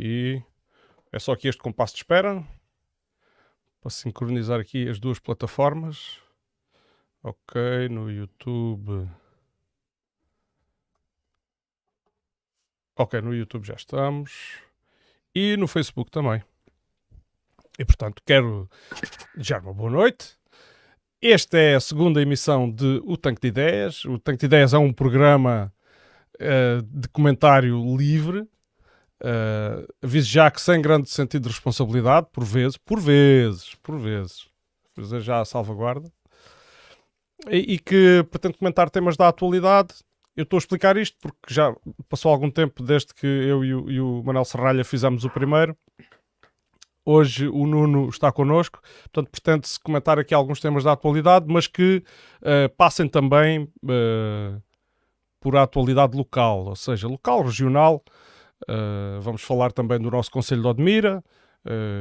[0.00, 0.42] aqui.
[1.12, 2.42] É só aqui este compasso de espera.
[3.80, 6.18] Para sincronizar aqui as duas plataformas.
[7.22, 9.08] Ok, no YouTube.
[12.96, 14.58] Ok, no YouTube já estamos.
[15.34, 16.42] E no Facebook também.
[17.78, 18.68] E portanto, quero
[19.34, 20.38] desejar uma boa noite.
[21.22, 24.04] Esta é a segunda emissão de O Tanque de Ideias.
[24.06, 25.72] O Tanque de Ideias é um programa
[26.36, 28.48] uh, de comentário livre.
[29.22, 34.48] Uh, aviso já que sem grande sentido de responsabilidade, por vezes, por vezes, por vezes,
[34.94, 36.10] fazer já a salvaguarda,
[37.48, 39.94] e, e que pretende comentar temas da atualidade.
[40.36, 41.74] Eu estou a explicar isto porque já
[42.08, 45.76] passou algum tempo desde que eu e o, e o Manuel Serralha fizemos o primeiro
[47.04, 52.04] Hoje o Nuno está connosco, portanto, pretende-se comentar aqui alguns temas da atualidade, mas que
[52.42, 54.62] uh, passem também uh,
[55.40, 58.04] por a atualidade local, ou seja, local, regional.
[58.68, 61.22] Uh, vamos falar também do nosso Conselho de Odmira,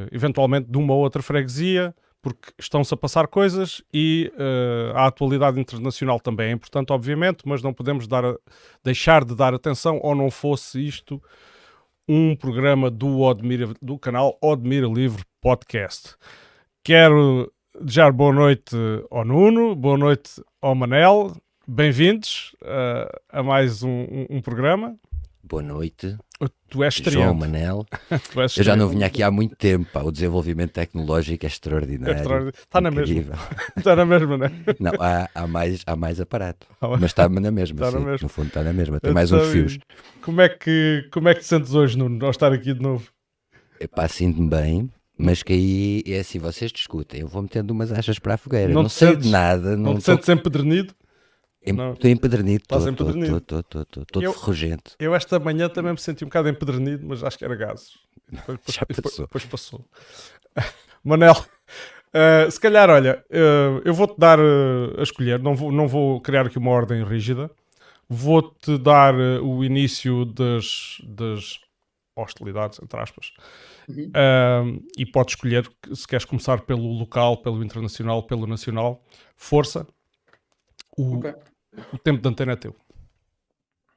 [0.09, 4.31] eventualmente de uma ou outra freguesia, porque estão-se a passar coisas e
[4.95, 8.37] a atualidade internacional também é importante, obviamente, mas não podemos dar a,
[8.81, 11.21] deixar de dar atenção ou não fosse isto
[12.09, 16.15] um programa do, Odmira, do canal Odmira Livre Podcast.
[16.83, 18.75] Quero desejar boa noite
[19.11, 21.31] ao Nuno, boa noite ao Manel,
[21.67, 24.97] bem-vindos uh, a mais um, um, um programa.
[25.49, 26.15] Boa noite.
[26.69, 27.23] Tu és estreante.
[27.23, 27.83] João Manel.
[28.37, 29.89] és eu já não vinha aqui há muito tempo.
[29.91, 30.03] Pá.
[30.03, 32.13] O desenvolvimento tecnológico é extraordinário.
[32.13, 32.59] É extraordinário.
[32.59, 33.33] Está na mesma.
[33.75, 34.51] Está na mesma, não é?
[34.79, 36.67] Não, há, há, mais, há mais aparato.
[36.79, 37.83] Mas está na mesma.
[37.83, 37.97] Está sim.
[37.97, 38.25] na mesma.
[38.25, 38.99] No fundo está na mesma.
[38.99, 39.79] Tem mais uns fios.
[40.21, 43.09] Como é, que, como é que te sentes hoje, Nuno, ao estar aqui de novo?
[43.79, 44.89] Epá, sinto-me bem.
[45.17, 48.71] Mas que aí é assim, vocês discutem, eu vou metendo umas achas para a fogueira.
[48.71, 49.75] Não, não sei sentes, de nada.
[49.75, 50.11] Não, não te tô...
[50.13, 50.93] sentes empedernido?
[51.93, 52.63] Estou empedernido.
[52.63, 54.95] Estou ferrugento.
[54.99, 57.97] Eu esta manhã também me senti um bocado empedernido, mas acho que era gases.
[58.31, 59.25] Depois, Já passou.
[59.25, 59.85] Depois, passou.
[61.03, 65.87] Manel, uh, se calhar, olha, uh, eu vou-te dar uh, a escolher, não vou, não
[65.87, 67.49] vou criar aqui uma ordem rígida.
[68.11, 71.59] Vou-te dar o início das, das
[72.15, 73.31] hostilidades, entre aspas.
[73.87, 74.83] Uhum.
[74.97, 79.03] e podes escolher se queres começar pelo local, pelo internacional, pelo nacional.
[79.35, 79.85] Força.
[80.97, 81.33] O, okay.
[81.93, 82.75] O tempo de antena é teu.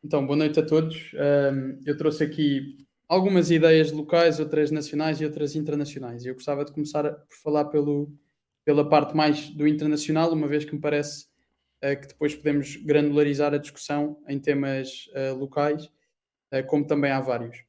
[0.05, 1.13] Então, boa noite a todos.
[1.15, 2.77] Um, eu trouxe aqui
[3.09, 6.25] algumas ideias locais, outras nacionais e outras internacionais.
[6.25, 8.11] Eu gostava de começar por falar pelo,
[8.65, 11.27] pela parte mais do internacional, uma vez que me parece
[11.85, 17.21] uh, que depois podemos granularizar a discussão em temas uh, locais, uh, como também há
[17.21, 17.65] vários.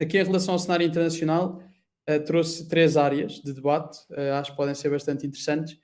[0.00, 1.62] Aqui, em relação ao cenário internacional,
[2.24, 3.98] trouxe três áreas de debate,
[4.40, 5.78] acho que podem ser bastante interessantes.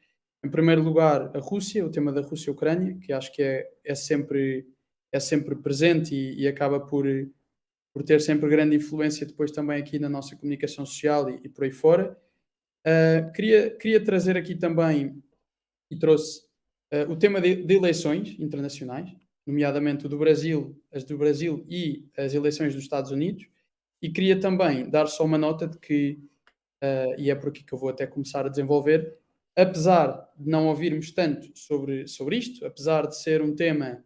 [0.44, 4.66] Em primeiro lugar, a Rússia, o tema da Rússia-Ucrânia, que acho que é, é, sempre,
[5.10, 7.06] é sempre presente e, e, acaba por,
[7.92, 11.64] por ter sempre grande influência depois também aqui na nossa comunicação social e, e por
[11.64, 12.16] aí fora.
[12.86, 15.20] Uh, queria, queria trazer aqui também,
[15.90, 16.42] e trouxe,
[16.92, 19.10] uh, o tema de, de, eleições internacionais,
[19.44, 23.48] nomeadamente o do Brasil, as do Brasil e as eleições dos Estados Unidos,
[24.00, 26.20] e queria também dar só uma nota de que,
[26.80, 29.18] uh, e é por aqui que eu vou até começar a desenvolver,
[29.56, 34.04] apesar de não ouvirmos tanto sobre, sobre isto, apesar de ser um tema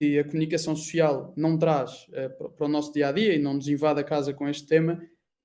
[0.00, 3.54] que a comunicação social não traz uh, para o nosso dia a dia e não
[3.54, 4.98] nos invade a casa com este tema,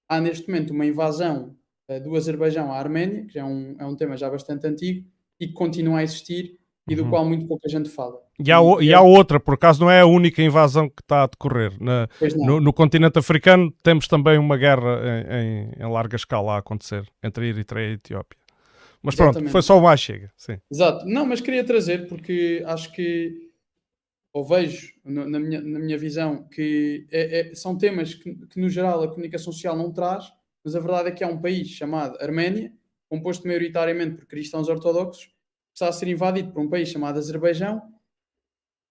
[0.07, 1.57] há neste momento uma invasão
[1.89, 5.05] uh, do Azerbaijão à Arménia, que é um, é um tema já bastante antigo
[5.37, 6.57] e que continua a existir
[6.87, 7.09] e do uhum.
[7.09, 8.21] qual muito pouca gente fala.
[8.39, 11.27] E há, e há outra, por acaso não é a única invasão que está a
[11.27, 11.73] decorrer.
[11.81, 12.07] Na,
[12.37, 17.03] no, no, continente africano temos também uma guerra em, em, em larga escala a acontecer
[17.23, 18.44] entre a Eritreia e a Etiópia.
[19.05, 19.35] Mas Exatamente.
[19.35, 20.31] pronto, foi só o mais chega.
[20.35, 20.57] Sim.
[20.71, 21.05] Exato.
[21.05, 23.51] Não, mas queria trazer porque acho que,
[24.33, 28.67] ou vejo na minha, na minha visão, que é, é, são temas que, que, no
[28.67, 30.25] geral, a comunicação social não traz,
[30.63, 32.73] mas a verdade é que há um país chamado Arménia,
[33.07, 35.31] composto maioritariamente por cristãos ortodoxos, que
[35.75, 37.79] está a ser invadido por um país chamado Azerbaijão,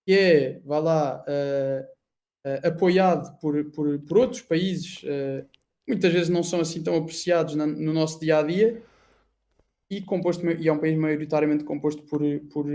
[0.06, 5.44] que é, vá lá, uh, uh, apoiado por, por, por, outros países, uh,
[5.88, 8.80] muitas vezes não são assim tão apreciados na, no nosso dia a dia
[9.96, 12.20] e, composto, e é um país maioritariamente composto por,
[12.52, 12.66] por,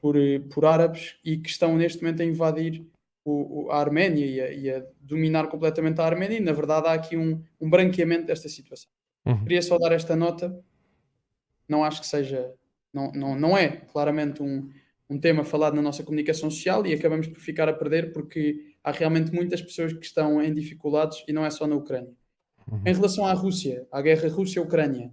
[0.00, 0.14] por,
[0.52, 2.86] por árabes e que estão neste momento a invadir
[3.24, 6.86] o, o, a Arménia e a, e a, dominar completamente a Arménia e na verdade
[6.86, 8.90] há aqui um, um branqueamento desta situação.
[9.26, 9.42] Uhum.
[9.42, 10.58] Queria só dar esta nota,
[11.68, 12.52] não acho que seja,
[12.92, 14.70] não, não, não é claramente um,
[15.10, 18.90] um tema falado na nossa comunicação social e acabamos por ficar a perder porque há
[18.90, 22.14] realmente muitas pessoas que estão em dificuldades e não é só na Ucrânia.
[22.70, 22.82] Uhum.
[22.86, 25.12] Em relação à Rússia, à guerra Rússia-Ucrânia,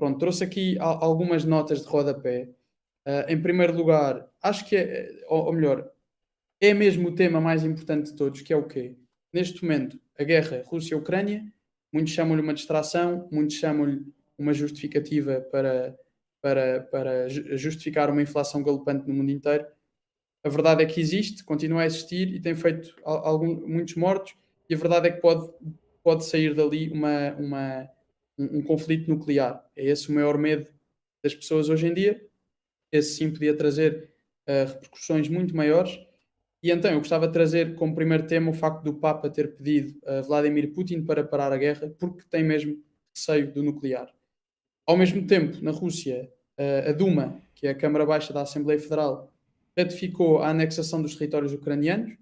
[0.00, 2.48] Pronto, trouxe aqui algumas notas de rodapé.
[3.06, 5.90] Uh, em primeiro lugar, acho que é, ou, ou, melhor,
[6.58, 8.96] é mesmo o tema mais importante de todos, que é o quê?
[9.30, 11.44] neste momento, a guerra Rússia-Ucrânia,
[11.92, 14.06] muitos chamam-lhe uma distração, muitos chamam-lhe
[14.38, 15.94] uma justificativa para,
[16.40, 19.66] para, para justificar uma inflação galopante no mundo inteiro.
[20.42, 24.34] A verdade é que existe, continua a existir e tem feito algum, muitos mortos,
[24.68, 25.52] e a verdade é que pode,
[26.02, 27.90] pode sair dali uma, uma,
[28.40, 29.64] um, um conflito nuclear.
[29.76, 30.66] É esse o maior medo
[31.22, 32.24] das pessoas hoje em dia.
[32.90, 34.10] Esse sim podia trazer
[34.48, 35.98] uh, repercussões muito maiores.
[36.62, 39.98] E então eu gostava de trazer como primeiro tema o facto do Papa ter pedido
[40.06, 42.82] a Vladimir Putin para parar a guerra, porque tem mesmo
[43.14, 44.12] receio do nuclear.
[44.86, 48.78] Ao mesmo tempo, na Rússia, uh, a Duma, que é a Câmara Baixa da Assembleia
[48.78, 49.32] Federal,
[49.76, 52.16] ratificou a anexação dos territórios ucranianos,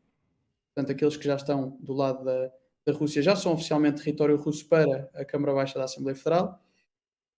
[0.75, 2.53] portanto, aqueles que já estão do lado da,
[2.89, 6.59] da Rússia já são oficialmente território russo para a Câmara Baixa da Assembleia Federal.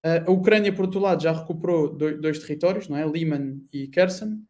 [0.06, 3.04] Uh, a Ucrânia, por outro lado, já recuperou dois, territórios, não é?
[3.04, 4.40] Liman e Kherson.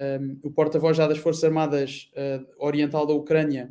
[0.00, 3.70] Um, o porta-voz já das Forças Armadas uh, Oriental da Ucrânia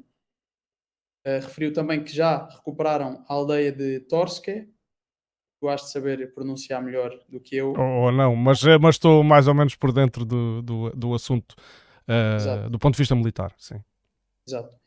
[1.26, 4.70] uh, referiu também que já recuperaram a aldeia de Torske.
[5.60, 7.74] Tu has de saber pronunciar melhor do que eu.
[7.74, 11.56] Ou, ou não, mas, mas estou mais ou menos por dentro do, do, do assunto
[12.72, 13.80] do ponto de vista militar, sim.
[14.48, 14.79] Exato.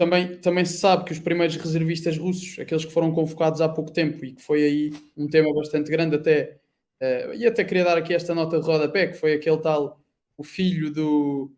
[0.00, 3.92] Também, também se sabe que os primeiros reservistas russos, aqueles que foram convocados há pouco
[3.92, 6.56] tempo e que foi aí um tema bastante grande até,
[7.02, 10.00] uh, e até queria dar aqui esta nota de rodapé, que foi aquele tal,
[10.38, 11.52] o filho do,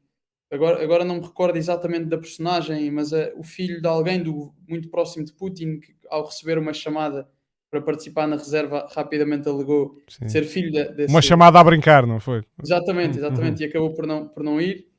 [0.50, 4.52] agora, agora não me recordo exatamente da personagem, mas uh, o filho de alguém do,
[4.68, 7.28] muito próximo de Putin, que ao receber uma chamada
[7.70, 10.28] para participar na reserva rapidamente alegou Sim.
[10.28, 11.14] ser filho de, desse...
[11.14, 12.42] Uma chamada a brincar, não foi?
[12.60, 13.68] Exatamente, exatamente, uhum.
[13.68, 14.90] e acabou por não, por não ir.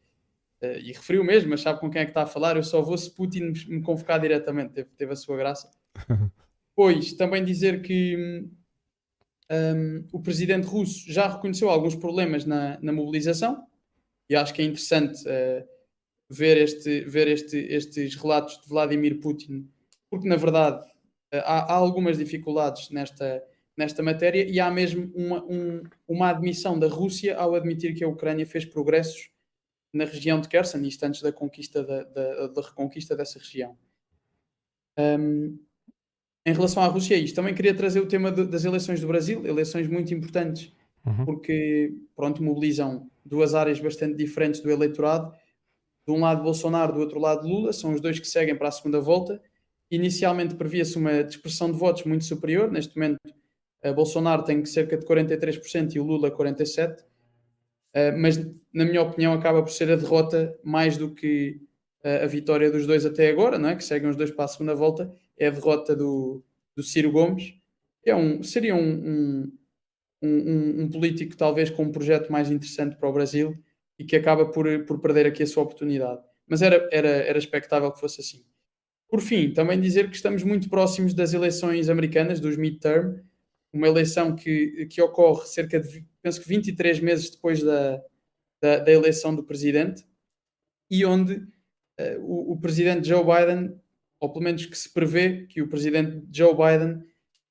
[0.63, 2.55] Uh, e referiu mesmo, mas sabe com quem é que está a falar?
[2.55, 5.69] Eu só vou se Putin me convocar diretamente, teve, teve a sua graça.
[6.73, 8.47] pois, também dizer que
[9.51, 13.67] um, o presidente russo já reconheceu alguns problemas na, na mobilização,
[14.29, 15.67] e acho que é interessante uh,
[16.29, 19.69] ver, este, ver este, estes relatos de Vladimir Putin,
[20.09, 20.81] porque na verdade
[21.33, 23.43] uh, há, há, algumas dificuldades nesta,
[23.77, 28.07] nesta matéria e há mesmo uma, um, uma admissão da Rússia ao admitir que a
[28.07, 29.32] Ucrânia fez progressos
[29.93, 33.77] na região de Kherson, isto antes da conquista da, da, da reconquista dessa região.
[34.97, 35.57] Um,
[36.45, 37.35] em relação à Rússia, é isto.
[37.35, 40.73] Também queria trazer o tema de, das eleições do Brasil, eleições muito importantes,
[41.05, 41.25] uhum.
[41.25, 45.33] porque pronto, mobilizam duas áreas bastante diferentes do eleitorado.
[46.05, 48.71] De um lado Bolsonaro, do outro lado Lula, são os dois que seguem para a
[48.71, 49.41] segunda volta.
[49.89, 53.19] Inicialmente previa-se uma dispersão de votos muito superior, neste momento
[53.91, 57.03] Bolsonaro tem cerca de 43% e o Lula 47%.
[57.95, 58.37] Uh, mas
[58.73, 61.61] na minha opinião acaba por ser a derrota mais do que
[62.03, 63.75] uh, a vitória dos dois até agora, não é?
[63.75, 66.43] que seguem os dois para a segunda volta, é a derrota do,
[66.75, 67.53] do Ciro Gomes.
[68.05, 69.57] É um, seria um, um,
[70.21, 73.55] um, um político talvez com um projeto mais interessante para o Brasil
[73.97, 76.21] e que acaba por, por perder aqui a sua oportunidade.
[76.47, 78.43] Mas era, era, era expectável que fosse assim.
[79.07, 83.21] Por fim, também dizer que estamos muito próximos das eleições americanas, dos midterm,
[83.71, 88.01] uma eleição que, que ocorre cerca de penso que 23 meses depois da,
[88.61, 90.05] da, da eleição do presidente,
[90.89, 93.75] e onde uh, o, o, presidente Joe Biden,
[94.19, 97.03] ou pelo menos que se prevê que o presidente Joe Biden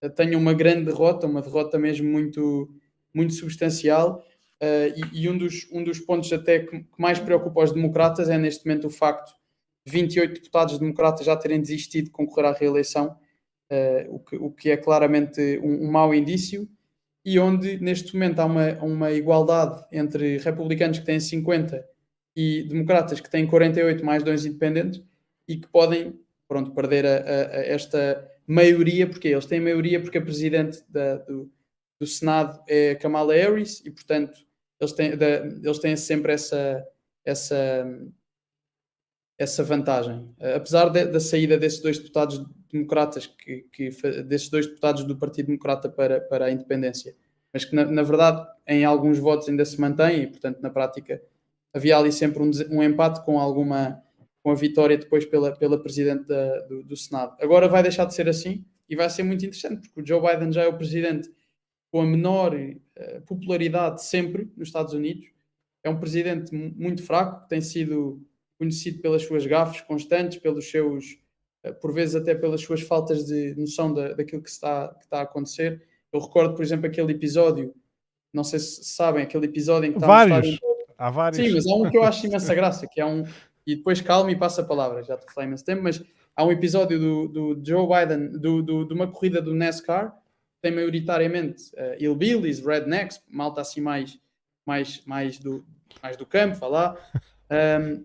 [0.03, 2.75] uh, tenha uma grande derrota, uma derrota mesmo muito,
[3.13, 4.25] muito substancial.
[4.63, 8.31] Uh, e, e, um, dos, um dos pontos até que, que mais preocupa os democratas
[8.31, 9.35] é neste momento o facto
[9.85, 13.17] de 28 deputados democratas já terem desistido de concorrer à reeleição,
[14.11, 16.69] o, que, o que é claramente um, um mau indício
[17.25, 21.85] e onde neste momento há uma, uma igualdade entre republicanos que têm 50
[22.35, 25.03] e democratas que têm 48 mais dois independentes
[25.47, 30.19] e que podem pronto, perder a, a, a esta maioria, porque eles têm maioria porque
[30.19, 31.51] a presidente da, do,
[32.01, 34.37] do Senado é Kamala Harris e portanto
[34.81, 36.85] eles têm, da, eles têm sempre essa,
[37.25, 37.87] essa,
[39.39, 40.29] essa vantagem.
[40.57, 43.91] Apesar da saída desses dois deputados democratas, que, que,
[44.23, 47.15] desses dois deputados do Partido Democrata para, para a independência,
[47.53, 51.23] mas que na, na, verdade em alguns votos ainda se mantém e, portanto, na prática
[51.75, 54.03] havia ali sempre um, um empate com alguma
[54.43, 57.37] com a vitória depois pela, pela Presidente da, do, do, Senado.
[57.41, 60.53] Agora vai deixar de ser assim e vai ser muito interessante, porque o Joe Biden
[60.53, 61.31] já é o Presidente
[61.93, 65.31] com a menor uh, popularidade sempre nos Estados Unidos.
[65.85, 68.21] É um Presidente muito fraco, que tem sido
[68.59, 71.22] conhecido pelas suas gafes constantes, pelos seus
[71.71, 75.23] por vezes até pelas suas faltas de noção da, daquilo que está, que está a
[75.23, 75.83] acontecer.
[76.13, 77.75] Eu recordo, por exemplo, aquele episódio,
[78.33, 80.59] não sei se sabem, aquele episódio em que vários.
[80.99, 81.45] Há vários.
[81.45, 83.25] Sim, mas há um que eu acho imensa graça, que é um.
[83.67, 86.03] E depois calma e passa a palavra, já te falei imenso tempo, mas
[86.35, 90.13] há um episódio do, do Joe Biden, do, do, de uma corrida do NASCAR,
[90.61, 94.19] tem maioritariamente uh, hillbillies, rednecks, malta assim mais,
[94.67, 95.65] mais, mais, do,
[96.03, 96.97] mais do campo, vá lá,
[97.81, 98.05] um,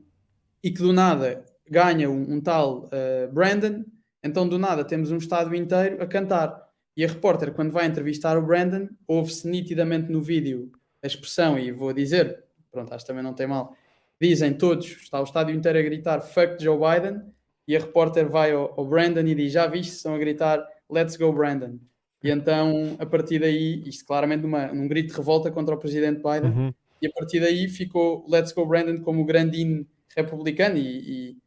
[0.63, 3.83] e que do nada ganha um, um tal uh, Brandon,
[4.23, 6.67] então do nada temos um estádio inteiro a cantar.
[6.95, 10.71] E a repórter, quando vai entrevistar o Brandon, ouve-se nitidamente no vídeo
[11.03, 13.75] a expressão, e vou dizer, pronto, acho que também não tem mal,
[14.19, 17.21] dizem todos, está o estádio inteiro a gritar fuck Joe Biden,
[17.67, 21.15] e a repórter vai ao, ao Brandon e diz, já viste, estão a gritar let's
[21.17, 21.77] go Brandon.
[22.23, 26.17] E então, a partir daí, isto claramente numa, num grito de revolta contra o presidente
[26.17, 26.73] Biden, uhum.
[27.01, 31.37] e a partir daí ficou Let's Go Brandon como o grande hino republicano e, e,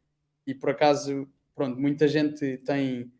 [0.45, 3.11] e, por acaso, pronto, muita gente tem,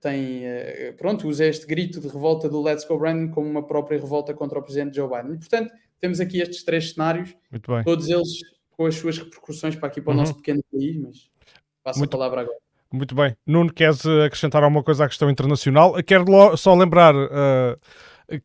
[0.00, 3.98] tem eh, pronto, usa este grito de revolta do Let's Go Brandon como uma própria
[3.98, 5.34] revolta contra o presidente Joe Biden.
[5.34, 7.34] E, portanto, temos aqui estes três cenários,
[7.84, 8.28] todos eles
[8.70, 10.20] com as suas repercussões para aqui para o uhum.
[10.20, 11.30] nosso pequeno país, mas
[11.82, 12.14] passo Muito...
[12.14, 12.58] a palavra agora.
[12.92, 13.36] Muito bem.
[13.44, 15.94] Nuno, queres eh, acrescentar alguma coisa à questão internacional?
[16.04, 17.78] Quero só lembrar uh,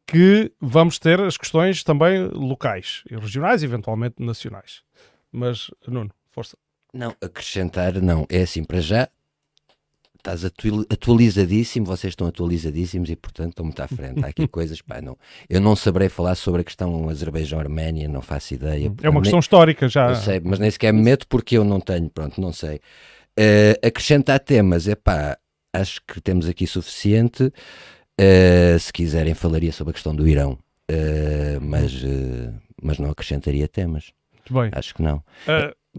[0.07, 4.81] que vamos ter as questões também locais e regionais, eventualmente nacionais.
[5.31, 6.57] Mas, Nuno, força.
[6.93, 8.25] Não, acrescentar não.
[8.29, 9.09] É assim, para já
[10.21, 14.23] estás atualizadíssimo, vocês estão atualizadíssimos e, portanto, estão muito à frente.
[14.23, 15.17] Há aqui coisas, pá, não.
[15.49, 18.93] Eu não saberei falar sobre a questão Azerbaijão-Arménia, não faço ideia.
[19.01, 20.09] É uma questão histórica já.
[20.09, 22.79] Eu sei, mas nem sequer me meto porque eu não tenho, pronto, não sei.
[23.37, 25.37] Uh, acrescentar temas, é pá,
[25.73, 27.51] acho que temos aqui suficiente.
[28.19, 31.93] Uh, se quiserem, falaria sobre a questão do Irão, uh, mas,
[32.81, 34.11] mas não acrescentaria temas.
[34.33, 34.69] Muito bem.
[34.73, 35.23] Acho que não.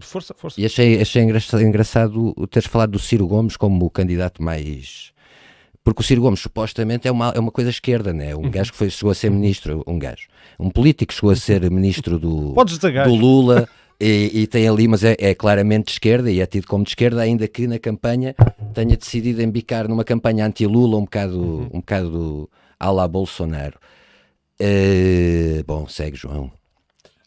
[0.01, 0.59] Força, força.
[0.59, 5.11] E achei, achei engraçado, engraçado teres falado do Ciro Gomes como o candidato mais.
[5.83, 8.33] Porque o Ciro Gomes supostamente é uma, é uma coisa esquerda, né?
[8.35, 8.51] Um uhum.
[8.51, 10.27] gajo que foi, chegou a ser ministro, um gajo,
[10.59, 13.67] um político que chegou a ser ministro do, do Lula.
[13.99, 16.89] E, e, tem ali, mas é, é, claramente de esquerda e é tido como de
[16.89, 18.35] esquerda, ainda que na campanha
[18.73, 21.69] tenha decidido embicar numa campanha anti-Lula um bocado, uhum.
[21.71, 23.77] um bocado à la Bolsonaro.
[24.59, 26.51] Uh, bom, segue João.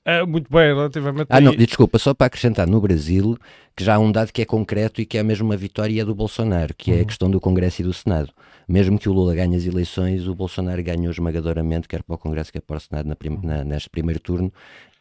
[0.08, 1.26] É, muito bem, relativamente.
[1.28, 3.36] Ah, não, desculpa, só para acrescentar no Brasil,
[3.74, 6.14] que já há um dado que é concreto e que é mesmo uma vitória do
[6.14, 6.96] Bolsonaro, que uhum.
[6.96, 7.06] é a uhum.
[7.08, 8.32] questão do Congresso e do Senado.
[8.68, 12.52] Mesmo que o Lula ganhe as eleições, o Bolsonaro ganhou esmagadoramente, quer para o Congresso,
[12.52, 14.52] quer para o Senado, na prim na, neste primeiro turno,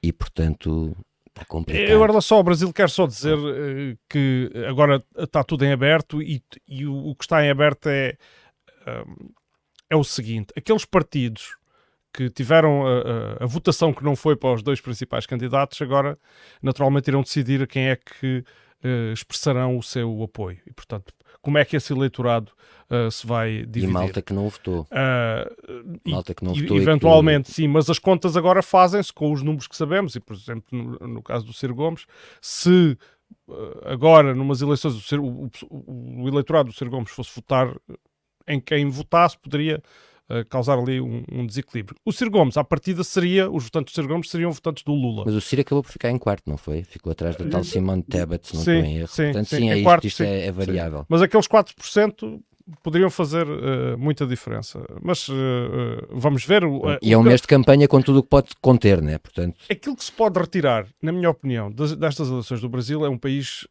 [0.02, 0.98] e portanto
[1.36, 1.90] Está complicado.
[1.90, 6.22] Eu, agora só, o Brasil quer só dizer uh, que agora está tudo em aberto
[6.22, 8.16] e, e o, o, que está em aberto é,
[8.88, 9.34] uh,
[9.90, 11.58] é o seguinte: aqueles partidos
[12.16, 16.18] que tiveram a, a, a, votação que não foi para os dois principais candidatos, agora
[16.62, 18.44] naturalmente irão decidir a quem é que
[18.84, 20.58] uh, expressarão o seu apoio.
[20.66, 22.52] E, portanto, como é que esse eleitorado
[22.90, 23.90] uh, se vai dividir.
[23.90, 24.82] E malta que não votou.
[24.84, 26.78] Uh, malta que não e, votou.
[26.78, 27.54] Eventualmente, que...
[27.54, 31.08] sim, mas as contas agora fazem-se com os números que sabemos, e por exemplo, no,
[31.08, 32.06] no caso do Ciro Gomes,
[32.42, 32.98] se
[33.48, 37.76] uh, agora, numas eleições, o, Ciro, o, o, o eleitorado do Ciro Gomes fosse votar
[38.48, 39.82] em quem votasse, poderia
[40.50, 41.98] causar ali um, um, desequilíbrio.
[42.04, 45.24] O Ciro Gomes, à partida, seria, os votantes do Ciro Gomes seriam votantes do Lula.
[45.26, 46.84] Mas o Ciro acabou por ficar em quarto, não foi?
[46.84, 49.08] Ficou atrás da tal Simone Tebet, se não sim, estou em erro.
[49.08, 51.06] Sim, Portanto, sim, sim, é quarto, isto, isto é, é, variável.
[51.08, 52.42] Mas aqueles 4%
[52.82, 54.84] poderiam fazer uh, muita diferença.
[55.02, 55.34] Mas uh,
[56.12, 56.64] vamos ver.
[56.64, 59.18] Uh, e é um mês de campanha com tudo o que pode conter, né?
[59.18, 59.58] Portanto...
[59.70, 63.68] Aquilo que se pode retirar, na minha opinião, destas eleições do Brasil é um país,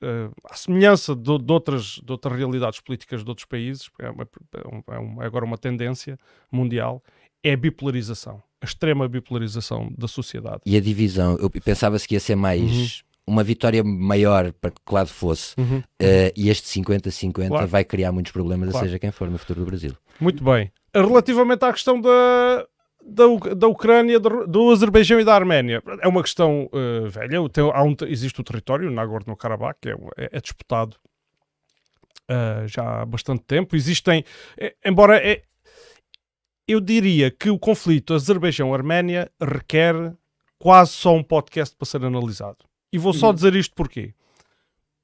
[0.49, 4.99] à semelhança de, de, outras, de outras realidades políticas de outros países, é, uma, é,
[4.99, 6.19] uma, é agora uma tendência
[6.51, 7.03] mundial,
[7.43, 8.43] é a bipolarização.
[8.61, 10.63] A extrema bipolarização da sociedade.
[10.65, 12.63] E a divisão, eu pensava-se que ia ser mais.
[12.63, 15.79] Uhum uma vitória maior para que lado fosse uhum.
[15.79, 17.67] uh, e este 50-50 claro.
[17.67, 18.87] vai criar muitos problemas, claro.
[18.87, 19.97] seja quem for no futuro do Brasil.
[20.21, 20.71] Muito bem.
[20.95, 22.67] Relativamente à questão da,
[23.05, 23.25] da,
[23.57, 27.49] da Ucrânia, do, do Azerbaijão e da Arménia, é uma questão uh, velha.
[27.49, 30.97] Tem, um, existe o território, Nagorno-Karabakh, que é, é, é disputado
[32.31, 33.75] uh, já há bastante tempo.
[33.75, 34.25] Existem,
[34.59, 35.21] é, embora
[36.69, 40.15] eu diria que o conflito Azerbaijão-Arménia requer
[40.59, 42.59] quase só um podcast para ser analisado.
[42.95, 43.35] E vou só uhum.
[43.35, 44.15] dizer isto porquê?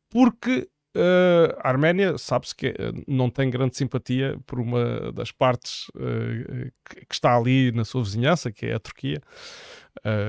[0.09, 5.89] Porque uh, a Arménia sabe-se que uh, não tem grande simpatia por uma das partes
[5.97, 9.21] uh, que, que, está ali na sua vizinhança, que é a Turquia,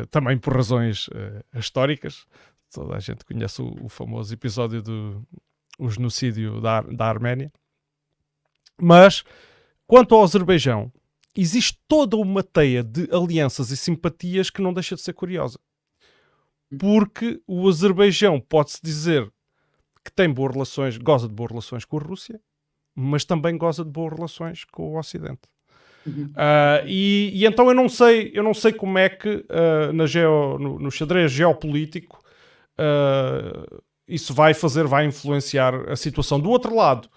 [0.10, 1.08] também por razões
[1.56, 2.26] históricas.
[2.74, 5.24] Toda a gente conhece o, o famoso episódio do
[5.78, 7.52] o genocídio da, da Arménia.
[8.76, 9.24] Mas,
[9.86, 10.92] quanto ao Azerbaijão,
[11.38, 15.60] existe toda uma teia de alianças e simpatias que não deixa de ser curiosa
[16.80, 19.32] porque o Azerbaijão pode-se dizer
[20.04, 22.40] que tem boas relações, goza de boas relações com a Rússia,
[22.96, 25.42] mas também goza de boas relações com o Ocidente.
[26.06, 26.26] Uhum.
[26.32, 30.08] Uh, e, e, então eu não sei, eu não sei como é que uh, na
[30.08, 32.24] geo, no, no xadrez geopolítico
[32.74, 36.40] uh, isso vai fazer, vai influenciar a situação.
[36.40, 37.08] Do outro lado,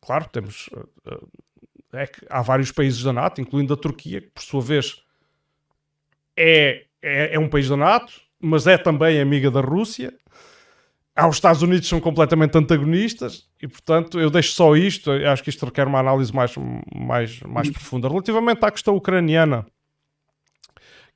[0.00, 0.70] claro, temos
[1.92, 5.02] é que há vários países da NATO, incluindo a Turquia, que por sua vez
[6.36, 10.14] é é, é um país da NATO, mas é também amiga da Rússia.
[11.14, 15.10] há os Estados Unidos são completamente antagonistas e, portanto, eu deixo só isto.
[15.10, 16.54] Eu acho que isto requer uma análise mais,
[16.94, 18.08] mais, mais profunda.
[18.08, 19.66] Relativamente à questão ucraniana,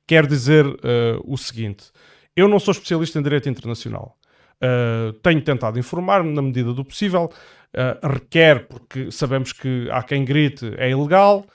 [0.05, 0.77] quero dizer uh,
[1.25, 1.91] o seguinte:
[2.35, 4.17] eu não sou especialista em direito internacional.
[4.57, 7.31] Uh, tenho tentado informar-me na medida do possível.
[7.75, 11.45] Uh, requer, porque sabemos que há quem grite, é ilegal.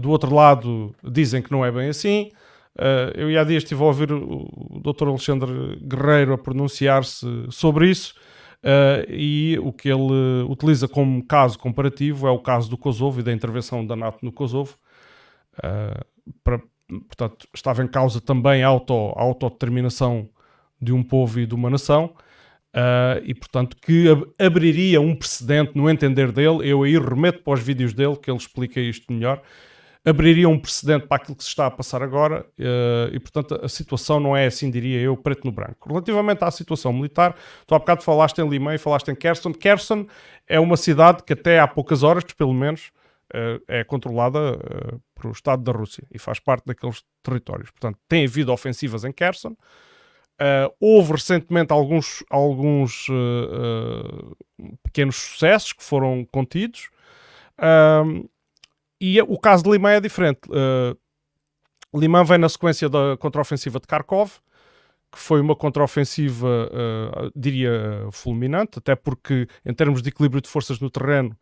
[0.00, 2.30] do outro lado, dizem que não é bem assim.
[2.76, 5.08] Uh, eu há dias estive a ouvir o, Dr.
[5.08, 8.14] Alexandre Guerreiro a pronunciar-se sobre isso
[8.62, 13.22] uh, e o que ele utiliza como caso comparativo é o caso do Kosovo e
[13.22, 14.76] da intervenção da NATO no Kosovo.
[15.56, 16.04] Uh,
[16.44, 16.60] para,
[17.08, 20.28] portanto, estava em causa também a, auto, a autodeterminação
[20.78, 22.14] de um povo e de uma nação.
[23.24, 27.62] e portanto que ab abriria um precedente no entender dele, eu aí remeto para os
[27.62, 29.42] vídeos dele que ele explica isto melhor,
[30.06, 33.68] abriria um precedente para aquilo que se está a passar agora uh, e, portanto, a
[33.68, 35.88] situação não é assim, diria eu, preto no branco.
[35.88, 37.34] Relativamente à situação militar,
[37.66, 39.52] tu há bocado falaste em Lima e falaste em Kherson.
[39.52, 40.06] Kherson
[40.46, 42.92] é uma cidade que até há poucas horas, pelo menos,
[43.34, 47.72] uh, é controlada uh, por o Estado da Rússia e faz parte daqueles territórios.
[47.72, 49.56] Portanto, tem havido ofensivas em Kherson.
[50.78, 53.08] houve recentemente alguns, alguns
[54.84, 56.90] pequenos sucessos que foram contidos.
[59.00, 60.40] E o caso de Limã é diferente.
[60.48, 60.96] Uh,
[61.98, 64.32] Limã vem na sequência da contraofensiva de Kharkov,
[65.12, 70.80] que foi uma contraofensiva, uh, diria, fulminante, até porque, em termos de equilíbrio de forças
[70.80, 71.36] no terreno,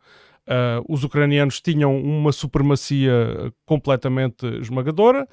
[0.47, 5.27] uh, os ucranianos tinham uma supremacia completamente esmagadora.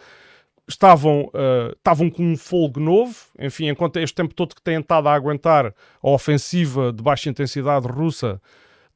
[0.69, 5.09] Estavam, uh, estavam com um folgo novo, enfim, enquanto este tempo todo que têm estado
[5.09, 8.41] a aguentar a ofensiva de baixa intensidade russa,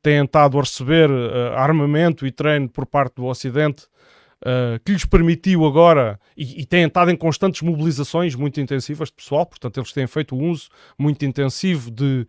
[0.07, 3.87] têm estado a receber uh, armamento e treino por parte do Ocidente,
[4.41, 9.15] uh, que lhes permitiu agora, e, e têm estado em constantes mobilizações muito intensivas de
[9.15, 12.25] pessoal, portanto, eles têm feito um uso muito intensivo de,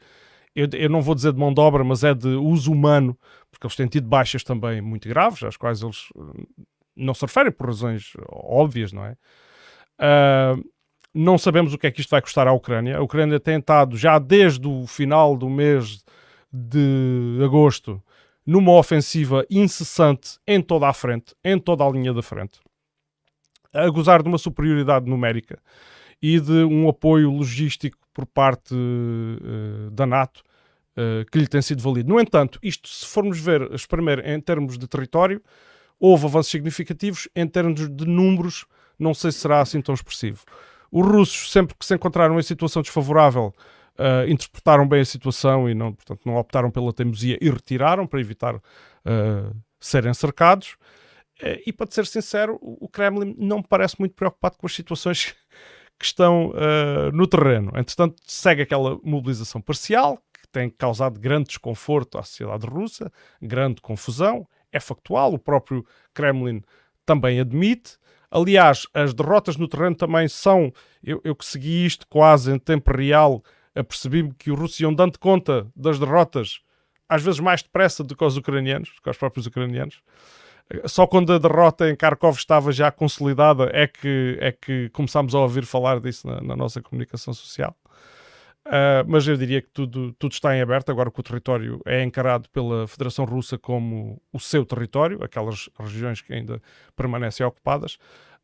[0.55, 3.15] eu, eu, não vou dizer de mão de obra, mas é de uso humano,
[3.51, 6.63] porque eles têm tido baixas também muito graves, às quais eles eh,
[6.95, 9.15] não se referem por razões óbvias, não é?
[9.99, 10.63] Uh,
[11.13, 12.97] não sabemos o que é que isto vai custar à Ucrânia.
[12.97, 16.03] A Ucrânia tem estado já desde o final do mês
[16.57, 18.01] de agosto
[18.45, 22.59] numa ofensiva incessante em toda a frente, em toda a linha da frente,
[23.73, 25.59] a gozar de uma superioridade numérica
[26.21, 30.41] e de um apoio logístico por parte uh, da NATO
[30.97, 32.09] uh, que lhe tem sido valido.
[32.09, 35.41] No entanto, isto, se formos ver, primeiro em termos de território,
[35.99, 38.65] houve avanços significativos, em termos de números,
[38.97, 40.43] não sei se será assim tão expressivo.
[40.91, 43.53] Os russos, sempre que se encontraram em situação desfavorável,
[43.99, 48.19] uh, interpretaram bem a situação e não, portanto, não optaram pela teimosia e retiraram para
[48.19, 50.77] evitar uh, serem cercados.
[51.41, 55.35] Uh, e para ser sincero, o Kremlin não me parece muito preocupado com as situações
[55.99, 56.53] que estão
[57.11, 57.71] no terreno.
[57.75, 64.47] Entretanto, segue aquela mobilização parcial que tem causado grande desconforto à sociedade russa, grande confusão.
[64.71, 65.83] É factual, o próprio
[66.13, 66.61] Kremlin
[67.03, 67.97] também admite.
[68.29, 70.71] Aliás, as derrotas no terreno também são.
[71.01, 73.41] Eu, eu que segui isto quase em tempo real,
[73.77, 76.61] apercebi-me que os russos iam dando conta das derrotas,
[77.07, 80.01] às vezes mais depressa do que os ucranianos, que os próprios ucranianos.
[80.85, 85.39] Só quando a derrota em Kharkov estava já consolidada é que, é que começámos a
[85.39, 87.73] ouvir falar disso na, na nossa comunicação social.
[88.67, 92.03] Uh, mas eu diria que tudo, tudo está em aberto, agora que o território é
[92.03, 96.61] encarado pela Federação Russa como o seu território, aquelas regiões que ainda
[96.93, 97.93] permanecem ocupadas.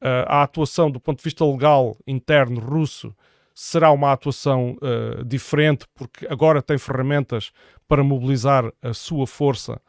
[0.01, 3.13] Uh, a atuação do ponto de vista legal interno russo
[3.53, 7.51] será uma atuação uh, diferente, porque agora tem ferramentas
[7.87, 9.79] para mobilizar a sua força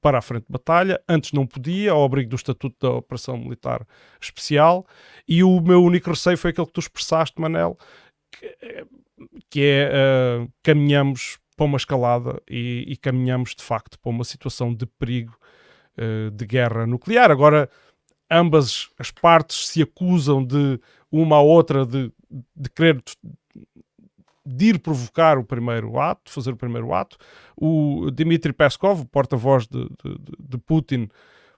[0.00, 1.00] para a frente de batalha.
[1.08, 3.86] Antes não podia, ao abrigo do Estatuto da Operação Militar
[4.20, 4.86] Especial.
[5.28, 7.76] E o meu único receio foi aquele que tu expressaste, Manel,
[8.32, 8.86] que,
[9.50, 14.74] que é uh, caminhamos para uma escalada e, e, caminhamos de facto para uma situação
[14.74, 15.36] de perigo
[15.98, 17.30] uh, de guerra nuclear.
[17.30, 17.68] Agora,
[18.30, 20.80] ambas as partes se acusam de
[21.12, 22.10] uma à outra de
[22.56, 23.02] de querer
[24.46, 27.16] de ir provocar o primeiro ato, fazer o primeiro ato.
[27.56, 31.08] O Dmitry Peskov, o porta-voz de, de, de, Putin,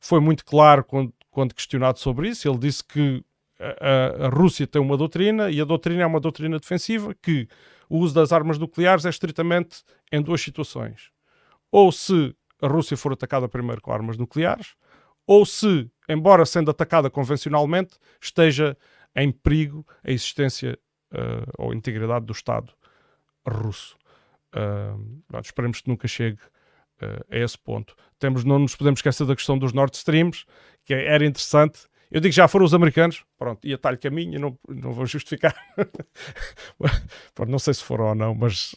[0.00, 2.48] foi muito claro quando, quando, questionado sobre isso.
[2.48, 3.24] Ele disse que
[3.58, 7.48] a, a, Rússia tem uma doutrina e a doutrina é uma doutrina defensiva que
[7.88, 11.10] o uso das armas nucleares é estritamente em duas situações.
[11.70, 14.74] Ou se a Rússia for atacada primeiro com armas nucleares,
[15.26, 18.76] ou se, embora sendo atacada convencionalmente, esteja
[19.16, 20.78] em perigo a existência
[21.12, 22.72] uh, ou a integridade do Estado
[23.46, 23.96] russo.
[24.54, 26.38] Uh, esperemos que nunca chegue
[27.02, 27.94] uh, a esse ponto.
[28.18, 30.44] Temos, não nos podemos esquecer da questão dos Nord Streams,
[30.84, 31.86] que era interessante.
[32.10, 35.56] Eu digo já foram os americanos, pronto, e atalho caminho, não, não vou justificar.
[37.48, 38.76] não sei se foram ou não, mas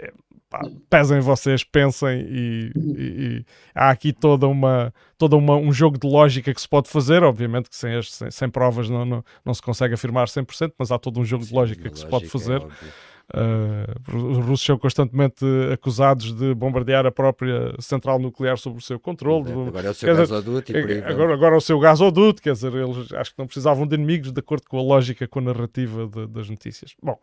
[0.00, 0.12] é,
[0.50, 0.60] pá,
[0.90, 6.08] pesem vocês, pensem e, e, e, há aqui toda uma toda uma, um jogo de
[6.08, 9.62] lógica que se pode fazer, obviamente que sem, sem, sem provas não, não, não, se
[9.62, 12.28] consegue afirmar 100%, mas há todo um jogo Sim, de lógica que lógica se pode
[12.28, 12.60] fazer.
[12.60, 18.80] É uh, os russos são constantemente acusados de bombardear a própria central nuclear sob o
[18.80, 19.50] seu controle.
[19.52, 22.52] Agora é o seu gasoduto e por aí agora, agora é o seu gasoduto, quer
[22.52, 25.42] dizer, eles acho que não precisavam de inimigos de acordo com a lógica, com a
[25.42, 26.94] narrativa de, das notícias.
[27.02, 27.18] Bom,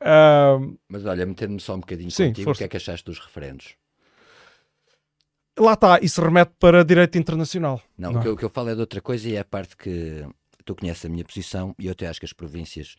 [0.00, 2.58] Uh, Mas olha, metendo-me só um bocadinho sim, contigo, força.
[2.58, 3.74] o que é que achaste dos referendos?
[5.58, 7.82] Lá está, isso remete para direito internacional.
[7.98, 8.20] Não, não.
[8.20, 9.76] O, que eu, o, que eu, falo é de outra coisa e é a parte
[9.76, 10.24] que
[10.64, 12.96] tu conheces a minha posição e eu até acho que as províncias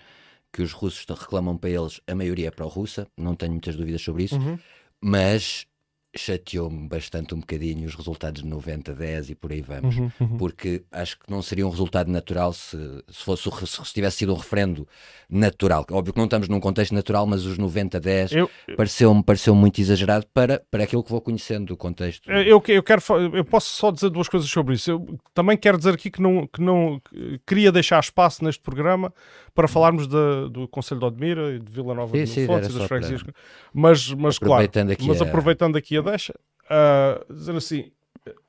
[0.53, 4.25] que os russos reclamam para eles, a maioria é pró-russa, não tenho muitas dúvidas sobre
[4.25, 4.59] isso, uhum.
[4.99, 5.65] mas
[6.15, 10.37] chateou-me bastante um bocadinho os resultados de 90-10 e por aí vamos, uhum, uhum.
[10.37, 12.77] porque acho que não seria um resultado natural se,
[13.09, 14.85] se, fosse, se tivesse sido um referendo
[15.29, 15.85] natural.
[15.89, 20.61] Óbvio que não estamos num contexto natural, mas os 90-10 pareceu-me pareceu muito exagerado para,
[20.69, 22.29] para aquilo que vou conhecendo do contexto.
[22.29, 23.01] Eu, eu, quero,
[23.33, 24.91] eu posso só dizer duas coisas sobre isso.
[24.91, 27.01] Eu também quero dizer aqui que não, que não
[27.47, 29.13] queria deixar espaço neste programa
[29.53, 32.77] para falarmos de, do Conselho de Odmira e de Vila Nova sim, de Fontes e
[32.77, 33.23] das freguesias.
[33.23, 33.33] Para...
[33.73, 34.69] Mas, mas claro,
[35.01, 36.33] mas aproveitando aqui a deixa,
[36.65, 37.91] uh, dizer assim,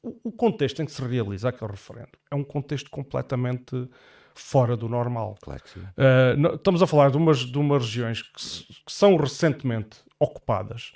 [0.02, 3.88] o, contexto em que se realiza aquele referendo é um contexto completamente
[4.34, 5.36] fora do normal.
[5.40, 5.80] Claro que sim.
[5.80, 10.92] Uh, estamos a falar de umas, de umas regiões que, se, que são recentemente ocupadas.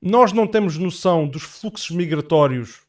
[0.00, 2.82] Nós não temos noção dos fluxos migratórios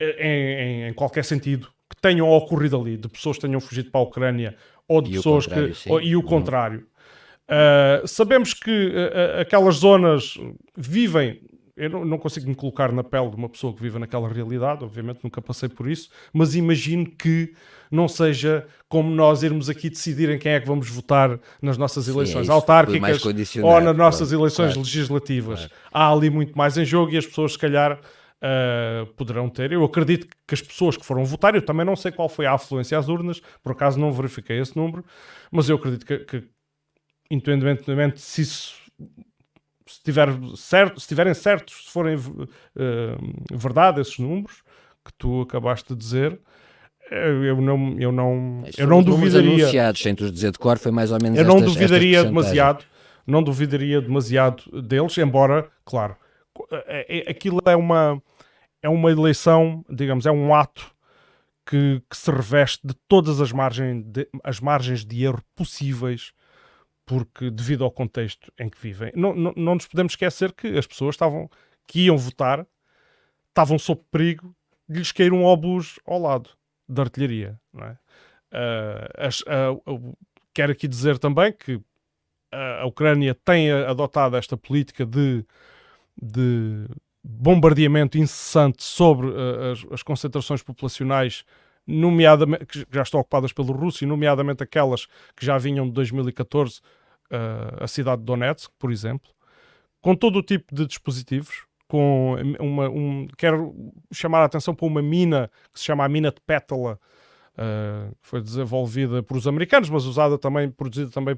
[0.00, 3.90] eh, em, em, em, qualquer sentido que tenham ocorrido ali, de pessoas que tenham fugido
[3.90, 5.72] para a Ucrânia ou de e pessoas que.
[6.02, 6.26] E o uhum.
[6.26, 6.86] contrário.
[7.48, 10.34] Uh, sabemos que uh, aquelas zonas
[10.76, 11.40] vivem
[11.78, 14.84] eu não, não, consigo me colocar na pele de uma pessoa que vive naquela realidade,
[14.84, 17.54] obviamente nunca passei por isso, mas imagino que
[17.90, 22.08] não seja como nós irmos aqui decidir em quem é que vamos votar nas nossas
[22.08, 23.24] eleições Sim, autárquicas
[23.62, 25.66] ou nas nossas claro, eleições claro, legislativas.
[25.66, 25.74] Claro.
[25.92, 27.98] Há ali muito mais em jogo e as pessoas, se calhar,
[28.42, 29.72] uh, poderão ter.
[29.72, 32.52] Eu acredito que as pessoas que foram votar, eu também não sei qual foi a
[32.52, 35.04] afluência às urnas, por acaso não verifiquei esse número,
[35.50, 36.44] mas eu acredito que, que
[37.30, 38.74] independentemente se isso
[39.88, 42.38] se, tiver certo, se tiverem certos, se forem uh,
[43.52, 44.62] verdade esses números
[45.04, 46.38] que tu acabaste de dizer,
[47.10, 49.64] eu não, eu não, eu não duvidaria.
[49.64, 52.30] anunciados, sem tu dizer de cor, foi mais ou menos Eu não estas, duvidaria estas
[52.30, 52.84] demasiado,
[53.26, 56.16] não duvidaria demasiado deles, embora, claro,
[56.70, 58.22] é, é, aquilo é uma,
[58.82, 60.90] é uma eleição, digamos, é um ato
[61.66, 66.32] que, que se reveste de todas as margens de, as margens de erro possíveis
[67.08, 70.86] porque devido ao contexto em que vivem, não, não, não nos podemos esquecer que as
[70.86, 71.50] pessoas estavam,
[71.86, 72.66] que iam votar
[73.48, 74.54] estavam sob perigo
[74.86, 76.50] de lhes cair um obus ao lado
[76.86, 77.58] da artilharia.
[77.72, 77.98] Não é?
[78.52, 80.18] Uh, as, uh, uh,
[80.52, 81.80] quero aqui dizer também que
[82.50, 85.44] a Ucrânia tem adotado esta política de,
[86.20, 86.86] de
[87.22, 89.28] bombardeamento incessante sobre
[89.70, 91.44] as, as, concentrações populacionais
[91.86, 95.04] nomeadamente, que já estão ocupadas pelo Rússia, nomeadamente aquelas
[95.36, 96.97] que já vinham de 2014 uh,
[97.80, 99.30] a cidade de Donetsk, por exemplo,
[100.00, 103.74] com todo o tipo de dispositivos, com uma, um, quero
[104.12, 106.98] chamar a atenção para uma mina que se chama a mina de Pétala,
[107.54, 111.36] uh, que foi desenvolvida por os americanos, mas usada também, produzida também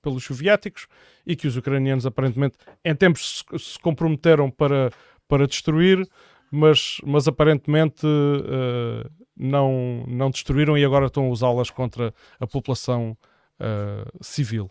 [0.00, 0.86] pelos soviéticos
[1.26, 4.92] e que os ucranianos aparentemente em tempos se, se comprometeram para,
[5.26, 6.08] para destruir,
[6.48, 13.16] mas, mas aparentemente uh, não, não destruíram e agora estão a usá-las contra a população
[13.60, 14.70] uh, civil.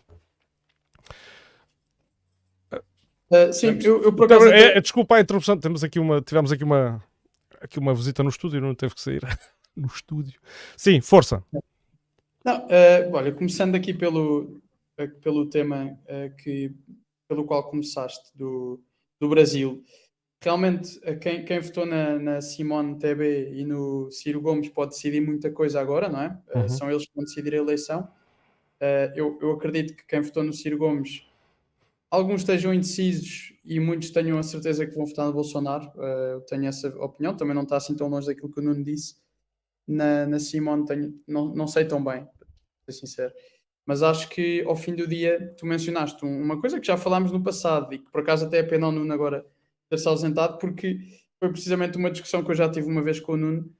[3.30, 4.46] Uh, sim, eu, eu por acaso.
[4.46, 7.02] Então, é, é, desculpa a interrupção, temos aqui uma, tivemos aqui uma,
[7.60, 9.20] aqui uma visita no estúdio, não teve que sair
[9.74, 10.40] no estúdio.
[10.76, 11.42] Sim, força.
[12.44, 14.60] Não, uh, olha, começando aqui pelo,
[15.20, 16.72] pelo tema uh, que,
[17.28, 18.80] pelo qual começaste, do,
[19.20, 19.82] do Brasil.
[20.40, 25.50] Realmente, quem, quem votou na, na Simone TB e no Ciro Gomes pode decidir muita
[25.50, 26.38] coisa agora, não é?
[26.54, 26.68] Uhum.
[26.68, 28.08] são eles que vão decidir a eleição.
[29.16, 31.26] eu, eu acredito que quem votou no Ciro Gomes
[32.16, 35.90] alguns estejam indecisos e muitos tenham a certeza que vão votar no Bolsonaro.
[35.96, 38.82] Uh, eu tenho essa opinião, também não está assim tão longe daquilo que o Nuno
[38.82, 39.16] disse.
[39.86, 43.32] Na, na Simone tenho, não, não sei tão bem, para ser sincero.
[43.84, 47.42] Mas acho que ao fim do dia tu mencionaste uma coisa que já falámos no
[47.42, 49.46] passado e que por acaso até é pena o Nuno agora
[49.88, 50.98] ter-se ausentado, porque
[51.38, 53.72] foi precisamente uma discussão que eu já tive uma vez com o Nuno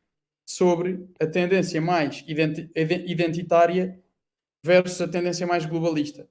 [0.44, 4.01] sobre a tendência mais identitária
[4.64, 6.29] versus a tendência mais globalista.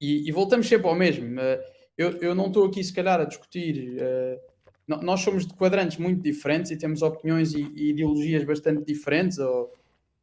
[0.00, 1.38] E, e, voltamos sempre ao mesmo.
[1.38, 1.60] Eh,
[1.96, 3.98] eu, eu não estou aqui, se calhar, a discutir.
[3.98, 4.50] Uh,
[5.02, 9.72] nós somos de quadrantes muito diferentes e temos opiniões e, e, ideologias bastante diferentes, ou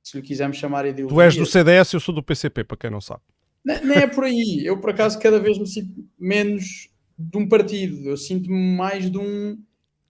[0.02, 1.16] se lhe quisermos chamar ideologia.
[1.16, 3.22] Tu és do CDS, eu sou do PCP, para quem não sabe.
[3.64, 4.66] Nem, é por aí.
[4.66, 8.10] Eu, por acaso, cada vez me sinto menos de um partido.
[8.10, 9.62] Eu sinto-me mais de, um,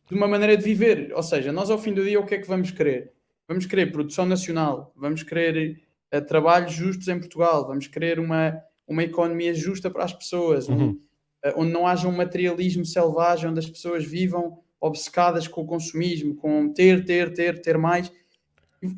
[0.07, 1.11] de uma maneira de viver.
[1.13, 3.11] Ou seja, nós ao fim do dia o que é que vamos querer?
[3.47, 5.81] Vamos querer produção nacional, vamos querer
[6.13, 10.75] uh, trabalhos justos em Portugal, vamos querer uma, uma economia justa para as pessoas, Uhum.
[10.77, 10.89] um,
[11.49, 16.35] uh, onde não haja um materialismo selvagem, onde as pessoas vivam obcecadas com o consumismo,
[16.35, 18.11] com ter, ter, ter, ter mais.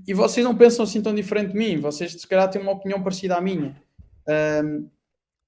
[0.06, 3.02] E, vocês não pensam assim tão diferente de mim, vocês se calhar têm uma opinião
[3.02, 3.76] parecida à minha.
[4.64, 4.88] Um,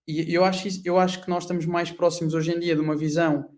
[0.07, 2.95] e eu acho, eu acho que nós estamos mais próximos hoje em dia de uma
[2.95, 3.49] visão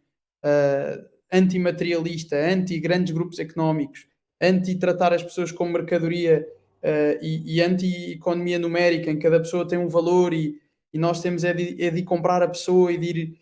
[0.43, 4.07] uh, antimaterialista, anti-grandes grupos económicos,
[4.41, 6.45] anti-tratar as pessoas como mercadoria
[6.83, 10.59] uh, e, e anti-economia numérica, em que cada pessoa tem um valor e,
[10.93, 13.37] e nós temos é de, é de comprar a pessoa e de ir.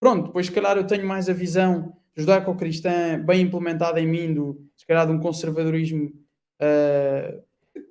[0.00, 4.66] Pronto, depois se calhar eu tenho mais a visão judaico-cristã bem implementada em mim, do,
[4.76, 6.06] se calhar de um conservadorismo
[6.60, 7.42] uh,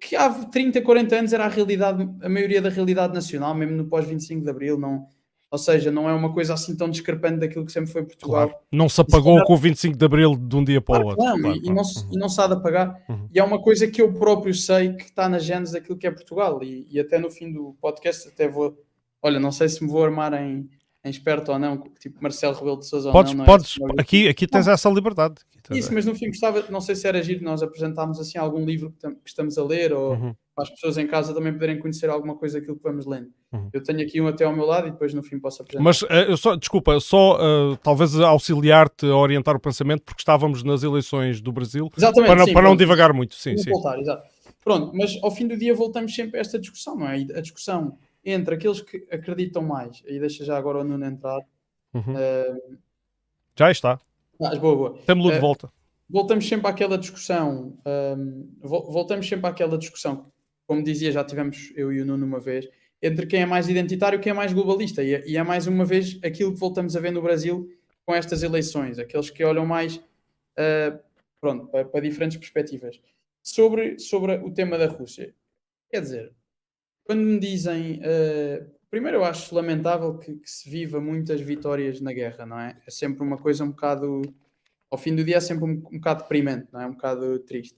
[0.02, 3.86] que há 30, 40 anos era a realidade, a maioria da realidade nacional, mesmo no
[3.86, 5.08] pós-25 de Abril, não,
[5.52, 8.50] ou seja, não é uma coisa assim tão discrepante daquilo que sempre foi Portugal.
[8.50, 8.64] Claro.
[8.72, 11.26] Não se apagou com o 25 de Abril de um dia para o Claro outro.
[11.26, 12.10] não, Claro, e, não se, Uhum.
[12.14, 13.04] e não se há de apagar.
[13.10, 13.28] Uhum.
[13.34, 16.12] E é uma coisa que eu próprio sei que está na genes daquilo que é
[16.12, 16.62] Portugal.
[16.64, 18.78] E, e até no fim do podcast, até vou.
[19.22, 20.70] Olha, não sei se me vou armar em,
[21.04, 23.46] em esperto ou não, tipo Marcelo Rebelo de Souza Podes, ou não.
[23.46, 25.36] não é podes, meu aqui, aqui tens essa liberdade.
[25.72, 28.92] Isso, mas no fim gostava, não sei se era giro nós apresentarmos assim algum livro
[29.00, 30.34] que, que estamos a ler ou Uhum.
[30.56, 33.30] para as pessoas em casa também poderem conhecer alguma coisa daquilo que vamos lendo.
[33.52, 33.70] Uhum.
[33.74, 35.84] Eu tenho aqui um até ao meu lado e depois no fim posso apresentar.
[35.84, 37.38] Mas eu só, desculpa, só
[37.74, 42.36] eh, talvez auxiliar-te a orientar o pensamento, porque estávamos nas eleições do Brasil, Exatamente, para
[42.40, 43.34] não, sim, para não divagar muito.
[43.36, 43.72] Sim, sim.
[43.72, 44.24] voltar, exato.
[44.64, 47.16] Pronto, mas ao fim do dia voltamos sempre a esta discussão, não é?
[47.16, 51.40] A discussão entre aqueles que acreditam mais, e deixa já agora o Nuno entrar.
[51.94, 52.14] Uhum.
[52.18, 52.56] eh,
[53.58, 54.00] Já está.
[54.44, 54.98] ah, boa, boa.
[55.08, 55.72] Temos-lo de Eh, volta.
[56.08, 57.74] voltamos sempre àquela discussão.
[58.62, 60.26] vo- voltamos sempre àquela discussão,
[60.68, 62.68] como dizia, já tivemos eu e o Nuno uma vez,
[63.02, 65.04] entre quem é mais identitário e quem é mais globalista.
[65.04, 67.72] E, é- e é mais uma vez aquilo que voltamos a ver no Brasil
[68.06, 70.02] com estas eleições, aqueles que olham mais
[70.58, 71.00] ah,
[71.40, 73.00] pronto, para, para diferentes perspectivas.
[73.42, 75.34] Sobre, sobre o tema da Rússia,
[75.90, 76.34] quer dizer,
[77.04, 78.02] quando me dizem.
[78.04, 82.78] ah, primeiro, eu acho lamentável que, que se viva muitas vitórias na guerra, não é?
[82.86, 84.22] É sempre uma coisa um bocado
[84.90, 86.86] ao fim do dia é sempre um, um bocado deprimente, não é?
[86.88, 87.78] Um bocado triste.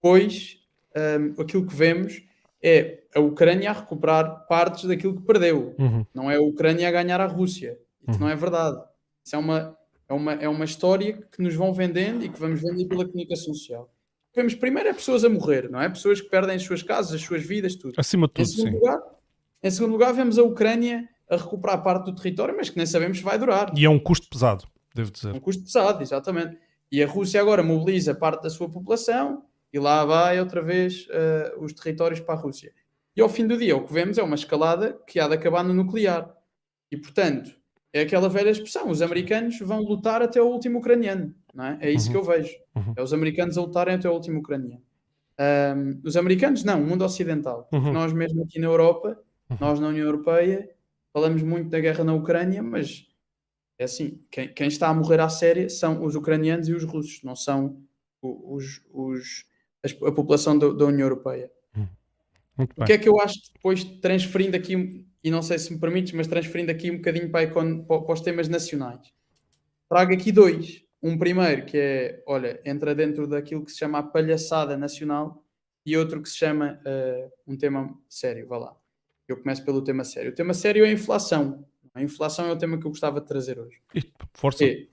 [0.00, 0.58] Pois,
[0.96, 2.22] hum, aquilo que vemos
[2.62, 5.74] é a Ucrânia a recuperar partes daquilo que perdeu.
[5.78, 6.06] Uhum.
[6.14, 7.78] Não é a Ucrânia a ganhar a Rússia.
[8.08, 8.26] Isso Uhum.
[8.26, 8.80] não é verdade.
[9.24, 9.76] Isso é uma,
[10.08, 13.52] é, uma, é uma história que nos vão vendendo e que vamos vender pela comunicação
[13.54, 13.92] social.
[14.34, 15.88] Vemos primeiro é pessoas a morrer, não é?
[15.88, 17.94] Pessoas que perdem as suas casas, as suas vidas, tudo.
[17.98, 18.74] Acima de Em tudo, segundo, sim.
[18.78, 18.98] lugar,
[19.62, 23.18] em segundo lugar, vemos a Ucrânia a recuperar parte do território, mas que nem sabemos
[23.18, 23.72] se vai durar.
[23.76, 25.40] E é um custo pesado, devo Um dizer.
[25.40, 26.56] custo pesado, exatamente.
[26.90, 31.54] E a Rússia agora mobiliza parte da sua população e lá vai outra vez eh,
[31.58, 32.72] os territórios para a Rússia.
[33.16, 35.62] E ao fim do dia, o que vemos é uma escalada que há de acabar
[35.64, 36.34] no nuclear.
[36.90, 37.50] E portanto,
[37.92, 41.34] é aquela velha expressão: os americanos vão lutar até o último ucraniano.
[41.54, 41.78] Não é?
[41.82, 42.12] é isso Uhum.
[42.12, 42.54] que eu vejo.
[42.74, 42.94] Uhum.
[42.96, 44.82] É os americanos a lutarem até o último ucraniano.
[45.38, 47.68] Ahm, os americanos, não, o mundo ocidental.
[47.72, 47.92] Uhum.
[47.92, 49.18] nós, mesmo aqui na Europa,
[49.50, 49.56] Uhum.
[49.60, 50.70] nós na União Europeia,
[51.12, 53.06] falamos muito da guerra na Ucrânia, mas
[53.78, 57.22] é assim: quem, quem está a morrer à séria são os ucranianos e os russos,
[57.22, 57.82] não são
[58.22, 59.44] os, os-
[59.82, 61.50] as- a população da, da União Europeia.
[62.56, 65.80] Muito O que é que eu acho depois transferindo aqui, e não sei se me
[65.80, 69.12] permites, mas transferindo aqui um bocadinho para, a econ- para- para os temas nacionais,
[69.88, 70.82] trago aqui dois.
[71.02, 75.42] Um primeiro que é, olha, entra dentro daquilo que se chama a palhaçada nacional
[75.84, 78.46] e outro que se chama eh, um tema sério.
[78.46, 78.76] Vá lá.
[79.26, 80.30] Eu começo pelo tema sério.
[80.30, 81.66] O tema sério é a inflação.
[81.94, 83.80] A inflação é o tema que eu gostava de trazer hoje.
[84.34, 84.64] Força.
[84.64, 84.86] É,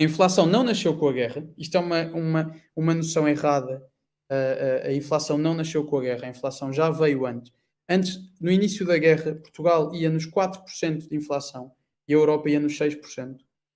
[0.00, 1.46] a inflação não nasceu com a guerra.
[1.58, 3.84] Isto é uma, uma, uma noção errada.
[4.30, 6.26] A, a- inflação não nasceu com a guerra.
[6.26, 7.52] A inflação já veio antes.
[7.88, 11.72] Antes, no início da guerra, Portugal ia nos 4% de inflação
[12.06, 13.00] e a Europa ia nos 6%.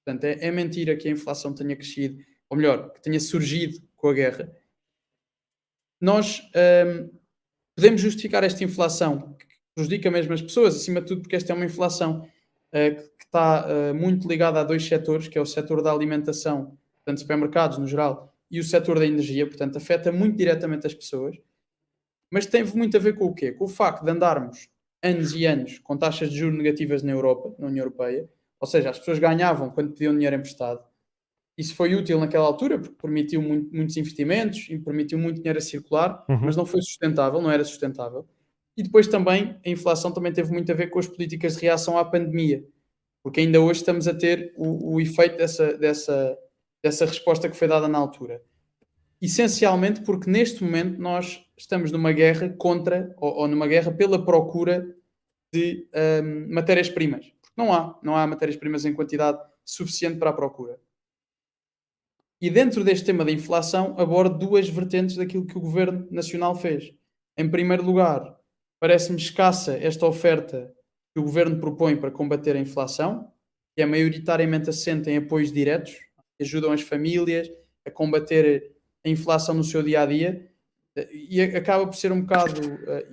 [0.04, 4.08] Portanto, é, é mentira que a inflação tenha crescido, ou melhor, que tenha surgido com
[4.08, 4.52] a guerra.
[6.00, 6.42] Nós
[6.86, 7.10] hum,
[7.76, 11.56] podemos justificar esta inflação, que prejudica mesmo as pessoas, acima de tudo porque esta é
[11.56, 12.28] uma inflação
[12.72, 16.76] eh, que está eh, muito ligada a dois setores, que é o setor da alimentação,
[17.04, 21.36] portanto, supermercados no geral, e o setor da energia, portanto, afeta muito diretamente as pessoas,
[22.32, 23.52] mas tem muito a ver com o quê?
[23.52, 24.68] Com o facto de andarmos
[25.02, 28.28] anos e anos com taxas de juros negativas na Europa, na União Europeia,
[28.60, 30.82] ou seja, as pessoas ganhavam quando pediam dinheiro emprestado.
[31.56, 35.62] Isso foi útil naquela altura, porque permitiu muito- muitos investimentos e permitiu muito dinheiro a
[35.62, 36.40] circular, Uhum.
[36.42, 38.26] mas não foi sustentável, não era sustentável.
[38.76, 41.96] E depois também, a inflação também teve muito a ver com as políticas de reação
[41.96, 42.64] à pandemia,
[43.22, 46.36] porque ainda hoje estamos a ter o, o efeito dessa, dessa,
[46.84, 48.42] dessa resposta que foi dada na altura.
[49.22, 54.94] essencialmente porque neste momento nós estamos numa guerra contra, ou, ou numa guerra pela procura
[55.50, 55.88] de
[56.22, 57.32] um, matérias-primas.
[57.40, 60.78] Porque não há, não há matérias-primas em quantidade suficiente para a procura.
[62.38, 66.92] E dentro deste tema da inflação, abordo duas vertentes daquilo que o Governo Nacional fez.
[67.34, 68.38] Em primeiro lugar,
[68.78, 70.70] parece-me escassa esta oferta
[71.14, 73.32] que o Governo propõe para combater a inflação,
[73.74, 76.03] que é maioritariamente assente em apoios diretos,
[76.40, 77.50] ajudam as famílias
[77.84, 78.72] a combater
[79.04, 80.50] a inflação no seu dia a dia,
[81.12, 82.60] e acaba por ser um bocado.
[82.86, 83.06] Eh,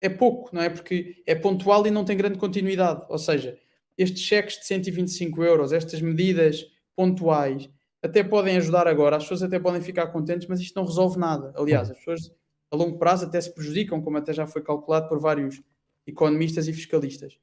[0.00, 0.68] é pouco, não é?
[0.68, 3.04] Porque é pontual e não tem grande continuidade.
[3.08, 3.56] Ou seja,
[3.96, 6.64] estes cheques de 125 euros, estas medidas
[6.96, 7.68] pontuais,
[8.02, 11.52] até podem ajudar agora, as pessoas até podem ficar contentes, mas isto não resolve nada.
[11.56, 12.32] Aliás, as pessoas
[12.70, 15.62] a longo prazo até se prejudicam, como até já foi calculado por vários
[16.06, 17.38] economistas e fiscalistas.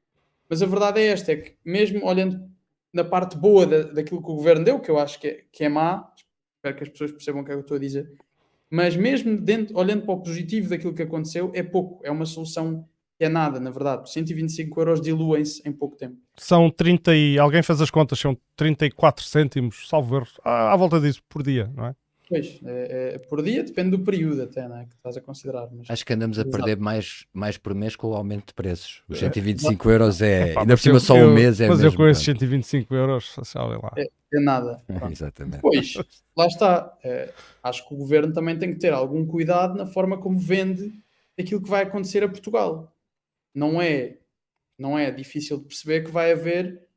[0.49, 2.49] Mas a verdade é esta: é que, mesmo olhando
[2.93, 5.63] na parte boa da, daquilo que o governo deu, que eu acho que é, que
[5.63, 6.11] é má,
[6.57, 8.11] espero que as pessoas percebam o que é que eu estou a dizer,
[8.69, 12.87] mas mesmo dentro, olhando para o positivo daquilo que aconteceu, é pouco, é uma solução
[13.19, 14.09] é nada, na verdade.
[14.09, 16.15] 125 euros diluem-se em pouco tempo.
[16.37, 17.37] São 30 e...
[17.37, 21.69] Alguém fez as contas, são 34 cêntimos, salvo erro, à, à volta disso, por dia,
[21.75, 21.95] não é?
[22.29, 25.67] Pois, é, é, por dia depende do período até, né, que estás a considerar.
[25.71, 25.89] Mas...
[25.89, 29.01] Acho que andamos a perder mais, mais por mês com o aumento de preços.
[29.09, 29.93] Os 125 é.
[29.93, 32.93] euros é, ainda por cima só um mês é Mas mesmo, eu com esses 125
[32.93, 33.91] euros, sabem lá.
[33.97, 34.79] É, é nada.
[35.11, 35.59] Exatamente.
[35.59, 35.95] Pois,
[36.37, 36.97] lá está.
[37.03, 40.93] É, acho que o governo também tem que ter algum cuidado na forma como vende
[41.37, 42.93] aquilo que vai acontecer a Portugal
[43.53, 44.17] não é,
[44.77, 46.87] não é difícil de perceber que vai haver,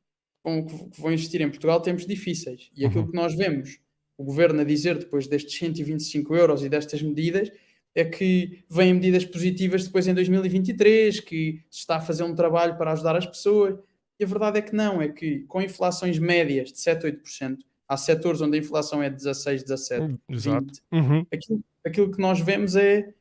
[0.43, 2.71] com, que vão existir em Portugal tempos difíceis.
[2.77, 3.11] E aquilo uhum.
[3.11, 3.81] que nós vemos
[4.17, 7.51] o governo a dizer depois destes 125 euros e destas medidas
[7.95, 12.77] é que vêm medidas positivas depois em 2023, que se está a fazer um trabalho
[12.77, 13.79] para ajudar as pessoas.
[14.19, 17.97] E a verdade é que não, é que com inflações médias de 7, 8%, há
[17.97, 20.67] setores onde a inflação é 16, 17, Exato.
[20.67, 21.27] 20, uhum.
[21.31, 23.13] aquilo, aquilo que nós vemos é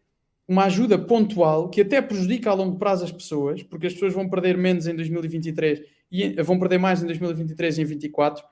[0.48, 4.30] uma ajuda pontual que até prejudica a longo prazo as pessoas, porque as pessoas vão
[4.30, 8.44] perder menos em 2023 e vão perder mais em 2023 e em 2024.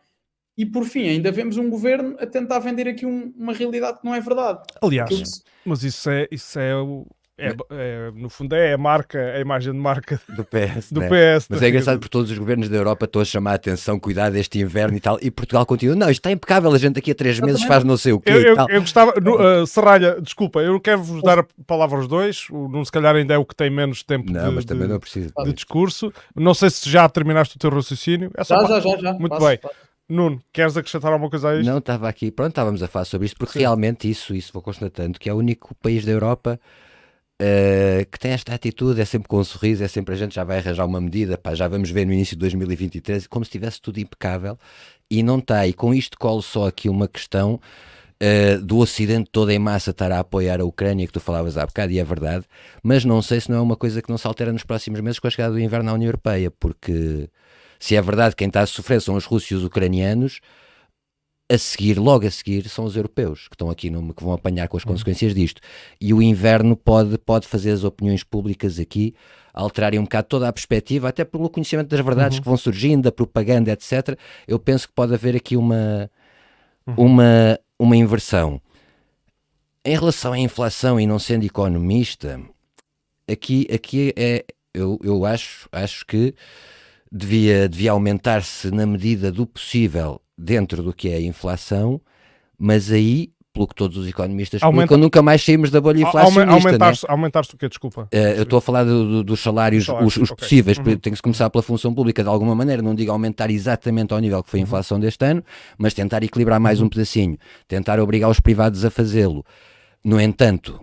[0.59, 4.05] E por fim, ainda vemos um governo a tentar vender aqui um, uma realidade que
[4.05, 4.59] não é verdade.
[4.81, 5.23] Aliás, que...
[5.63, 9.71] mas isso é, isso é o, é, é, no fundo é a marca, a imagem
[9.71, 10.91] de marca do PS.
[10.91, 11.07] Do né?
[11.07, 13.97] PS Mas é engraçado porque todos os governos da Europa estão a chamar a atenção,
[13.97, 15.95] cuidado deste inverno e tal, e Portugal continua.
[15.95, 18.31] Não, isto está impecável, a gente daqui a três meses faz não sei o quê.
[18.31, 22.07] Eu, eu, eu gostava, no, uh, Serralha, desculpa, eu quero vos dar a palavra aos
[22.09, 22.47] dois.
[22.49, 24.87] O Nuno, se calhar, ainda é o que tem menos tempo não, de, mas também
[24.87, 25.31] de, não preciso.
[25.45, 26.11] de discurso.
[26.35, 28.29] Não sei se já terminaste o teu raciocínio.
[28.35, 29.13] Essa já, já, já, já.
[29.13, 29.57] Muito passo, bem.
[29.57, 29.88] Passo.
[30.09, 31.69] Nuno, queres acrescentar alguma coisa a isto?
[31.69, 33.59] Não, estava aqui, pronto, estávamos a falar sobre isto, porque Sim.
[33.59, 36.59] realmente isso, isso vou constatando, que é o único país da Europa
[37.41, 40.43] Uh, que tem esta atitude, é sempre com um sorriso, é sempre a gente já
[40.43, 43.81] vai arranjar uma medida, pá, já vamos ver no início de 2023, como se tivesse
[43.81, 44.59] tudo impecável,
[45.09, 45.65] e não está.
[45.65, 47.53] E com isto colo só aqui uma questão
[48.21, 51.65] uh, do Ocidente todo em massa estar a apoiar a Ucrânia, que tu falavas há
[51.65, 52.43] bocado, e é verdade,
[52.83, 55.17] mas não sei se não é uma coisa que não se altera nos próximos meses
[55.17, 57.29] com a chegada do inverno à União Europeia, porque
[57.79, 60.41] se é verdade que quem está a sofrer são os russos e os ucranianos,
[61.51, 64.67] a seguir, logo a seguir, são os europeus que estão aqui, no, que vão apanhar
[64.67, 64.91] com as uhum.
[64.91, 65.61] consequências disto.
[65.99, 69.15] E o inverno pode, pode fazer as opiniões públicas aqui
[69.51, 72.43] alterarem um bocado toda a perspectiva, até pelo conhecimento das verdades uhum.
[72.43, 74.17] que vão surgindo, da propaganda, etc.
[74.47, 76.09] Eu penso que pode haver aqui uma,
[76.85, 76.93] uhum.
[76.97, 78.61] uma, uma inversão.
[79.83, 82.39] Em relação à inflação e não sendo economista,
[83.27, 86.35] aqui, aqui é, eu, eu acho, acho que
[87.11, 91.99] devia, devia aumentar-se na medida do possível dentro do que é a inflação,
[92.57, 94.83] mas aí pelo que todos os economistas Aumenta...
[94.83, 96.51] explicam, nunca mais saímos da bolha inflacionista.
[96.51, 97.11] Aumentar-se né?
[97.11, 97.67] aumentar o quê?
[97.67, 98.03] Desculpa.
[98.13, 100.35] Uh, eu estou a falar do, do, dos salários, os, os okay.
[100.35, 100.83] possíveis, uhum.
[100.97, 104.19] tem que se começar pela função pública de alguma maneira, não digo aumentar exatamente ao
[104.19, 104.67] nível que foi a uhum.
[104.67, 105.01] inflação uhum.
[105.01, 105.43] deste ano,
[105.77, 106.85] mas tentar equilibrar mais uhum.
[106.85, 109.43] um pedacinho, tentar obrigar os privados a fazê-lo.
[110.03, 110.79] No entanto,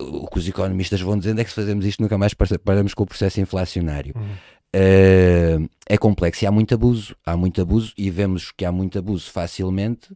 [0.00, 2.34] o que os economistas vão dizendo é que se fazemos isto nunca mais
[2.64, 4.14] paramos com o processo inflacionário.
[4.16, 4.34] Uhum.
[4.74, 8.98] Uh, é complexo e há muito abuso, há muito abuso e vemos que há muito
[8.98, 10.10] abuso facilmente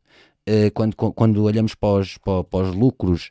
[0.49, 3.29] uh, quando, quando olhamos para os, para, para os, lucros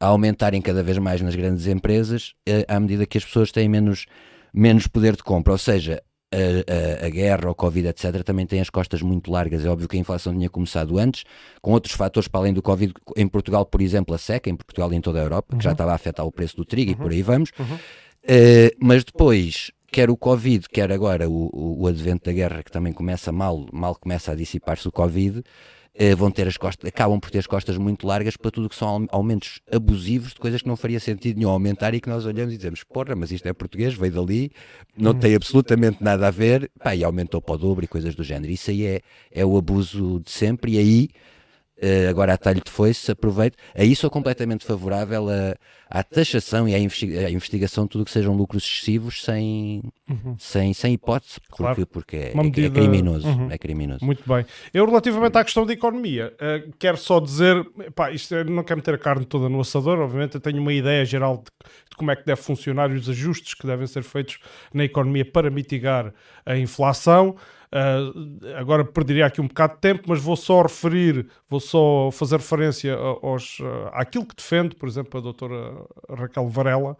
[0.00, 3.68] a aumentarem cada vez mais nas grandes empresas, uh, à medida que as pessoas têm
[3.68, 4.06] menos,
[4.54, 6.00] menos poder de compra, ou seja,
[6.32, 9.64] a, a, a, guerra, o Covid, etc., também tem as costas muito largas.
[9.64, 11.24] É óbvio que a inflação tinha começado antes,
[11.60, 12.92] com outros fatores para além do Covid.
[13.16, 15.58] Em Portugal, por exemplo, a seca, em Portugal e em toda a Europa, uhum.
[15.58, 15.74] que já uhum.
[15.74, 16.98] estava a afetar o preço do trigo uhum.
[16.98, 17.50] e por aí vamos.
[17.58, 17.74] Uhum.
[17.74, 22.70] Uh, mas depois quer o Covid, quer agora o, o, o, advento da guerra, que
[22.70, 25.42] também começa mal, mal começa a dissipar-se o Covid,
[25.94, 28.76] eh, vão ter as costas, acabam por ter as costas muito largas para tudo que
[28.76, 32.54] são aumentos abusivos de coisas que não faria sentido nenhum aumentar e que nós olhamos
[32.54, 34.52] e dizemos, porra, mas isto é português, veio dali,
[34.96, 38.22] não tem absolutamente nada a ver, pá, e aumentou para o dobro e coisas do
[38.22, 38.52] género.
[38.52, 39.00] Isso aí é,
[39.32, 41.08] é o abuso de sempre, e aí
[41.80, 43.56] Uh, agora a talho de foice, aproveito.
[43.72, 45.54] Aí sou completamente favorável a,
[45.88, 50.34] à taxação e à, investiga à investigação de tudo que sejam lucros excessivos sem, uhum.
[50.40, 51.86] sem, sem hipótese, porque, claro.
[51.86, 52.66] porque é, é medida...
[52.66, 53.48] é, criminoso, uhum.
[53.52, 54.04] é criminoso.
[54.04, 54.44] Muito bem.
[54.74, 57.64] Eu, relativamente à questão da economia, uh, quero só dizer,
[57.94, 60.72] pá, isto é, não quero meter a carne toda no assador, obviamente eu tenho uma
[60.72, 61.44] ideia geral de,
[61.90, 64.40] de como é que deve funcionar e os ajustes que devem ser feitos
[64.74, 66.12] na economia para mitigar
[66.44, 67.36] a inflação.
[67.70, 72.36] Uh, agora perderia aqui um bocado de tempo, mas vou só referir, vou só fazer
[72.36, 76.96] referência aos, uh, àquilo que defende, por exemplo, a doutora Raquel Varela,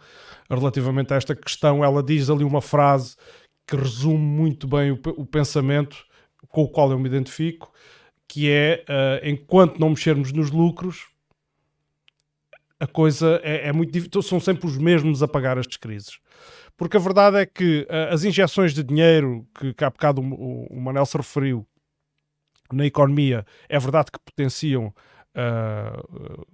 [0.51, 1.83] relativamente a esta questão.
[1.83, 3.17] Ela diz ali uma frase
[3.67, 5.97] que resume muito bem o, o pensamento
[6.49, 7.73] com o qual eu me identifico,
[8.27, 11.07] que é, uh, enquanto não mexermos nos lucros,
[12.79, 16.19] a coisa é, é muito difícil, são sempre os mesmos a pagar estas crises.
[16.79, 20.67] Porque a verdade é que uh, as injeções de dinheiro que, que há bocado o,
[20.71, 21.67] o Manel se referiu
[22.73, 24.95] na economia, é verdade que potenciam
[25.35, 26.47] uh,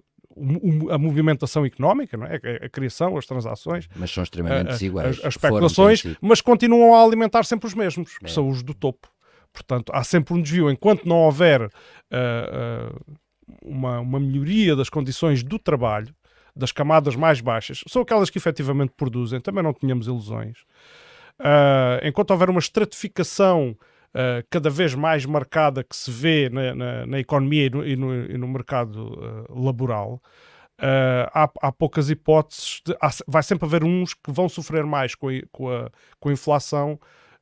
[0.91, 2.37] a movimentação económica, não é?
[2.37, 3.87] a, a, criação, as transações.
[3.95, 5.19] Mas são extremamente desiguais.
[5.19, 8.29] As, as especulações, mas continuam a alimentar sempre os mesmos, que é.
[8.29, 9.09] são os do topo.
[9.53, 10.71] Portanto, há sempre um desvio.
[10.71, 13.15] Enquanto não houver uh,
[13.63, 16.15] uma, uma melhoria das condições do trabalho,
[16.57, 20.59] das camadas mais baixas, são aquelas que efetivamente produzem, também não tínhamos ilusões.
[21.41, 23.77] Uh, enquanto houver uma estratificação
[24.15, 27.97] uh, cada vez mais marcada que se vê na, na, na economia e no, e
[27.97, 29.15] no, e no mercado
[29.49, 30.23] uh, laboral,
[31.33, 35.29] há, há, poucas hipóteses, de, há, vai sempre haver uns que vão sofrer mais com
[35.29, 35.91] a, com a,
[36.21, 36.99] com a inflação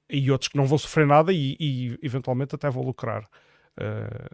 [0.08, 3.26] e outros que não vão sofrer nada e, e eventualmente até vão lucrar